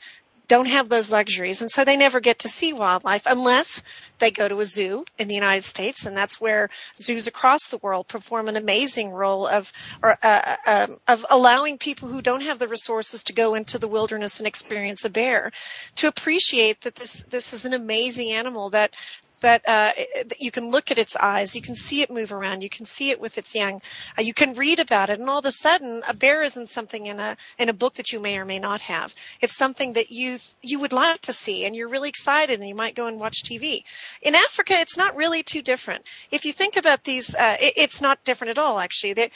don't 0.49 0.67
have 0.67 0.89
those 0.89 1.13
luxuries. 1.13 1.63
And 1.63 1.71
so 1.71 1.85
they 1.85 1.97
never 1.97 2.21
get 2.21 2.41
to 2.41 2.49
see 2.49 2.73
wildlife 2.73 3.23
unless 3.27 3.83
they 4.19 4.31
go 4.31 4.49
to 4.49 4.61
a 4.61 4.65
zoo 4.65 5.05
in 5.19 5.29
the 5.29 5.35
United 5.35 5.63
States. 5.63 6.07
And 6.07 6.17
that's 6.17 6.41
where 6.41 6.71
zoos 6.97 7.27
across 7.27 7.69
the 7.69 7.79
world 7.79 8.09
perform 8.09 8.49
an 8.49 8.57
amazing 8.57 9.11
role 9.11 9.47
of 9.47 9.73
or, 10.03 10.17
uh, 10.23 10.57
uh, 10.67 10.87
of 11.09 11.27
allowing 11.31 11.79
people 11.79 12.09
who 12.09 12.23
don't 12.23 12.43
have 12.43 12.59
the 12.59 12.69
resources 12.69 13.25
to 13.25 13.33
go 13.33 13.55
into 13.55 13.79
the 13.79 13.89
wilderness 13.89 14.39
and 14.39 14.47
experience 14.47 15.05
a 15.05 15.11
bear 15.11 15.53
to 15.97 16.09
appreciate 16.09 16.81
that 16.83 16.95
this 16.95 17.25
this 17.29 17.53
is 17.53 17.65
an 17.65 17.73
amazing 17.73 18.33
animal 18.33 18.71
that 18.71 18.95
that 19.41 19.69
uh, 19.69 19.93
you 20.39 20.51
can 20.51 20.71
look 20.71 20.91
at 20.91 20.99
its 20.99 21.17
eyes, 21.17 21.55
you 21.55 21.63
can 21.63 21.75
see 21.75 22.03
it 22.03 22.11
move 22.11 22.33
around, 22.33 22.63
you 22.63 22.71
can 22.71 22.87
see 22.87 23.11
it 23.11 23.21
with 23.21 23.39
its 23.39 23.55
young, 23.55 23.81
uh, 24.19 24.23
you 24.23 24.35
can 24.35 24.55
read 24.55 24.79
about 24.79 25.11
it, 25.11 25.21
and 25.21 25.29
all 25.29 25.39
of 25.39 25.45
a 25.45 25.51
sudden, 25.51 26.03
a 26.09 26.15
bear 26.15 26.43
isn't 26.43 26.69
something 26.69 27.07
in 27.07 27.21
a 27.21 27.37
in 27.59 27.69
a 27.69 27.75
book 27.75 27.95
that 27.95 28.13
you 28.13 28.21
may 28.21 28.39
or 28.39 28.45
may 28.45 28.59
not 28.59 28.81
have. 28.83 29.15
It's 29.41 29.57
something 29.57 29.95
that 29.95 30.11
you 30.11 30.39
you 30.63 30.81
would 30.81 30.93
like 30.93 31.23
to 31.23 31.33
see, 31.33 31.65
and 31.65 31.75
you're 31.77 31.89
really 31.89 32.09
excited, 32.09 32.59
and 32.59 32.69
you 32.69 32.75
might 32.75 32.95
go 32.95 33.07
and 33.07 33.21
watch 33.21 33.43
TV. 33.43 33.83
In 34.23 34.35
Africa, 34.35 34.75
it's 34.75 34.97
not 34.97 35.17
really 35.17 35.43
too 35.43 35.63
different. 35.63 36.07
If 36.31 36.45
you 36.45 36.53
think 36.53 36.77
about 36.77 37.05
these, 37.05 37.35
uh, 37.35 37.57
it, 37.61 37.75
it's 37.77 38.01
not 38.01 38.25
different 38.25 38.53
at 38.53 38.59
all. 38.59 38.79
Actually, 38.79 39.31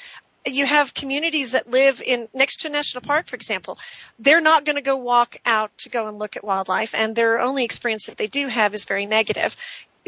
you 0.47 0.65
have 0.65 0.95
communities 0.95 1.53
that 1.53 1.71
live 1.71 2.03
in 2.05 2.29
next 2.33 2.61
to 2.61 2.69
a 2.69 2.71
national 2.71 3.03
park, 3.03 3.27
for 3.27 3.37
example. 3.37 3.79
They're 4.19 4.41
not 4.41 4.65
going 4.65 4.77
to 4.77 4.83
go 4.83 4.97
walk 4.97 5.37
out 5.45 5.71
to 5.79 5.91
go 5.91 6.09
and 6.09 6.19
look 6.19 6.37
at 6.37 6.45
wildlife, 6.45 6.95
and 6.95 7.15
their 7.15 7.41
only 7.41 7.65
experience 7.65 8.07
that 8.07 8.17
they 8.17 8.27
do 8.27 8.47
have 8.49 8.75
is 8.75 8.85
very 8.85 9.07
negative 9.07 9.55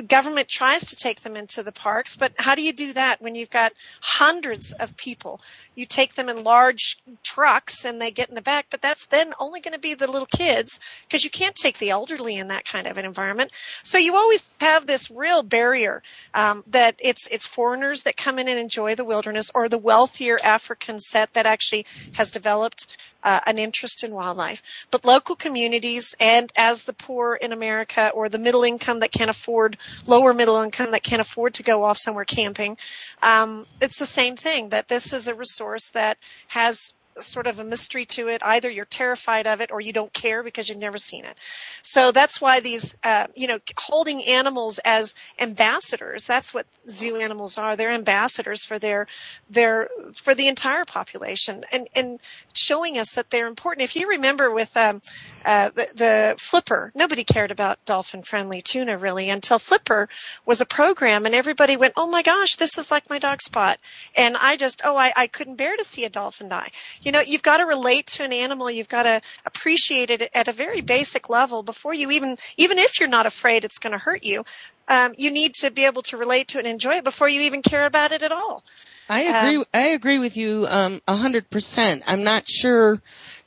government 0.00 0.48
tries 0.48 0.86
to 0.86 0.96
take 0.96 1.20
them 1.20 1.36
into 1.36 1.62
the 1.62 1.72
parks, 1.72 2.16
but 2.16 2.32
how 2.38 2.54
do 2.54 2.62
you 2.62 2.72
do 2.72 2.92
that 2.94 3.20
when 3.20 3.34
you've 3.34 3.50
got 3.50 3.72
hundreds 4.00 4.72
of 4.72 4.96
people? 4.96 5.40
You 5.74 5.84
take 5.84 6.14
them 6.14 6.28
in 6.28 6.44
large 6.44 6.98
trucks 7.22 7.84
and 7.84 8.00
they 8.00 8.10
get 8.10 8.28
in 8.28 8.34
the 8.34 8.42
back, 8.42 8.66
but 8.70 8.80
that's 8.80 9.06
then 9.06 9.34
only 9.38 9.60
going 9.60 9.74
to 9.74 9.80
be 9.80 9.94
the 9.94 10.10
little 10.10 10.26
kids 10.26 10.80
because 11.06 11.24
you 11.24 11.30
can't 11.30 11.54
take 11.54 11.78
the 11.78 11.90
elderly 11.90 12.38
in 12.38 12.48
that 12.48 12.64
kind 12.64 12.86
of 12.86 12.96
an 12.96 13.04
environment. 13.04 13.52
So 13.82 13.98
you 13.98 14.16
always 14.16 14.54
have 14.60 14.86
this 14.86 15.10
real 15.10 15.42
barrier 15.42 16.02
um, 16.32 16.64
that 16.68 16.96
it's 16.98 17.26
it's 17.26 17.46
foreigners 17.46 18.04
that 18.04 18.16
come 18.16 18.38
in 18.38 18.48
and 18.48 18.58
enjoy 18.58 18.94
the 18.94 19.04
wilderness 19.04 19.50
or 19.54 19.68
the 19.68 19.78
wealthier 19.78 20.38
African 20.42 21.00
set 21.00 21.34
that 21.34 21.46
actually 21.46 21.86
has 22.12 22.30
developed 22.30 22.86
uh, 23.22 23.40
an 23.46 23.58
interest 23.58 24.04
in 24.04 24.12
wildlife. 24.12 24.62
But 24.90 25.04
local 25.04 25.36
communities 25.36 26.14
and 26.18 26.50
as 26.56 26.82
the 26.82 26.92
poor 26.92 27.34
in 27.34 27.52
America 27.52 28.10
or 28.14 28.28
the 28.28 28.38
middle 28.38 28.64
income 28.64 29.00
that 29.00 29.12
can't 29.12 29.30
afford, 29.30 29.76
lower 30.06 30.32
middle 30.34 30.60
income 30.60 30.92
that 30.92 31.02
can't 31.02 31.20
afford 31.20 31.54
to 31.54 31.62
go 31.62 31.84
off 31.84 31.98
somewhere 31.98 32.24
camping, 32.24 32.76
um, 33.22 33.66
it's 33.80 33.98
the 33.98 34.06
same 34.06 34.36
thing 34.36 34.70
that 34.70 34.88
this 34.88 35.12
is 35.12 35.28
a 35.28 35.34
resource 35.34 35.90
that 35.90 36.18
has 36.48 36.94
sort 37.18 37.46
of 37.46 37.58
a 37.58 37.64
mystery 37.64 38.04
to 38.06 38.28
it. 38.28 38.42
Either 38.44 38.70
you're 38.70 38.84
terrified 38.84 39.46
of 39.46 39.60
it 39.60 39.70
or 39.70 39.80
you 39.80 39.92
don't 39.92 40.12
care 40.12 40.42
because 40.42 40.68
you've 40.68 40.78
never 40.78 40.98
seen 40.98 41.24
it. 41.24 41.36
So 41.82 42.12
that's 42.12 42.40
why 42.40 42.60
these, 42.60 42.96
uh, 43.04 43.26
you 43.34 43.48
know, 43.48 43.58
holding 43.76 44.24
animals 44.24 44.80
as 44.84 45.14
ambassadors, 45.38 46.26
that's 46.26 46.54
what 46.54 46.66
zoo 46.88 47.16
animals 47.16 47.58
are. 47.58 47.76
They're 47.76 47.92
ambassadors 47.92 48.64
for 48.64 48.78
their, 48.78 49.06
their, 49.50 49.88
for 50.14 50.34
the 50.34 50.48
entire 50.48 50.84
population 50.84 51.64
and, 51.70 51.88
and 51.94 52.20
showing 52.54 52.98
us 52.98 53.14
that 53.16 53.30
they're 53.30 53.46
important. 53.46 53.84
If 53.84 53.96
you 53.96 54.08
remember 54.08 54.50
with, 54.50 54.76
um, 54.76 55.00
uh, 55.44 55.70
the, 55.70 55.88
the 55.94 56.34
Flipper, 56.38 56.92
nobody 56.94 57.24
cared 57.24 57.50
about 57.50 57.84
dolphin 57.84 58.22
friendly 58.22 58.62
tuna 58.62 58.96
really 58.96 59.30
until 59.30 59.58
Flipper 59.58 60.08
was 60.46 60.60
a 60.60 60.66
program 60.66 61.26
and 61.26 61.34
everybody 61.34 61.76
went, 61.76 61.94
oh 61.96 62.06
my 62.06 62.22
gosh, 62.22 62.56
this 62.56 62.78
is 62.78 62.90
like 62.90 63.10
my 63.10 63.18
dog 63.18 63.42
Spot. 63.42 63.78
And 64.14 64.36
I 64.36 64.56
just, 64.56 64.82
oh, 64.84 64.96
I, 64.96 65.12
I 65.16 65.26
couldn't 65.26 65.56
bear 65.56 65.76
to 65.76 65.84
see 65.84 66.04
a 66.04 66.08
dolphin 66.08 66.48
die. 66.48 66.70
You 67.02 67.12
know, 67.12 67.20
you've 67.20 67.42
got 67.42 67.58
to 67.58 67.64
relate 67.64 68.06
to 68.08 68.24
an 68.24 68.32
animal. 68.32 68.70
You've 68.70 68.88
got 68.88 69.04
to 69.04 69.20
appreciate 69.44 70.10
it 70.10 70.30
at 70.34 70.48
a 70.48 70.52
very 70.52 70.80
basic 70.80 71.28
level 71.28 71.62
before 71.62 71.94
you 71.94 72.10
even, 72.12 72.36
even 72.56 72.78
if 72.78 73.00
you're 73.00 73.08
not 73.08 73.26
afraid 73.26 73.64
it's 73.64 73.78
going 73.78 73.92
to 73.92 73.98
hurt 73.98 74.24
you, 74.24 74.44
um, 74.88 75.14
you 75.16 75.30
need 75.30 75.54
to 75.54 75.70
be 75.70 75.86
able 75.86 76.02
to 76.02 76.16
relate 76.16 76.48
to 76.48 76.58
it 76.58 76.66
and 76.66 76.68
enjoy 76.68 76.94
it 76.96 77.04
before 77.04 77.28
you 77.28 77.42
even 77.42 77.62
care 77.62 77.86
about 77.86 78.12
it 78.12 78.22
at 78.22 78.32
all. 78.32 78.64
I 79.08 79.20
agree. 79.22 79.56
Um, 79.56 79.64
I 79.74 79.88
agree 79.88 80.18
with 80.18 80.36
you 80.36 80.66
um, 80.68 81.00
a 81.08 81.16
hundred 81.16 81.50
percent. 81.50 82.02
I'm 82.06 82.24
not 82.24 82.48
sure 82.48 83.00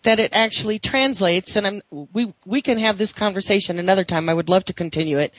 that 0.03 0.19
it 0.19 0.35
actually 0.35 0.79
translates, 0.79 1.55
and 1.55 1.65
I'm, 1.65 1.81
we 2.13 2.33
we 2.45 2.61
can 2.61 2.77
have 2.79 2.97
this 2.97 3.13
conversation 3.13 3.79
another 3.79 4.03
time. 4.03 4.29
I 4.29 4.33
would 4.33 4.49
love 4.49 4.65
to 4.65 4.73
continue 4.73 5.19
it. 5.19 5.33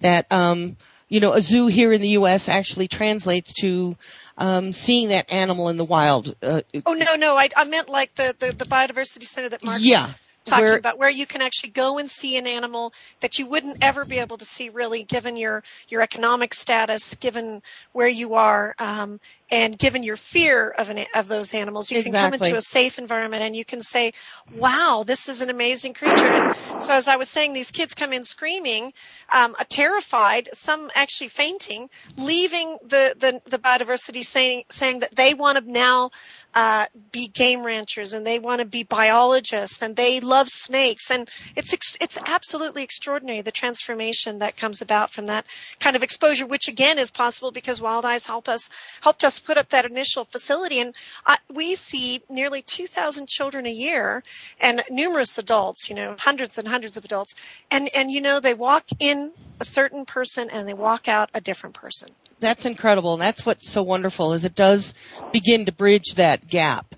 That 0.00 0.30
um, 0.30 0.76
you 1.08 1.20
know, 1.20 1.32
a 1.32 1.40
zoo 1.40 1.66
here 1.66 1.92
in 1.92 2.00
the 2.00 2.10
U.S. 2.10 2.48
actually 2.48 2.88
translates 2.88 3.52
to 3.60 3.96
um, 4.38 4.72
seeing 4.72 5.08
that 5.08 5.32
animal 5.32 5.68
in 5.68 5.76
the 5.76 5.84
wild. 5.84 6.34
Uh, 6.42 6.62
oh 6.86 6.94
no, 6.94 7.16
no, 7.16 7.36
I, 7.36 7.48
I 7.56 7.64
meant 7.64 7.88
like 7.88 8.14
the, 8.14 8.34
the 8.38 8.52
the 8.52 8.64
biodiversity 8.64 9.24
center 9.24 9.48
that 9.48 9.64
Mark 9.64 9.78
yeah 9.80 10.08
talking 10.44 10.64
where, 10.64 10.76
about 10.76 10.98
where 10.98 11.10
you 11.10 11.26
can 11.26 11.42
actually 11.42 11.70
go 11.70 11.98
and 11.98 12.10
see 12.10 12.36
an 12.36 12.46
animal 12.46 12.92
that 13.20 13.38
you 13.38 13.46
wouldn't 13.46 13.78
ever 13.80 14.04
be 14.04 14.18
able 14.18 14.38
to 14.38 14.44
see 14.44 14.68
really 14.68 15.04
given 15.04 15.36
your 15.36 15.62
your 15.88 16.02
economic 16.02 16.54
status 16.54 17.14
given 17.16 17.62
where 17.92 18.08
you 18.08 18.34
are 18.34 18.74
um, 18.78 19.20
and 19.52 19.78
given 19.78 20.02
your 20.02 20.16
fear 20.16 20.70
of 20.70 20.88
an 20.88 21.04
of 21.14 21.28
those 21.28 21.54
animals 21.54 21.90
you 21.90 21.98
exactly. 22.00 22.30
can 22.30 22.38
come 22.38 22.46
into 22.46 22.56
a 22.56 22.60
safe 22.60 22.98
environment 22.98 23.42
and 23.42 23.54
you 23.54 23.64
can 23.64 23.82
say 23.82 24.12
wow 24.56 25.04
this 25.06 25.28
is 25.28 25.42
an 25.42 25.50
amazing 25.50 25.92
creature 25.92 26.26
and 26.26 26.82
so 26.82 26.94
as 26.94 27.06
i 27.06 27.16
was 27.16 27.28
saying 27.28 27.52
these 27.52 27.70
kids 27.70 27.94
come 27.94 28.12
in 28.12 28.24
screaming 28.24 28.92
um, 29.30 29.54
terrified 29.68 30.48
some 30.54 30.90
actually 30.94 31.28
fainting 31.28 31.88
leaving 32.16 32.78
the 32.82 33.14
the, 33.18 33.40
the 33.50 33.58
biodiversity 33.58 34.24
saying 34.24 34.64
saying 34.70 35.00
that 35.00 35.14
they 35.14 35.34
want 35.34 35.58
to 35.58 35.70
now 35.70 36.10
uh, 36.54 36.84
be 37.12 37.28
game 37.28 37.64
ranchers 37.64 38.12
and 38.12 38.26
they 38.26 38.38
want 38.38 38.60
to 38.60 38.66
be 38.66 38.82
biologists 38.82 39.80
and 39.80 39.96
they 39.96 40.20
love 40.20 40.48
snakes 40.48 41.10
and 41.10 41.30
it's 41.56 41.72
ex- 41.72 41.96
it's 42.00 42.18
absolutely 42.26 42.82
extraordinary 42.82 43.40
the 43.40 43.50
transformation 43.50 44.40
that 44.40 44.56
comes 44.56 44.82
about 44.82 45.10
from 45.10 45.26
that 45.26 45.46
kind 45.80 45.96
of 45.96 46.02
exposure 46.02 46.46
which 46.46 46.68
again 46.68 46.98
is 46.98 47.10
possible 47.10 47.52
because 47.52 47.80
Wildize 47.80 48.26
help 48.26 48.48
us 48.48 48.68
helped 49.00 49.24
us 49.24 49.41
put 49.44 49.58
up 49.58 49.68
that 49.70 49.84
initial 49.84 50.24
facility 50.24 50.80
and 50.80 50.94
uh, 51.26 51.36
we 51.52 51.74
see 51.74 52.22
nearly 52.28 52.62
2000 52.62 53.28
children 53.28 53.66
a 53.66 53.70
year 53.70 54.22
and 54.60 54.82
numerous 54.90 55.38
adults 55.38 55.88
you 55.88 55.94
know 55.94 56.16
hundreds 56.18 56.58
and 56.58 56.66
hundreds 56.66 56.96
of 56.96 57.04
adults 57.04 57.34
and 57.70 57.90
and 57.94 58.10
you 58.10 58.20
know 58.20 58.40
they 58.40 58.54
walk 58.54 58.84
in 58.98 59.32
a 59.60 59.64
certain 59.64 60.04
person 60.04 60.50
and 60.50 60.66
they 60.66 60.74
walk 60.74 61.08
out 61.08 61.30
a 61.34 61.40
different 61.40 61.74
person 61.74 62.08
that's 62.42 62.66
incredible. 62.66 63.14
And 63.14 63.22
that's 63.22 63.46
what's 63.46 63.70
so 63.70 63.82
wonderful 63.82 64.34
is 64.34 64.44
it 64.44 64.54
does 64.54 64.94
begin 65.32 65.66
to 65.66 65.72
bridge 65.72 66.16
that 66.16 66.46
gap. 66.46 66.94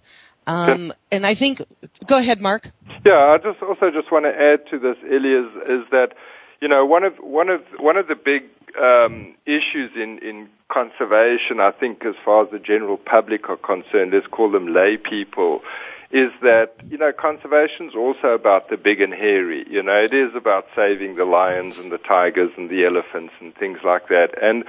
Um, 0.46 0.92
and 1.12 1.24
I 1.24 1.34
think, 1.34 1.62
go 2.06 2.18
ahead, 2.18 2.40
Mark. 2.40 2.70
Yeah, 3.06 3.18
I 3.18 3.38
just 3.38 3.62
also 3.62 3.90
just 3.90 4.10
want 4.10 4.24
to 4.24 4.34
add 4.34 4.66
to 4.70 4.78
this, 4.78 4.96
Ellie, 5.04 5.32
is, 5.32 5.66
is 5.66 5.84
that 5.90 6.14
you 6.60 6.68
know 6.68 6.84
one 6.86 7.04
of 7.04 7.16
one 7.18 7.50
of 7.50 7.62
one 7.78 7.96
of 7.96 8.08
the 8.08 8.14
big 8.14 8.44
um, 8.80 9.34
issues 9.46 9.90
in 9.96 10.18
in 10.18 10.48
conservation, 10.68 11.60
I 11.60 11.70
think, 11.70 12.04
as 12.04 12.14
far 12.24 12.44
as 12.44 12.50
the 12.50 12.58
general 12.58 12.96
public 12.96 13.48
are 13.48 13.56
concerned, 13.56 14.12
let's 14.12 14.26
call 14.26 14.50
them 14.50 14.72
lay 14.72 14.96
people, 14.96 15.62
is 16.10 16.30
that 16.42 16.74
you 16.88 16.98
know 16.98 17.12
conservation 17.12 17.88
is 17.88 17.94
also 17.94 18.28
about 18.28 18.68
the 18.68 18.76
big 18.76 19.00
and 19.00 19.12
hairy. 19.12 19.64
You 19.68 19.82
know, 19.82 20.02
it 20.02 20.14
is 20.14 20.34
about 20.34 20.66
saving 20.74 21.16
the 21.16 21.24
lions 21.24 21.78
and 21.78 21.92
the 21.92 21.98
tigers 21.98 22.50
and 22.56 22.68
the 22.68 22.84
elephants 22.84 23.34
and 23.40 23.54
things 23.54 23.78
like 23.84 24.08
that, 24.08 24.42
and 24.42 24.64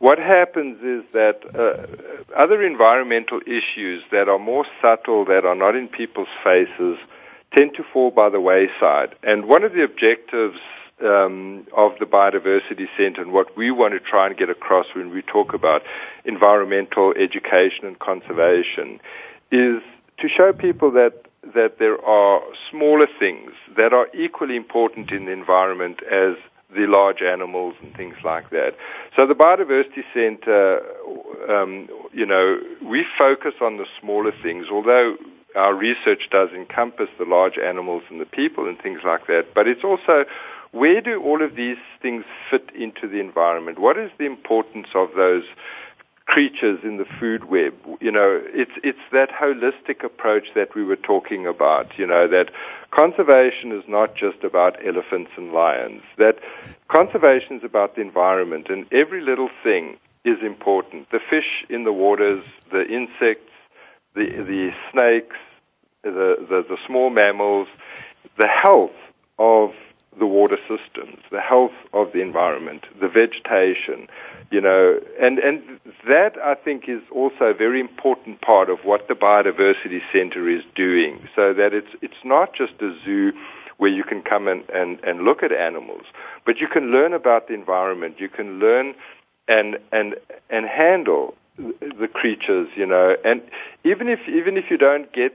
what 0.00 0.18
happens 0.18 0.82
is 0.82 1.04
that 1.12 1.42
uh, 1.54 1.86
other 2.34 2.62
environmental 2.62 3.38
issues 3.46 4.02
that 4.10 4.30
are 4.30 4.38
more 4.38 4.64
subtle, 4.80 5.26
that 5.26 5.44
are 5.44 5.54
not 5.54 5.76
in 5.76 5.88
people's 5.88 6.34
faces, 6.42 6.98
tend 7.54 7.74
to 7.74 7.84
fall 7.92 8.10
by 8.10 8.30
the 8.30 8.40
wayside. 8.40 9.14
And 9.22 9.44
one 9.44 9.62
of 9.62 9.74
the 9.74 9.84
objectives 9.84 10.58
um, 11.02 11.66
of 11.76 11.92
the 11.98 12.06
Biodiversity 12.06 12.88
Center 12.96 13.22
and 13.22 13.32
what 13.32 13.56
we 13.56 13.70
want 13.70 13.94
to 13.94 14.00
try 14.00 14.26
and 14.26 14.36
get 14.36 14.50
across 14.50 14.86
when 14.94 15.10
we 15.10 15.22
talk 15.22 15.54
about 15.54 15.82
environmental 16.24 17.12
education 17.16 17.84
and 17.84 17.98
conservation 17.98 19.00
is 19.50 19.82
to 20.18 20.28
show 20.28 20.52
people 20.52 20.90
that 20.92 21.14
that 21.54 21.78
there 21.78 22.02
are 22.04 22.42
smaller 22.70 23.06
things 23.18 23.52
that 23.76 23.94
are 23.94 24.08
equally 24.14 24.56
important 24.56 25.10
in 25.10 25.24
the 25.24 25.32
environment 25.32 26.00
as 26.02 26.36
the 26.74 26.86
large 26.86 27.22
animals 27.22 27.74
and 27.80 27.94
things 27.94 28.14
like 28.22 28.50
that. 28.50 28.74
So 29.16 29.26
the 29.26 29.34
Biodiversity 29.34 30.04
Center, 30.14 30.80
um, 31.48 31.88
you 32.12 32.26
know, 32.26 32.60
we 32.84 33.04
focus 33.18 33.54
on 33.60 33.78
the 33.78 33.86
smaller 34.00 34.32
things, 34.42 34.66
although 34.70 35.16
our 35.56 35.74
research 35.74 36.28
does 36.30 36.50
encompass 36.50 37.08
the 37.18 37.24
large 37.24 37.58
animals 37.58 38.02
and 38.08 38.20
the 38.20 38.26
people 38.26 38.68
and 38.68 38.80
things 38.80 39.00
like 39.04 39.26
that. 39.26 39.46
But 39.54 39.66
it's 39.66 39.82
also 39.82 40.24
where 40.72 41.00
do 41.00 41.20
all 41.20 41.42
of 41.42 41.54
these 41.54 41.78
things 42.00 42.24
fit 42.50 42.70
into 42.74 43.08
the 43.08 43.20
environment? 43.20 43.78
What 43.78 43.98
is 43.98 44.10
the 44.18 44.26
importance 44.26 44.88
of 44.94 45.14
those 45.14 45.44
creatures 46.30 46.78
in 46.84 46.96
the 46.96 47.04
food 47.18 47.50
web. 47.50 47.74
You 48.00 48.12
know, 48.12 48.40
it's 48.44 48.70
it's 48.84 49.06
that 49.10 49.30
holistic 49.30 50.04
approach 50.04 50.54
that 50.54 50.76
we 50.76 50.84
were 50.84 50.96
talking 50.96 51.44
about. 51.44 51.98
You 51.98 52.06
know, 52.06 52.28
that 52.28 52.52
conservation 52.92 53.72
is 53.72 53.82
not 53.88 54.14
just 54.14 54.44
about 54.44 54.76
elephants 54.86 55.32
and 55.36 55.52
lions. 55.52 56.02
That 56.18 56.38
conservation 56.86 57.56
is 57.56 57.64
about 57.64 57.96
the 57.96 58.02
environment, 58.02 58.68
and 58.70 58.86
every 58.92 59.22
little 59.22 59.50
thing 59.64 59.96
is 60.24 60.40
important. 60.40 61.10
The 61.10 61.18
fish 61.18 61.64
in 61.68 61.82
the 61.82 61.92
waters, 61.92 62.44
the 62.70 62.86
insects, 62.86 63.52
the 64.14 64.26
the 64.26 64.72
snakes, 64.92 65.36
the 66.04 66.36
the, 66.48 66.64
the 66.68 66.78
small 66.86 67.10
mammals, 67.10 67.66
the 68.38 68.46
health 68.46 68.98
of 69.36 69.72
the 70.18 70.26
water 70.26 70.58
systems, 70.68 71.18
the 71.30 71.40
health 71.40 71.72
of 71.92 72.12
the 72.12 72.20
environment, 72.20 72.84
the 73.00 73.08
vegetation, 73.08 74.08
you 74.50 74.60
know, 74.60 74.98
and, 75.20 75.38
and 75.38 75.62
that 76.06 76.36
I 76.42 76.54
think 76.54 76.88
is 76.88 77.02
also 77.12 77.44
a 77.44 77.54
very 77.54 77.80
important 77.80 78.40
part 78.40 78.68
of 78.70 78.80
what 78.84 79.06
the 79.06 79.14
Biodiversity 79.14 80.00
Center 80.12 80.48
is 80.48 80.62
doing, 80.74 81.28
so 81.36 81.54
that 81.54 81.72
it's, 81.72 81.90
it's 82.02 82.24
not 82.24 82.54
just 82.54 82.72
a 82.80 82.96
zoo 83.04 83.32
where 83.76 83.90
you 83.90 84.04
can 84.04 84.20
come 84.22 84.48
and, 84.48 84.68
and, 84.70 84.98
and 85.04 85.22
look 85.22 85.42
at 85.42 85.52
animals, 85.52 86.02
but 86.44 86.58
you 86.58 86.68
can 86.68 86.90
learn 86.90 87.12
about 87.12 87.48
the 87.48 87.54
environment, 87.54 88.16
you 88.18 88.28
can 88.28 88.58
learn 88.58 88.94
and, 89.48 89.78
and, 89.92 90.16
and 90.50 90.66
handle 90.66 91.34
the 91.56 92.08
creatures, 92.12 92.68
you 92.74 92.86
know, 92.86 93.16
and 93.24 93.42
even 93.84 94.08
if, 94.08 94.20
even 94.28 94.56
if 94.56 94.70
you 94.70 94.76
don't 94.76 95.12
get 95.12 95.32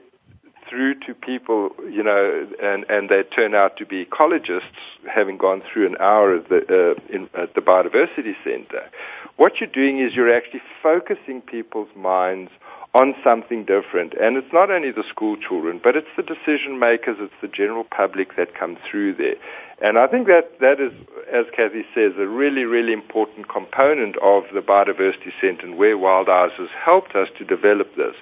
through 0.70 0.96
to 1.02 1.14
people, 1.14 1.70
you 1.90 2.04
know, 2.04 2.48
and, 2.62 2.86
and 2.90 3.10
they 3.10 3.24
turn 3.24 3.54
out 3.54 3.78
to 3.78 3.86
be 3.86 4.06
ecologists, 4.06 4.64
having 5.08 5.38
gone 5.38 5.62
through 5.62 5.88
an 5.88 5.98
hour 6.00 6.36
at 6.36 6.50
the, 6.50 6.96
uh, 6.98 7.14
in, 7.14 7.30
at 7.34 7.54
the 7.54 7.62
Biodiversity 7.62 8.36
Center. 8.36 8.90
What 9.38 9.60
you're 9.60 9.70
doing 9.70 10.00
is 10.00 10.16
you're 10.16 10.34
actually 10.34 10.62
focusing 10.82 11.42
people's 11.42 11.94
minds 11.96 12.52
on 12.96 13.14
something 13.24 13.66
different. 13.66 14.14
And 14.14 14.38
it's 14.38 14.54
not 14.54 14.72
only 14.72 14.90
the 14.92 15.04
school 15.04 15.36
children, 15.36 15.82
but 15.84 15.98
it's 15.98 16.08
the 16.16 16.24
decision 16.24 16.80
makers, 16.80 17.18
it's 17.20 17.34
the 17.42 17.50
general 17.50 17.84
public 17.84 18.38
that 18.38 18.56
come 18.56 18.78
through 18.90 19.16
there. 19.16 19.36
And 19.82 19.98
I 19.98 20.08
think 20.08 20.28
that 20.28 20.60
that 20.62 20.80
is, 20.80 20.94
as 21.30 21.46
Kathy 21.54 21.86
says, 21.94 22.14
a 22.18 22.26
really, 22.26 22.64
really 22.64 22.94
important 22.94 23.50
component 23.50 24.16
of 24.18 24.46
the 24.54 24.62
Biodiversity 24.62 25.34
Center 25.42 25.66
and 25.66 25.78
where 25.78 25.92
Wildize 25.92 26.54
has 26.54 26.70
helped 26.70 27.16
us 27.16 27.28
to 27.38 27.44
develop 27.44 27.94
this. 27.98 28.16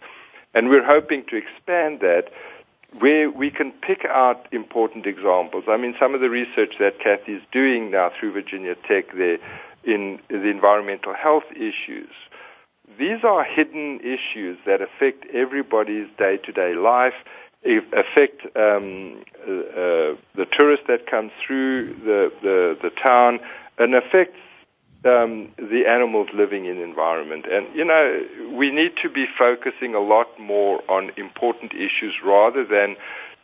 And 0.54 0.70
we're 0.70 0.86
hoping 0.86 1.26
to 1.26 1.36
expand 1.36 1.99
that 2.01 2.32
where 2.99 3.30
we 3.30 3.49
can 3.49 3.72
pick 3.72 4.06
out 4.06 4.47
important 4.51 5.06
examples. 5.08 5.64
I 5.68 5.78
mean, 5.78 5.95
some 5.99 6.14
of 6.14 6.22
the 6.22 6.30
research 6.30 6.76
that 6.80 6.99
Kathy 6.99 7.34
is 7.34 7.41
doing 7.51 7.89
now 7.89 8.12
through 8.18 8.34
Virginia 8.34 8.76
Tech 8.88 9.14
there 9.16 9.39
in 9.84 10.20
the 10.30 10.49
environmental 10.49 11.14
health 11.14 11.45
issues. 11.56 12.12
These 12.97 13.24
are 13.24 13.43
hidden 13.43 13.99
issues 14.01 14.58
that 14.66 14.82
affect 14.82 15.26
everybody's 15.34 16.08
day-to-day 16.18 16.76
life, 16.76 17.16
affect 17.66 18.45
um, 18.56 19.24
uh, 19.47 19.51
uh, 19.51 20.16
the 20.36 20.45
tourists 20.51 20.86
that 20.88 21.08
come 21.08 21.32
through 21.45 21.95
the, 21.95 22.32
the, 22.41 22.78
the 22.82 22.91
town, 22.91 23.39
and 23.80 23.95
affects 23.95 24.38
um, 25.06 25.49
the 25.58 25.86
animals 25.88 26.30
living 26.34 26.66
in 26.66 26.80
environment. 26.80 27.45
And, 27.51 27.68
you 27.76 27.86
know, 27.86 28.26
we 28.51 28.72
need 28.72 28.93
to 29.01 29.10
be 29.10 29.26
focusing 29.38 29.95
a 29.95 29.99
lot 29.99 30.28
more 30.39 30.82
on 30.89 31.12
important 31.18 31.74
issues 31.74 32.16
rather 32.24 32.64
than 32.66 32.95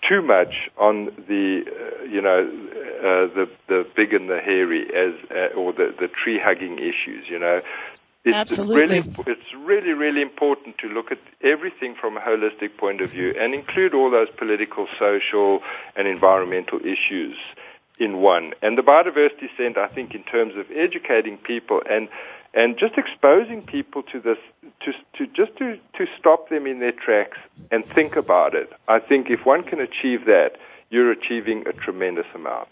too 0.08 0.22
much 0.22 0.70
on 0.78 1.06
the, 1.28 1.66
uh, 1.68 2.04
you 2.06 2.22
know, 2.22 2.50
uh, 3.00 3.34
the 3.34 3.50
the 3.68 3.86
big 3.96 4.14
and 4.14 4.30
the 4.30 4.40
hairy 4.40 4.88
as 4.96 5.14
uh, 5.32 5.54
or 5.56 5.74
the 5.74 5.94
the 6.00 6.08
tree 6.08 6.40
hugging 6.40 6.80
issues. 6.80 7.28
You 7.28 7.40
know, 7.40 7.62
it's 8.24 8.38
Absolutely. 8.38 8.76
Really, 8.76 9.14
it's 9.28 9.54
really 9.56 9.94
really 9.94 10.22
important 10.22 10.78
to 10.78 10.88
look 10.88 11.12
at 11.12 11.20
everything 11.42 11.96
from 11.96 12.16
a 12.16 12.22
holistic 12.22 12.78
point 12.78 13.02
of 13.02 13.12
view 13.12 13.36
and 13.38 13.54
include 13.54 13.94
all 13.94 14.10
those 14.10 14.30
political, 14.38 14.88
social, 14.98 15.62
and 15.98 16.08
environmental 16.08 16.80
issues 16.80 17.36
in 18.00 18.18
one. 18.22 18.54
And 18.62 18.78
the 18.78 18.82
biodiversity 18.82 19.50
center, 19.58 19.82
I 19.82 19.88
think, 19.88 20.16
in 20.16 20.24
terms 20.24 20.56
of 20.56 20.66
educating 20.72 21.38
people 21.38 21.82
and 21.90 22.08
and 22.54 22.78
just 22.80 22.98
exposing 22.98 23.64
people 23.64 24.02
to 24.02 24.20
this, 24.20 24.38
to, 24.82 24.92
to 25.18 25.28
just 25.28 25.56
to, 25.58 25.78
to 25.98 26.08
stop 26.18 26.50
them 26.50 26.66
in 26.66 26.80
their 26.80 26.92
tracks 26.92 27.38
and 27.70 27.86
think 27.86 28.16
about 28.16 28.56
it. 28.56 28.72
I 28.88 29.00
think 29.00 29.30
if 29.30 29.46
one 29.46 29.62
can 29.62 29.80
achieve 29.80 30.26
that, 30.26 30.54
you're 30.90 31.12
achieving 31.12 31.68
a 31.68 31.74
tremendous 31.74 32.26
amount. 32.34 32.70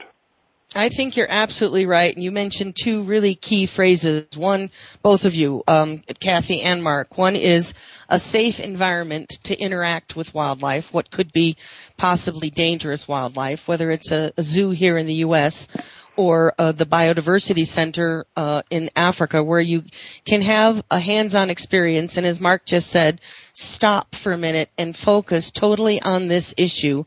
I 0.78 0.90
think 0.90 1.18
you're 1.18 1.28
absolutely 1.28 1.86
right. 1.88 2.14
And 2.14 2.24
you 2.24 2.32
mentioned 2.32 2.76
two 2.76 3.02
really 3.02 3.34
key 3.34 3.66
phrases. 3.66 4.26
One, 4.36 4.70
both 5.02 5.26
of 5.26 5.34
you, 5.34 5.64
um, 5.68 5.98
Kathy 6.20 6.62
and 6.62 6.84
Mark. 6.84 7.18
One 7.18 7.36
is 7.36 7.74
a 8.10 8.20
safe 8.20 8.60
environment 8.60 9.40
to 9.44 9.58
interact 9.60 10.16
with 10.16 10.34
wildlife, 10.34 10.94
what 10.94 11.10
could 11.10 11.34
be 11.34 11.58
possibly 11.98 12.50
dangerous 12.50 13.08
wildlife, 13.08 13.68
whether 13.68 13.90
it's 13.90 14.12
a, 14.12 14.32
a 14.38 14.44
zoo 14.44 14.70
here 14.70 14.98
in 14.98 15.08
the 15.08 15.16
U.S. 15.16 15.68
or 16.16 16.54
uh, 16.60 16.72
the 16.72 16.86
biodiversity 16.86 17.66
center 17.66 18.26
uh, 18.36 18.62
in 18.70 18.90
Africa, 18.96 19.44
where 19.44 19.60
you 19.60 19.84
can 20.26 20.42
have 20.44 20.84
a 20.92 21.00
hands-on 21.00 21.50
experience. 21.50 22.18
And 22.18 22.26
as 22.26 22.40
Mark 22.40 22.66
just 22.66 22.90
said, 22.90 23.20
stop 23.52 24.14
for 24.14 24.32
a 24.32 24.38
minute 24.38 24.70
and 24.78 24.96
focus 24.96 25.52
totally 25.52 26.02
on 26.02 26.28
this 26.28 26.54
issue 26.56 27.06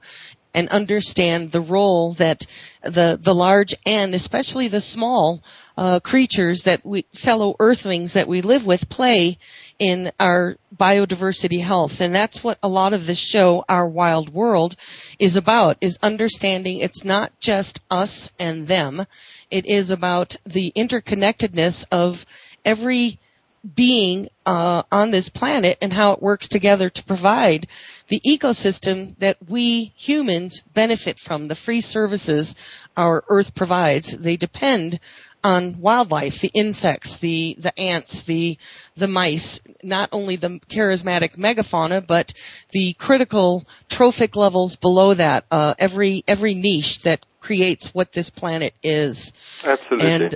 and 0.55 0.68
understand 0.68 1.51
the 1.51 1.61
role 1.61 2.12
that 2.14 2.46
the 2.82 3.18
the 3.20 3.34
large 3.34 3.74
and 3.86 4.14
especially 4.14 4.68
the 4.68 4.80
small 4.80 5.42
uh, 5.76 6.01
creatures 6.01 6.62
that 6.62 6.84
we 6.84 7.07
fellow 7.14 7.57
earthlings 7.59 8.14
that 8.14 8.28
we 8.28 8.42
live 8.42 8.66
with 8.66 8.88
play 8.88 9.38
in 9.78 10.11
our 10.20 10.57
biodiversity 10.76 11.61
health. 11.61 12.01
And 12.01 12.14
that's 12.14 12.44
what 12.44 12.59
a 12.62 12.68
lot 12.68 12.92
of 12.92 13.07
this 13.07 13.18
show 13.18 13.64
our 13.68 13.88
wild 13.88 14.32
world 14.32 14.76
is 15.18 15.36
about 15.36 15.78
is 15.80 15.98
understanding 16.03 16.78
it's 16.78 17.05
not 17.05 17.32
just 17.40 17.80
us 17.90 18.30
and 18.38 18.66
them. 18.66 19.03
It 19.51 19.66
is 19.66 19.90
about 19.90 20.36
the 20.44 20.72
interconnectedness 20.76 21.86
of 21.90 22.26
every 22.64 23.18
being 23.74 24.28
uh, 24.46 24.82
on 24.90 25.11
this 25.11 25.28
planet 25.28 25.78
and 25.82 25.92
how 25.92 26.12
it 26.12 26.22
works 26.22 26.48
together 26.48 26.88
to 26.88 27.05
provide 27.05 27.66
the 28.11 28.20
ecosystem 28.20 29.16
that 29.20 29.36
we 29.48 29.92
humans 29.96 30.62
benefit 30.74 31.18
from, 31.18 31.46
the 31.46 31.54
free 31.54 31.80
services 31.80 32.56
our 32.96 33.24
Earth 33.28 33.54
provides. 33.54 34.18
They 34.18 34.36
depend 34.36 34.98
on 35.44 35.80
wildlife, 35.80 36.40
the 36.40 36.50
insects, 36.52 37.18
the, 37.18 37.56
the 37.58 37.78
ants, 37.78 38.24
the, 38.24 38.58
the 38.96 39.06
mice, 39.06 39.61
not 39.84 40.08
only 40.11 40.34
the 40.34 40.61
charismatic 40.68 41.38
megafauna, 41.38 42.04
but 42.04 42.34
the 42.72 42.94
critical 42.94 43.64
trophic 43.88 44.34
levels 44.34 44.74
below 44.74 45.14
that, 45.14 45.46
uh, 45.52 45.74
every, 45.78 46.24
every 46.26 46.54
niche 46.54 47.02
that 47.02 47.24
creates 47.38 47.94
what 47.94 48.11
this 48.12 48.28
planet 48.28 48.74
is. 48.82 49.32
Absolutely. 49.64 50.08
And 50.08 50.34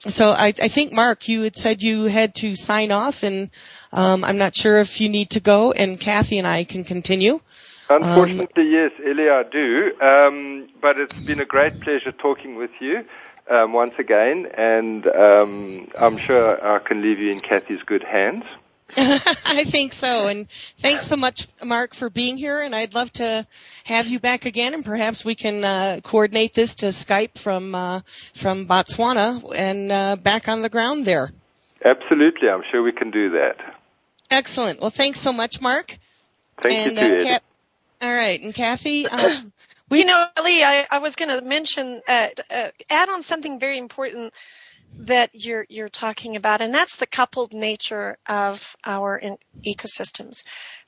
so 0.00 0.32
I, 0.32 0.48
I 0.48 0.68
think 0.68 0.92
Mark, 0.92 1.28
you 1.28 1.42
had 1.42 1.56
said 1.56 1.82
you 1.82 2.04
had 2.04 2.34
to 2.36 2.54
sign 2.54 2.92
off, 2.92 3.22
and 3.22 3.50
um, 3.94 4.24
I'm 4.24 4.38
not 4.38 4.56
sure 4.56 4.80
if 4.80 5.00
you 5.00 5.08
need 5.08 5.30
to 5.30 5.40
go. 5.40 5.72
And 5.72 5.98
Kathy 5.98 6.38
and 6.38 6.46
I 6.46 6.64
can 6.64 6.84
continue. 6.84 7.40
Unfortunately, 7.88 8.64
um, 8.64 8.70
yes, 8.70 8.90
Ellie, 9.06 9.30
I 9.30 9.42
do. 9.44 9.92
Um, 10.00 10.68
but 10.80 10.98
it's 10.98 11.18
been 11.24 11.40
a 11.40 11.44
great 11.44 11.80
pleasure 11.80 12.12
talking 12.12 12.56
with 12.56 12.70
you 12.80 13.04
um, 13.48 13.72
once 13.72 13.94
again, 13.98 14.46
and 14.56 15.06
um, 15.06 15.88
I'm 15.98 16.18
sure 16.18 16.64
I 16.64 16.78
can 16.80 17.02
leave 17.02 17.18
you 17.18 17.30
in 17.30 17.38
Kathy's 17.38 17.82
good 17.82 18.02
hands. 18.02 18.44
I 18.96 19.64
think 19.64 19.92
so. 19.92 20.26
And 20.28 20.48
thanks 20.78 21.06
so 21.06 21.16
much, 21.16 21.46
Mark, 21.64 21.94
for 21.94 22.10
being 22.10 22.36
here. 22.36 22.60
And 22.60 22.74
I'd 22.74 22.94
love 22.94 23.12
to 23.12 23.46
have 23.84 24.08
you 24.08 24.18
back 24.18 24.46
again, 24.46 24.74
and 24.74 24.84
perhaps 24.84 25.24
we 25.24 25.34
can 25.34 25.62
uh, 25.62 26.00
coordinate 26.02 26.54
this 26.54 26.76
to 26.76 26.86
Skype 26.86 27.38
from 27.38 27.74
uh, 27.74 28.00
from 28.34 28.66
Botswana 28.66 29.54
and 29.54 29.92
uh, 29.92 30.16
back 30.16 30.48
on 30.48 30.62
the 30.62 30.68
ground 30.68 31.04
there. 31.04 31.30
Absolutely, 31.84 32.48
I'm 32.48 32.62
sure 32.70 32.82
we 32.82 32.92
can 32.92 33.10
do 33.10 33.30
that. 33.30 33.73
Excellent. 34.30 34.80
Well, 34.80 34.90
thanks 34.90 35.20
so 35.20 35.32
much, 35.32 35.60
Mark. 35.60 35.96
Thank 36.60 36.86
and, 36.86 36.96
you, 36.96 37.20
too, 37.20 37.24
Kat- 37.24 37.42
All 38.02 38.12
right, 38.12 38.40
and 38.40 38.54
Kathy. 38.54 39.06
Uh, 39.06 39.40
we- 39.90 40.00
you 40.00 40.04
know, 40.04 40.26
Lee, 40.42 40.62
I, 40.64 40.86
I 40.90 40.98
was 40.98 41.16
going 41.16 41.36
to 41.36 41.44
mention, 41.44 42.00
uh, 42.08 42.28
uh, 42.50 42.68
add 42.90 43.08
on 43.08 43.22
something 43.22 43.58
very 43.58 43.78
important 43.78 44.34
that 44.96 45.30
you're 45.32 45.66
you're 45.68 45.88
talking 45.88 46.36
about, 46.36 46.60
and 46.60 46.72
that's 46.72 46.96
the 46.96 47.06
coupled 47.06 47.52
nature 47.52 48.16
of 48.28 48.76
our 48.84 49.20
ecosystems. 49.64 50.44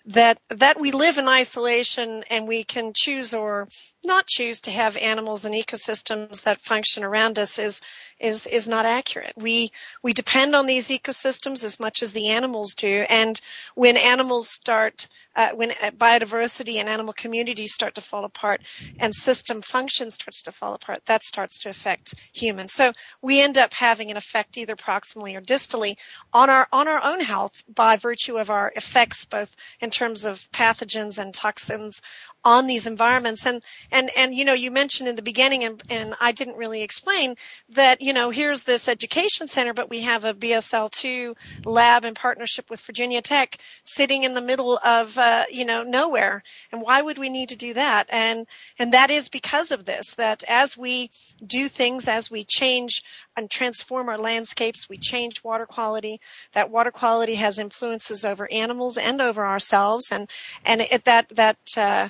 That 0.06 0.38
that 0.50 0.80
we 0.80 0.92
live 0.92 1.18
in 1.18 1.26
isolation 1.26 2.24
and 2.30 2.46
we 2.46 2.62
can 2.62 2.92
choose 2.94 3.34
or 3.34 3.66
not 4.04 4.26
choose 4.26 4.60
to 4.62 4.70
have 4.70 4.96
animals 4.96 5.44
and 5.44 5.54
ecosystems 5.54 6.44
that 6.44 6.62
function 6.62 7.02
around 7.02 7.38
us 7.38 7.58
is 7.58 7.80
is 8.20 8.46
is 8.46 8.68
not 8.68 8.86
accurate. 8.86 9.34
We 9.36 9.72
we 10.02 10.12
depend 10.12 10.54
on 10.54 10.66
these 10.66 10.88
ecosystems 10.88 11.64
as 11.64 11.80
much 11.80 12.02
as 12.02 12.12
the 12.12 12.28
animals 12.28 12.74
do, 12.74 13.04
and 13.08 13.40
when 13.74 13.96
animals 13.96 14.48
start 14.48 15.08
uh, 15.34 15.50
when 15.50 15.72
uh, 15.72 15.90
biodiversity 15.90 16.76
and 16.76 16.88
animal 16.88 17.12
communities 17.12 17.74
start 17.74 17.94
to 17.96 18.00
fall 18.00 18.24
apart 18.24 18.62
and 18.98 19.14
system 19.14 19.60
function 19.60 20.10
starts 20.10 20.42
to 20.44 20.52
fall 20.52 20.72
apart, 20.72 21.04
that 21.06 21.22
starts 21.22 21.58
to 21.60 21.68
affect 21.68 22.14
humans. 22.32 22.72
So 22.72 22.92
we 23.20 23.42
end 23.42 23.58
up 23.58 23.74
having 23.74 24.10
an 24.10 24.16
effect 24.16 24.56
either 24.56 24.76
proximally 24.76 25.36
or 25.36 25.42
distally 25.42 25.96
on 26.32 26.48
our 26.48 26.66
on 26.72 26.88
our 26.88 27.02
own 27.04 27.20
health 27.20 27.62
by 27.68 27.96
virtue 27.96 28.38
of 28.38 28.50
our 28.50 28.72
effects, 28.74 29.24
both 29.26 29.54
in 29.80 29.90
terms 29.96 30.24
of 30.26 30.48
pathogens 30.52 31.18
and 31.18 31.32
toxins 31.32 32.02
on 32.44 32.66
these 32.66 32.86
environments. 32.86 33.46
And 33.46 33.62
and 33.90 34.10
and 34.16 34.34
you 34.34 34.44
know, 34.44 34.52
you 34.52 34.70
mentioned 34.70 35.08
in 35.08 35.16
the 35.16 35.22
beginning, 35.22 35.64
and, 35.64 35.82
and 35.88 36.14
I 36.20 36.32
didn't 36.32 36.56
really 36.56 36.82
explain 36.82 37.34
that 37.70 38.02
you 38.02 38.12
know 38.12 38.30
here's 38.30 38.62
this 38.62 38.88
education 38.88 39.48
center, 39.48 39.74
but 39.74 39.90
we 39.90 40.02
have 40.02 40.24
a 40.24 40.34
BSL2 40.34 41.36
lab 41.64 42.04
in 42.04 42.14
partnership 42.14 42.70
with 42.70 42.80
Virginia 42.82 43.22
Tech 43.22 43.58
sitting 43.84 44.24
in 44.24 44.34
the 44.34 44.40
middle 44.40 44.78
of 44.78 45.18
uh, 45.18 45.44
you 45.50 45.64
know 45.64 45.82
nowhere. 45.82 46.42
And 46.70 46.82
why 46.82 47.00
would 47.00 47.18
we 47.18 47.28
need 47.28 47.48
to 47.48 47.56
do 47.56 47.74
that? 47.74 48.08
And 48.10 48.46
and 48.78 48.92
that 48.92 49.10
is 49.10 49.28
because 49.28 49.72
of 49.72 49.84
this. 49.84 50.14
That 50.16 50.44
as 50.46 50.76
we 50.76 51.10
do 51.44 51.68
things, 51.68 52.08
as 52.08 52.30
we 52.30 52.44
change 52.44 53.02
and 53.36 53.50
transform 53.50 54.08
our 54.08 54.18
landscapes, 54.18 54.88
we 54.88 54.98
change 54.98 55.44
water 55.44 55.66
quality. 55.66 56.20
That 56.52 56.70
water 56.70 56.90
quality 56.90 57.34
has 57.36 57.58
influences 57.58 58.24
over 58.24 58.50
animals 58.50 58.98
and 58.98 59.20
over 59.20 59.46
ourselves, 59.46 60.10
and 60.12 60.28
and 60.64 60.80
it, 60.80 61.04
that 61.04 61.28
that 61.30 61.58
uh, 61.76 62.08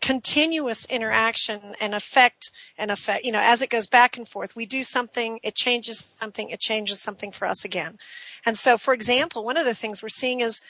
continuous 0.00 0.86
interaction 0.86 1.74
and 1.80 1.94
effect 1.94 2.50
and 2.78 2.90
effect, 2.90 3.24
you 3.24 3.32
know, 3.32 3.40
as 3.40 3.62
it 3.62 3.70
goes 3.70 3.86
back 3.86 4.16
and 4.16 4.28
forth, 4.28 4.54
we 4.54 4.66
do 4.66 4.82
something, 4.82 5.40
it 5.42 5.54
changes 5.54 5.98
something, 5.98 6.50
it 6.50 6.60
changes 6.60 7.00
something 7.00 7.32
for 7.32 7.46
us 7.46 7.64
again. 7.64 7.98
And 8.44 8.56
so, 8.56 8.78
for 8.78 8.94
example, 8.94 9.44
one 9.44 9.56
of 9.56 9.64
the 9.64 9.74
things 9.74 10.02
we're 10.02 10.08
seeing 10.08 10.40
is 10.40 10.60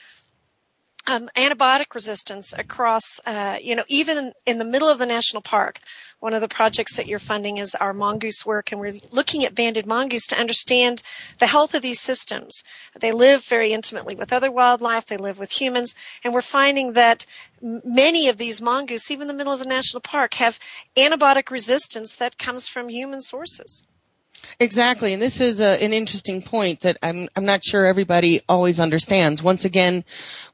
um, 1.06 1.28
antibiotic 1.36 1.94
resistance 1.94 2.52
across, 2.52 3.20
uh, 3.24 3.58
you 3.60 3.76
know, 3.76 3.84
even 3.88 4.32
in 4.44 4.58
the 4.58 4.64
middle 4.64 4.88
of 4.88 4.98
the 4.98 5.06
national 5.06 5.42
park. 5.42 5.80
One 6.18 6.32
of 6.32 6.40
the 6.40 6.48
projects 6.48 6.96
that 6.96 7.06
you're 7.06 7.18
funding 7.18 7.58
is 7.58 7.74
our 7.74 7.92
mongoose 7.92 8.44
work, 8.44 8.72
and 8.72 8.80
we're 8.80 8.98
looking 9.12 9.44
at 9.44 9.54
banded 9.54 9.86
mongoose 9.86 10.28
to 10.28 10.38
understand 10.38 11.02
the 11.38 11.46
health 11.46 11.74
of 11.74 11.82
these 11.82 12.00
systems. 12.00 12.64
They 12.98 13.12
live 13.12 13.44
very 13.44 13.72
intimately 13.72 14.14
with 14.14 14.32
other 14.32 14.50
wildlife, 14.50 15.06
they 15.06 15.18
live 15.18 15.38
with 15.38 15.52
humans, 15.52 15.94
and 16.24 16.32
we're 16.32 16.40
finding 16.40 16.94
that 16.94 17.26
many 17.60 18.28
of 18.28 18.38
these 18.38 18.62
mongoose, 18.62 19.10
even 19.10 19.22
in 19.22 19.28
the 19.28 19.34
middle 19.34 19.52
of 19.52 19.60
the 19.60 19.68
national 19.68 20.00
park, 20.00 20.34
have 20.34 20.58
antibiotic 20.96 21.50
resistance 21.50 22.16
that 22.16 22.38
comes 22.38 22.66
from 22.66 22.88
human 22.88 23.20
sources. 23.20 23.86
Exactly, 24.58 25.12
and 25.12 25.20
this 25.20 25.40
is 25.40 25.60
a, 25.60 25.82
an 25.82 25.92
interesting 25.92 26.40
point 26.40 26.80
that 26.80 26.96
I'm 27.02 27.28
I'm 27.36 27.44
not 27.44 27.64
sure 27.64 27.86
everybody 27.86 28.40
always 28.48 28.80
understands. 28.80 29.42
Once 29.42 29.64
again, 29.64 30.04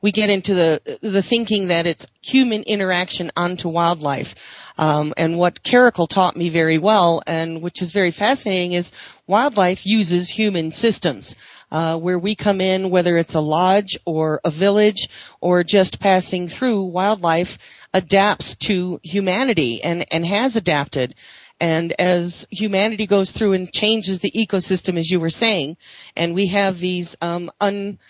we 0.01 0.11
get 0.11 0.31
into 0.31 0.55
the 0.55 0.99
the 1.03 1.23
thinking 1.23 1.69
that 1.69 1.87
it's 1.87 2.07
human 2.21 2.63
interaction 2.65 3.31
onto 3.37 3.69
wildlife, 3.69 4.73
um, 4.79 5.15
and 5.17 5.39
what 5.39 5.63
Caracal 5.63 6.07
taught 6.07 6.37
me 6.37 6.49
very 6.49 6.79
well, 6.79 7.23
and 7.27 7.63
which 7.63 7.81
is 7.81 7.93
very 7.93 8.11
fascinating, 8.11 8.73
is 8.73 8.93
wildlife 9.27 9.87
uses 9.87 10.29
human 10.29 10.73
systems. 10.73 11.37
Uh, 11.71 11.97
where 11.97 12.19
we 12.19 12.35
come 12.35 12.61
in, 12.61 12.91
whether 12.91 13.17
it's 13.17 13.33
a 13.33 13.41
lodge 13.41 13.97
or 14.05 14.43
a 14.45 14.51
village 14.51 15.09
or 15.41 15.63
just 15.63 16.01
passing 16.01 16.47
through, 16.47 16.83
wildlife 16.83 17.57
adapts 17.95 18.57
to 18.57 19.01
humanity 19.03 19.83
and 19.83 20.05
and 20.13 20.27
has 20.27 20.57
adapted 20.57 21.15
And 21.63 21.95
as 21.97 22.45
humanity 22.51 23.07
goes 23.07 23.31
through 23.31 23.53
and 23.53 23.73
changes 23.73 24.19
the 24.19 24.33
ecosystem, 24.33 24.99
as 24.99 25.09
you 25.09 25.21
were 25.21 25.31
saying, 25.31 25.77
and 26.17 26.35
we 26.35 26.49
have 26.49 26.81
these 26.81 27.17
um, 27.23 27.53
un, 27.61 28.01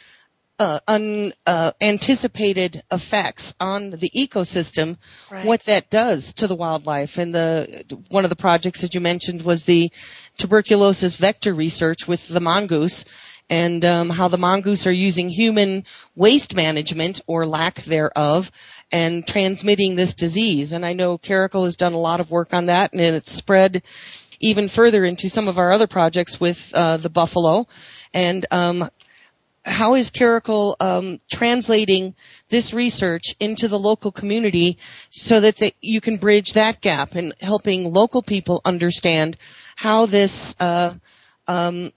uh, 0.59 0.80
unanticipated 0.88 2.78
uh, 2.78 2.94
effects 2.94 3.53
on 3.61 3.90
the 3.90 4.11
ecosystem, 4.16 4.96
right. 5.30 5.44
what 5.44 5.61
that 5.64 5.90
does 5.90 6.32
to 6.32 6.46
the 6.46 6.55
wildlife. 6.55 7.18
And 7.18 7.34
the 7.34 7.98
one 8.09 8.24
of 8.24 8.30
the 8.30 8.36
projects 8.36 8.80
that 8.80 8.94
you 8.94 9.03
mentioned 9.03 9.42
was 9.42 9.66
the 9.66 9.92
tuberculosis 10.38 11.16
vector 11.16 11.53
research 11.53 12.09
with 12.09 12.26
the 12.28 12.40
mongoose 12.40 13.05
and 13.50 13.84
um, 13.84 14.09
how 14.09 14.28
the 14.28 14.38
mongoose 14.38 14.86
are 14.86 14.92
using 14.92 15.28
human 15.28 15.84
waste 16.14 16.57
management 16.57 17.20
or 17.26 17.44
lack 17.44 17.82
thereof 17.82 18.50
and 18.93 19.26
transmitting 19.26 19.97
this 19.97 20.14
disease. 20.14 20.72
And 20.72 20.84
I 20.84 20.93
know 20.93 21.18
Caracal 21.18 21.64
has 21.64 21.76
done 21.76 21.95
a 21.95 21.99
lot 21.99 22.20
of 22.20 22.30
work 22.30 22.53
on 22.53 22.66
that, 22.66 22.93
and 22.93 23.01
it's 23.01 23.32
spread 23.32 23.82
even 24.38 24.68
further 24.68 25.05
into 25.05 25.28
some 25.28 25.49
of 25.49 25.59
our 25.59 25.72
other 25.72 25.86
projects 25.86 26.38
with 26.38 26.72
uh, 26.74 26.99
the 26.99 27.11
buffalo. 27.11 27.66
And 28.12 28.45
um, 28.51 28.84
how 29.64 29.95
is 29.95 30.11
Caracal 30.11 30.76
um, 30.80 31.18
translating 31.30 32.14
this 32.49 32.74
research 32.74 33.36
into 33.38 33.68
the 33.68 33.78
local 33.78 34.11
community 34.11 34.78
so 35.09 35.40
that 35.40 35.74
you 35.80 36.01
can 36.01 36.16
bridge 36.16 36.55
that 36.55 36.80
gap 36.80 37.14
and 37.14 37.32
helping 37.40 37.93
local 37.93 38.22
people 38.22 38.61
understand 38.64 39.36
how 39.76 40.07
this 40.07 40.55
uh, 40.59 40.93
um, 41.47 41.93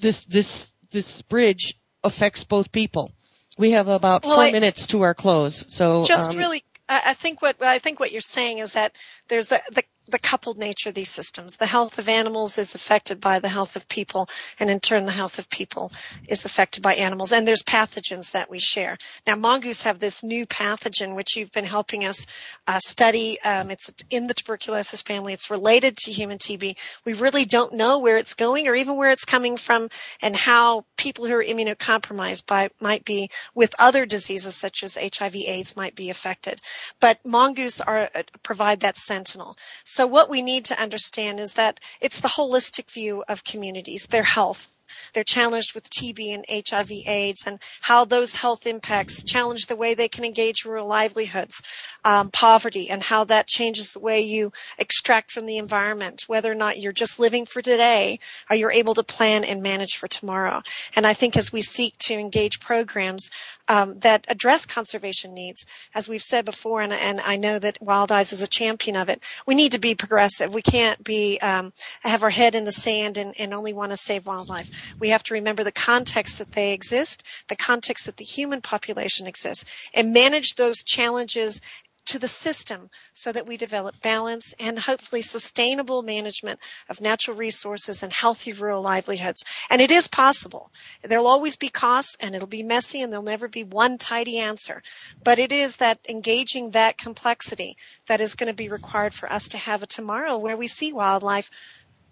this 0.00 0.24
this 0.24 0.72
this 0.90 1.22
bridge 1.22 1.74
affects 2.02 2.44
both 2.44 2.72
people. 2.72 3.12
We 3.58 3.72
have 3.72 3.88
about 3.88 4.24
well, 4.24 4.36
four 4.36 4.44
I, 4.44 4.52
minutes 4.52 4.88
to 4.88 5.02
our 5.02 5.14
close, 5.14 5.72
so 5.72 6.04
just 6.04 6.30
um, 6.30 6.38
really, 6.38 6.64
I 6.88 7.14
think 7.14 7.42
what 7.42 7.62
I 7.62 7.78
think 7.78 8.00
what 8.00 8.12
you're 8.12 8.20
saying 8.20 8.58
is 8.58 8.74
that 8.74 8.96
there's 9.28 9.48
the 9.48 9.60
the 9.70 9.84
the 10.08 10.18
coupled 10.18 10.58
nature 10.58 10.88
of 10.88 10.94
these 10.94 11.10
systems. 11.10 11.56
The 11.56 11.66
health 11.66 11.98
of 11.98 12.08
animals 12.08 12.58
is 12.58 12.74
affected 12.74 13.20
by 13.20 13.38
the 13.38 13.48
health 13.48 13.76
of 13.76 13.88
people, 13.88 14.28
and 14.58 14.68
in 14.68 14.80
turn, 14.80 15.06
the 15.06 15.12
health 15.12 15.38
of 15.38 15.48
people 15.48 15.92
is 16.28 16.44
affected 16.44 16.82
by 16.82 16.94
animals. 16.94 17.32
And 17.32 17.46
there's 17.46 17.62
pathogens 17.62 18.32
that 18.32 18.50
we 18.50 18.58
share. 18.58 18.98
Now, 19.26 19.36
mongoose 19.36 19.82
have 19.82 19.98
this 19.98 20.22
new 20.24 20.46
pathogen 20.46 21.14
which 21.14 21.36
you've 21.36 21.52
been 21.52 21.64
helping 21.64 22.04
us 22.04 22.26
uh, 22.66 22.80
study. 22.80 23.40
Um, 23.40 23.70
it's 23.70 23.92
in 24.10 24.26
the 24.26 24.34
tuberculosis 24.34 25.02
family. 25.02 25.32
It's 25.32 25.50
related 25.50 25.96
to 25.98 26.12
human 26.12 26.38
TB. 26.38 26.78
We 27.04 27.12
really 27.14 27.44
don't 27.44 27.74
know 27.74 27.98
where 27.98 28.18
it's 28.18 28.34
going 28.34 28.68
or 28.68 28.74
even 28.74 28.96
where 28.96 29.12
it's 29.12 29.24
coming 29.24 29.56
from, 29.56 29.88
and 30.20 30.34
how 30.34 30.84
people 30.96 31.26
who 31.26 31.34
are 31.34 31.44
immunocompromised 31.44 32.46
by 32.46 32.70
might 32.80 33.04
be 33.04 33.30
with 33.54 33.74
other 33.78 34.04
diseases 34.04 34.56
such 34.56 34.82
as 34.82 34.96
HIV/AIDS 34.96 35.76
might 35.76 35.94
be 35.94 36.10
affected. 36.10 36.60
But 37.00 37.24
mongoose 37.24 37.80
are 37.80 38.10
uh, 38.14 38.22
provide 38.42 38.80
that 38.80 38.96
sentinel. 38.96 39.56
So 39.92 40.06
what 40.06 40.30
we 40.30 40.40
need 40.40 40.64
to 40.66 40.80
understand 40.80 41.38
is 41.38 41.52
that 41.52 41.78
it's 42.00 42.20
the 42.20 42.28
holistic 42.28 42.90
view 42.90 43.24
of 43.28 43.44
communities, 43.44 44.06
their 44.06 44.22
health, 44.22 44.66
they're 45.12 45.24
challenged 45.24 45.74
with 45.74 45.90
TB 45.90 46.34
and 46.34 46.68
HIV 46.68 46.90
AIDS 47.06 47.46
and 47.46 47.58
how 47.80 48.04
those 48.04 48.34
health 48.34 48.66
impacts 48.66 49.22
challenge 49.22 49.66
the 49.66 49.76
way 49.76 49.94
they 49.94 50.08
can 50.08 50.24
engage 50.24 50.64
rural 50.64 50.86
livelihoods, 50.86 51.62
um, 52.04 52.30
poverty 52.30 52.90
and 52.90 53.02
how 53.02 53.24
that 53.24 53.46
changes 53.46 53.92
the 53.92 54.00
way 54.00 54.22
you 54.22 54.52
extract 54.78 55.32
from 55.32 55.46
the 55.46 55.58
environment, 55.58 56.24
whether 56.26 56.50
or 56.50 56.56
not 56.56 56.78
you're 56.78 56.92
just 56.92 57.18
living 57.18 57.46
for 57.46 57.62
today 57.62 58.18
or 58.50 58.56
you're 58.56 58.72
able 58.72 58.94
to 58.94 59.02
plan 59.02 59.44
and 59.44 59.62
manage 59.62 59.96
for 59.96 60.06
tomorrow. 60.06 60.62
And 60.96 61.06
I 61.06 61.14
think 61.14 61.36
as 61.36 61.52
we 61.52 61.60
seek 61.60 61.96
to 61.98 62.14
engage 62.14 62.60
programs 62.60 63.30
um, 63.68 63.98
that 64.00 64.26
address 64.28 64.66
conservation 64.66 65.34
needs, 65.34 65.66
as 65.94 66.08
we've 66.08 66.22
said 66.22 66.44
before, 66.44 66.82
and, 66.82 66.92
and, 66.92 67.20
I 67.20 67.36
know 67.36 67.58
that 67.58 67.78
Wildize 67.80 68.32
is 68.32 68.42
a 68.42 68.48
champion 68.48 68.96
of 68.96 69.08
it, 69.08 69.22
we 69.46 69.54
need 69.54 69.72
to 69.72 69.78
be 69.78 69.94
progressive. 69.94 70.52
We 70.52 70.62
can't 70.62 71.02
be 71.02 71.38
um, 71.38 71.72
have 72.00 72.22
our 72.22 72.30
head 72.30 72.54
in 72.54 72.64
the 72.64 72.72
sand 72.72 73.18
and, 73.18 73.34
and 73.38 73.54
only 73.54 73.72
want 73.72 73.92
to 73.92 73.96
save 73.96 74.26
wildlife. 74.26 74.68
We 74.98 75.10
have 75.10 75.22
to 75.24 75.34
remember 75.34 75.64
the 75.64 75.72
context 75.72 76.38
that 76.38 76.52
they 76.52 76.72
exist, 76.72 77.24
the 77.48 77.56
context 77.56 78.06
that 78.06 78.16
the 78.16 78.24
human 78.24 78.60
population 78.60 79.26
exists, 79.26 79.64
and 79.94 80.12
manage 80.12 80.54
those 80.54 80.82
challenges 80.82 81.60
to 82.04 82.18
the 82.18 82.28
system 82.28 82.90
so 83.12 83.30
that 83.30 83.46
we 83.46 83.56
develop 83.56 84.00
balance 84.02 84.54
and 84.58 84.78
hopefully 84.78 85.22
sustainable 85.22 86.02
management 86.02 86.58
of 86.88 87.00
natural 87.00 87.36
resources 87.36 88.02
and 88.02 88.12
healthy 88.12 88.52
rural 88.52 88.82
livelihoods. 88.82 89.44
And 89.70 89.80
it 89.80 89.90
is 89.90 90.08
possible. 90.08 90.72
There'll 91.02 91.26
always 91.26 91.56
be 91.56 91.68
costs 91.68 92.16
and 92.20 92.34
it'll 92.34 92.48
be 92.48 92.62
messy 92.62 93.02
and 93.02 93.12
there'll 93.12 93.24
never 93.24 93.48
be 93.48 93.64
one 93.64 93.98
tidy 93.98 94.38
answer. 94.38 94.82
But 95.22 95.38
it 95.38 95.52
is 95.52 95.76
that 95.76 96.00
engaging 96.08 96.72
that 96.72 96.98
complexity 96.98 97.76
that 98.06 98.20
is 98.20 98.34
going 98.34 98.48
to 98.48 98.54
be 98.54 98.68
required 98.68 99.14
for 99.14 99.32
us 99.32 99.48
to 99.50 99.58
have 99.58 99.82
a 99.82 99.86
tomorrow 99.86 100.38
where 100.38 100.56
we 100.56 100.66
see 100.66 100.92
wildlife 100.92 101.50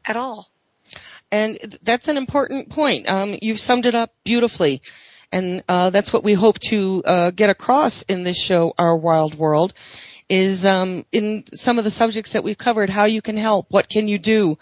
at 0.04 0.16
all. 0.16 0.49
And 1.32 1.58
that's 1.82 2.08
an 2.08 2.16
important 2.16 2.70
point. 2.70 3.08
Um, 3.08 3.36
you've 3.40 3.60
summed 3.60 3.86
it 3.86 3.94
up 3.94 4.12
beautifully. 4.24 4.82
And 5.32 5.62
uh, 5.68 5.90
that's 5.90 6.12
what 6.12 6.24
we 6.24 6.34
hope 6.34 6.58
to 6.70 7.02
uh, 7.06 7.30
get 7.30 7.50
across 7.50 8.02
in 8.02 8.24
this 8.24 8.36
show, 8.36 8.74
Our 8.76 8.96
Wild 8.96 9.34
World, 9.34 9.72
is 10.28 10.66
um, 10.66 11.04
in 11.12 11.44
some 11.52 11.78
of 11.78 11.84
the 11.84 11.90
subjects 11.90 12.32
that 12.32 12.44
we've 12.44 12.58
covered, 12.58 12.90
how 12.90 13.04
you 13.04 13.22
can 13.22 13.36
help, 13.36 13.66
what 13.68 13.88
can 13.88 14.08
you 14.08 14.18
do 14.18 14.58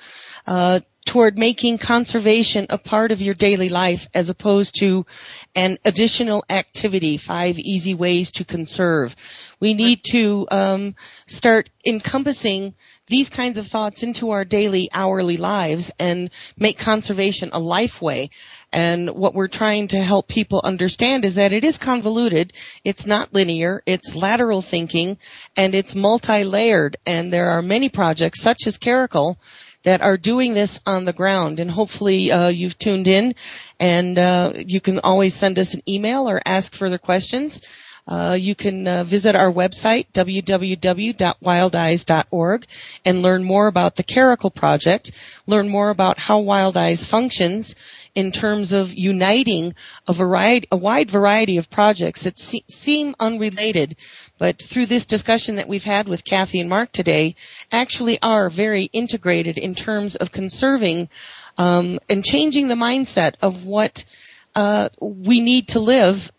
uh, 0.47 0.81
toward 1.09 1.39
making 1.39 1.79
conservation 1.79 2.66
a 2.68 2.76
part 2.76 3.12
of 3.12 3.22
your 3.22 3.35
daily 3.35 3.70
life 3.70 4.09
as 4.12 4.29
opposed 4.29 4.79
to 4.79 5.07
an 5.55 5.79
additional 5.87 6.45
activity, 6.51 7.16
five 7.16 7.59
easy 7.59 7.95
ways 7.95 8.33
to 8.33 8.45
conserve. 8.45 9.16
We 9.59 9.72
need 9.72 10.01
to 10.11 10.47
um, 10.51 10.95
start 11.26 11.70
encompassing 11.87 12.74
these 13.09 13.30
kinds 13.30 13.59
of 13.59 13.66
thoughts 13.66 14.02
into 14.02 14.30
our 14.30 14.44
daily 14.44 14.88
hourly 14.92 15.36
lives 15.36 15.90
and 15.98 16.30
make 16.56 16.78
conservation 16.78 17.50
a 17.52 17.59
life 17.59 18.00
way. 18.00 18.30
And 18.72 19.11
what 19.11 19.34
we're 19.34 19.48
trying 19.48 19.88
to 19.88 19.98
help 19.98 20.28
people 20.28 20.61
understand 20.62 21.24
is 21.24 21.36
that 21.36 21.52
it 21.52 21.64
is 21.64 21.78
convoluted. 21.78 22.52
It's 22.84 23.06
not 23.06 23.32
linear. 23.32 23.82
It's 23.86 24.14
lateral 24.14 24.61
thinking 24.61 25.18
and 25.56 25.74
it's 25.74 25.94
multi-layered. 25.94 26.96
And 27.06 27.32
there 27.32 27.50
are 27.50 27.62
many 27.62 27.88
projects 27.88 28.42
such 28.42 28.66
as 28.66 28.78
Caracal 28.78 29.38
that 29.84 30.02
are 30.02 30.16
doing 30.16 30.54
this 30.54 30.80
on 30.86 31.04
the 31.04 31.12
ground. 31.12 31.61
And 31.61 31.70
hopefully 31.70 32.30
uh, 32.30 32.48
you've 32.48 32.78
tuned 32.78 33.09
in 33.09 33.34
and 33.80 34.18
uh, 34.18 34.52
you 34.54 34.80
can 34.80 35.00
always 35.00 35.34
send 35.34 35.59
us 35.59 35.74
an 35.74 35.82
email 35.88 36.28
or 36.28 36.42
ask 36.44 36.74
further 36.74 36.98
questions. 36.98 37.62
Uh, 38.09 38.36
you 38.40 38.54
can 38.54 38.88
uh, 38.88 39.04
visit 39.04 39.36
our 39.36 39.52
website, 39.52 40.11
www.wildize.org, 40.12 42.66
and 43.04 43.20
learn 43.20 43.44
more 43.44 43.66
about 43.66 43.96
the 43.96 44.02
Caracal 44.02 44.50
Project, 44.50 45.11
learn 45.46 45.68
more 45.68 45.90
about 45.90 46.18
how 46.18 46.40
Wildize 46.40 47.06
functions 47.06 47.74
in 48.14 48.32
terms 48.32 48.72
of 48.72 48.94
uniting 48.94 49.74
a 50.06 50.14
variety, 50.14 50.66
a 50.72 50.76
wide 50.76 51.11
variety 51.11 51.59
of 51.59 51.68
projects 51.68 52.22
that 52.22 52.38
se- 52.38 52.64
seem 52.66 53.14
unrelated, 53.20 53.94
but 54.38 54.59
through 54.59 54.86
this 54.86 55.04
discussion 55.04 55.56
that 55.56 55.68
we've 55.68 55.84
had 55.84 56.09
with 56.09 56.24
Kathy 56.24 56.61
and 56.61 56.70
Mark 56.70 56.90
today, 56.90 57.36
actually 57.70 58.18
are 58.22 58.48
very 58.48 58.84
integrated 58.84 59.59
in 59.59 59.74
terms 59.74 60.16
of 60.16 60.32
conserving 60.32 61.11
um, 61.59 61.98
and 62.09 62.24
changing 62.24 62.68
the 62.68 62.74
mindset 62.74 63.34
of 63.42 63.66
what 63.66 64.06
uh, 64.54 64.88
we 64.98 65.40
need 65.40 65.68
to 65.68 65.80
live 65.80 66.32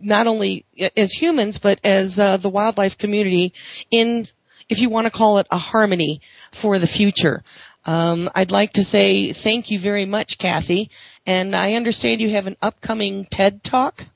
not 0.00 0.26
only 0.26 0.64
as 0.96 1.12
humans 1.12 1.58
but 1.58 1.80
as 1.84 2.18
uh, 2.18 2.36
the 2.36 2.48
wildlife 2.48 2.98
community 2.98 3.52
in 3.90 4.24
if 4.68 4.80
you 4.80 4.88
want 4.88 5.06
to 5.06 5.10
call 5.10 5.38
it 5.38 5.46
a 5.50 5.58
harmony 5.58 6.20
for 6.50 6.78
the 6.78 6.86
future. 6.86 7.42
Um, 7.86 8.30
I'd 8.34 8.50
like 8.50 8.72
to 8.72 8.84
say 8.84 9.32
thank 9.32 9.70
you 9.70 9.78
very 9.78 10.06
much, 10.06 10.38
Kathy. 10.38 10.90
And 11.26 11.54
I 11.54 11.74
understand 11.74 12.20
you 12.20 12.30
have 12.30 12.46
an 12.46 12.56
upcoming 12.62 13.26
TED 13.26 13.62
Talk. 13.62 14.06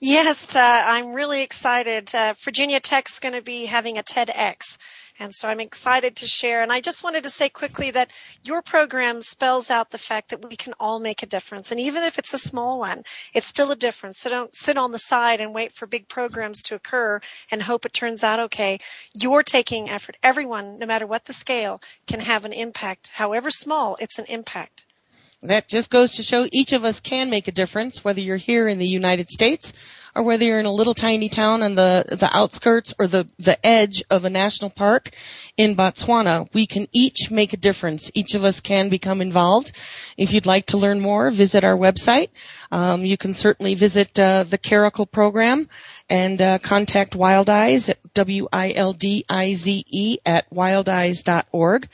Yes, 0.00 0.56
uh, 0.56 0.60
I'm 0.60 1.14
really 1.14 1.42
excited. 1.42 2.12
Uh, 2.12 2.34
Virginia 2.40 2.80
Tech's 2.80 3.20
going 3.20 3.34
to 3.34 3.42
be 3.42 3.66
having 3.66 3.98
a 3.98 4.02
TEDx 4.02 4.78
and 5.22 5.32
so 5.32 5.46
I'm 5.46 5.60
excited 5.60 6.16
to 6.16 6.26
share. 6.26 6.62
And 6.62 6.72
I 6.72 6.80
just 6.80 7.04
wanted 7.04 7.22
to 7.22 7.30
say 7.30 7.48
quickly 7.48 7.92
that 7.92 8.10
your 8.42 8.60
program 8.60 9.20
spells 9.20 9.70
out 9.70 9.90
the 9.90 9.98
fact 9.98 10.30
that 10.30 10.44
we 10.44 10.56
can 10.56 10.74
all 10.80 10.98
make 10.98 11.22
a 11.22 11.26
difference. 11.26 11.70
And 11.70 11.80
even 11.80 12.02
if 12.02 12.18
it's 12.18 12.34
a 12.34 12.38
small 12.38 12.80
one, 12.80 13.04
it's 13.32 13.46
still 13.46 13.70
a 13.70 13.76
difference. 13.76 14.18
So 14.18 14.30
don't 14.30 14.52
sit 14.52 14.76
on 14.76 14.90
the 14.90 14.98
side 14.98 15.40
and 15.40 15.54
wait 15.54 15.72
for 15.72 15.86
big 15.86 16.08
programs 16.08 16.64
to 16.64 16.74
occur 16.74 17.20
and 17.52 17.62
hope 17.62 17.86
it 17.86 17.92
turns 17.92 18.24
out 18.24 18.40
okay. 18.40 18.80
You're 19.14 19.44
taking 19.44 19.90
effort. 19.90 20.16
Everyone, 20.24 20.80
no 20.80 20.86
matter 20.86 21.06
what 21.06 21.24
the 21.24 21.32
scale, 21.32 21.80
can 22.08 22.18
have 22.18 22.44
an 22.44 22.52
impact. 22.52 23.10
However 23.14 23.50
small, 23.50 23.96
it's 24.00 24.18
an 24.18 24.26
impact. 24.26 24.84
That 25.42 25.68
just 25.68 25.90
goes 25.90 26.12
to 26.12 26.22
show 26.22 26.46
each 26.50 26.72
of 26.72 26.84
us 26.84 27.00
can 27.00 27.28
make 27.28 27.48
a 27.48 27.52
difference, 27.52 28.04
whether 28.04 28.20
you're 28.20 28.36
here 28.36 28.68
in 28.68 28.78
the 28.78 28.86
United 28.86 29.28
States 29.28 29.72
or 30.14 30.22
whether 30.22 30.44
you're 30.44 30.60
in 30.60 30.66
a 30.66 30.72
little 30.72 30.94
tiny 30.94 31.28
town 31.28 31.62
on 31.62 31.74
the, 31.74 32.04
the 32.08 32.28
outskirts 32.32 32.94
or 32.98 33.06
the, 33.06 33.26
the 33.38 33.66
edge 33.66 34.02
of 34.10 34.24
a 34.24 34.30
national 34.30 34.70
park 34.70 35.10
in 35.56 35.74
Botswana, 35.74 36.46
we 36.52 36.66
can 36.66 36.86
each 36.92 37.30
make 37.30 37.52
a 37.52 37.56
difference. 37.56 38.10
Each 38.14 38.34
of 38.34 38.44
us 38.44 38.60
can 38.60 38.88
become 38.88 39.20
involved. 39.20 39.72
If 40.16 40.32
you'd 40.32 40.46
like 40.46 40.66
to 40.66 40.76
learn 40.76 41.00
more, 41.00 41.30
visit 41.30 41.64
our 41.64 41.76
website. 41.76 42.28
Um, 42.70 43.04
you 43.04 43.16
can 43.16 43.34
certainly 43.34 43.74
visit 43.74 44.18
uh, 44.18 44.44
the 44.44 44.58
Caracal 44.58 45.06
program 45.06 45.66
and 46.10 46.40
uh, 46.42 46.58
contact 46.58 47.14
Wildize 47.14 47.88
at 47.88 48.01
W-I-L-D-I-Z-E 48.14 48.58
at 50.24 50.50
wildize.org. 50.50 51.88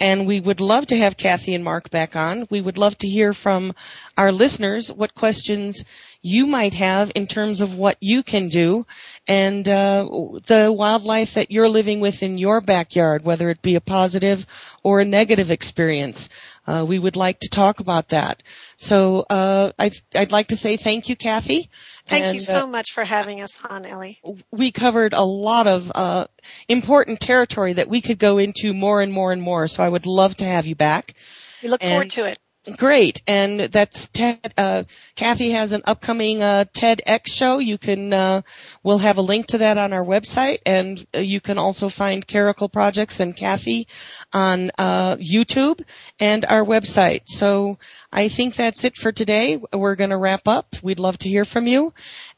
And 0.00 0.26
we 0.26 0.40
would 0.40 0.60
love 0.60 0.86
to 0.86 0.96
have 0.96 1.16
Kathy 1.16 1.54
and 1.54 1.64
Mark 1.64 1.90
back 1.90 2.16
on. 2.16 2.46
We 2.50 2.60
would 2.60 2.78
love 2.78 2.96
to 2.98 3.08
hear 3.08 3.32
from 3.32 3.72
our 4.16 4.32
listeners 4.32 4.90
what 4.92 5.14
questions 5.14 5.84
you 6.22 6.46
might 6.46 6.74
have 6.74 7.10
in 7.14 7.26
terms 7.26 7.60
of 7.60 7.76
what 7.76 7.96
you 8.00 8.22
can 8.22 8.48
do 8.48 8.86
and 9.26 9.68
uh, 9.68 10.04
the 10.46 10.72
wildlife 10.76 11.34
that 11.34 11.50
you're 11.50 11.68
living 11.68 11.98
with 12.00 12.22
in 12.22 12.38
your 12.38 12.60
backyard, 12.60 13.24
whether 13.24 13.50
it 13.50 13.60
be 13.60 13.74
a 13.74 13.80
positive 13.80 14.46
or 14.84 15.00
a 15.00 15.04
negative 15.04 15.50
experience. 15.50 16.28
Uh, 16.66 16.84
we 16.86 16.98
would 16.98 17.16
like 17.16 17.40
to 17.40 17.48
talk 17.48 17.80
about 17.80 18.10
that. 18.10 18.42
So 18.76 19.24
uh, 19.28 19.72
I'd, 19.78 19.94
I'd 20.14 20.32
like 20.32 20.48
to 20.48 20.56
say 20.56 20.76
thank 20.76 21.08
you, 21.08 21.16
Kathy. 21.16 21.68
Thank 22.06 22.26
and, 22.26 22.34
you 22.34 22.40
so 22.40 22.64
uh, 22.64 22.66
much 22.66 22.92
for 22.92 23.04
having 23.04 23.40
us 23.40 23.60
on, 23.64 23.84
Ellie. 23.84 24.20
We 24.50 24.70
covered 24.70 25.12
a 25.12 25.22
lot 25.22 25.66
of 25.66 25.90
uh, 25.94 26.26
important 26.68 27.20
territory 27.20 27.74
that 27.74 27.88
we 27.88 28.00
could 28.00 28.18
go 28.18 28.38
into 28.38 28.72
more 28.74 29.00
and 29.00 29.12
more 29.12 29.32
and 29.32 29.42
more. 29.42 29.66
So 29.66 29.82
I 29.82 29.88
would 29.88 30.06
love 30.06 30.36
to 30.36 30.44
have 30.44 30.66
you 30.66 30.74
back. 30.74 31.14
We 31.62 31.68
look 31.68 31.82
and, 31.82 31.90
forward 31.90 32.10
to 32.12 32.26
it. 32.26 32.38
Great, 32.76 33.22
and 33.26 33.58
that's 33.58 34.06
TED. 34.06 34.54
Uh, 34.56 34.84
Kathy 35.16 35.50
has 35.50 35.72
an 35.72 35.82
upcoming 35.84 36.44
uh, 36.44 36.64
TEDx 36.72 37.26
show. 37.26 37.58
You 37.58 37.76
can, 37.76 38.12
uh, 38.12 38.42
we'll 38.84 38.98
have 38.98 39.18
a 39.18 39.22
link 39.22 39.48
to 39.48 39.58
that 39.58 39.78
on 39.78 39.92
our 39.92 40.04
website, 40.04 40.60
and 40.64 41.04
uh, 41.12 41.18
you 41.18 41.40
can 41.40 41.58
also 41.58 41.88
find 41.88 42.24
Caracal 42.24 42.68
Projects 42.68 43.18
and 43.18 43.36
Kathy 43.36 43.88
on 44.32 44.70
uh, 44.78 45.16
YouTube 45.16 45.84
and 46.20 46.44
our 46.44 46.64
website. 46.64 47.22
So 47.26 47.78
I 48.12 48.28
think 48.28 48.54
that's 48.54 48.84
it 48.84 48.94
for 48.94 49.10
today. 49.10 49.60
We're 49.72 49.96
going 49.96 50.10
to 50.10 50.16
wrap 50.16 50.46
up. 50.46 50.76
We'd 50.84 51.00
love 51.00 51.18
to 51.18 51.28
hear 51.28 51.44
from 51.44 51.66
you, 51.66 51.92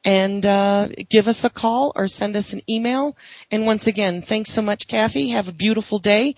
and 0.06 0.44
uh, 0.46 0.88
give 1.10 1.28
us 1.28 1.44
a 1.44 1.50
call 1.50 1.92
or 1.94 2.08
send 2.08 2.34
us 2.36 2.54
an 2.54 2.62
email. 2.66 3.14
And 3.50 3.66
once 3.66 3.88
again, 3.88 4.22
thanks 4.22 4.48
so 4.48 4.62
much, 4.62 4.88
Kathy. 4.88 5.28
Have 5.30 5.48
a 5.48 5.52
beautiful 5.52 5.98
day 5.98 6.36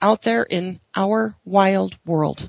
out 0.00 0.22
there 0.22 0.44
in 0.44 0.78
our 0.94 1.34
wild 1.44 1.98
world. 2.06 2.48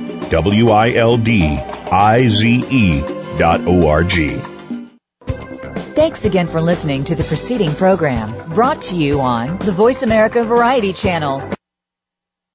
W-I-L-D-I-Z-E 0.31 1.41
dot 3.37 3.61
O-R-G. 3.67 4.41
Thanks 5.93 6.25
again 6.25 6.47
for 6.47 6.61
listening 6.61 7.03
to 7.05 7.15
the 7.15 7.23
preceding 7.23 7.75
program 7.75 8.53
brought 8.53 8.81
to 8.83 8.95
you 8.95 9.21
on 9.21 9.59
the 9.59 9.71
Voice 9.71 10.03
America 10.03 10.43
Variety 10.45 10.93
Channel. 10.93 11.51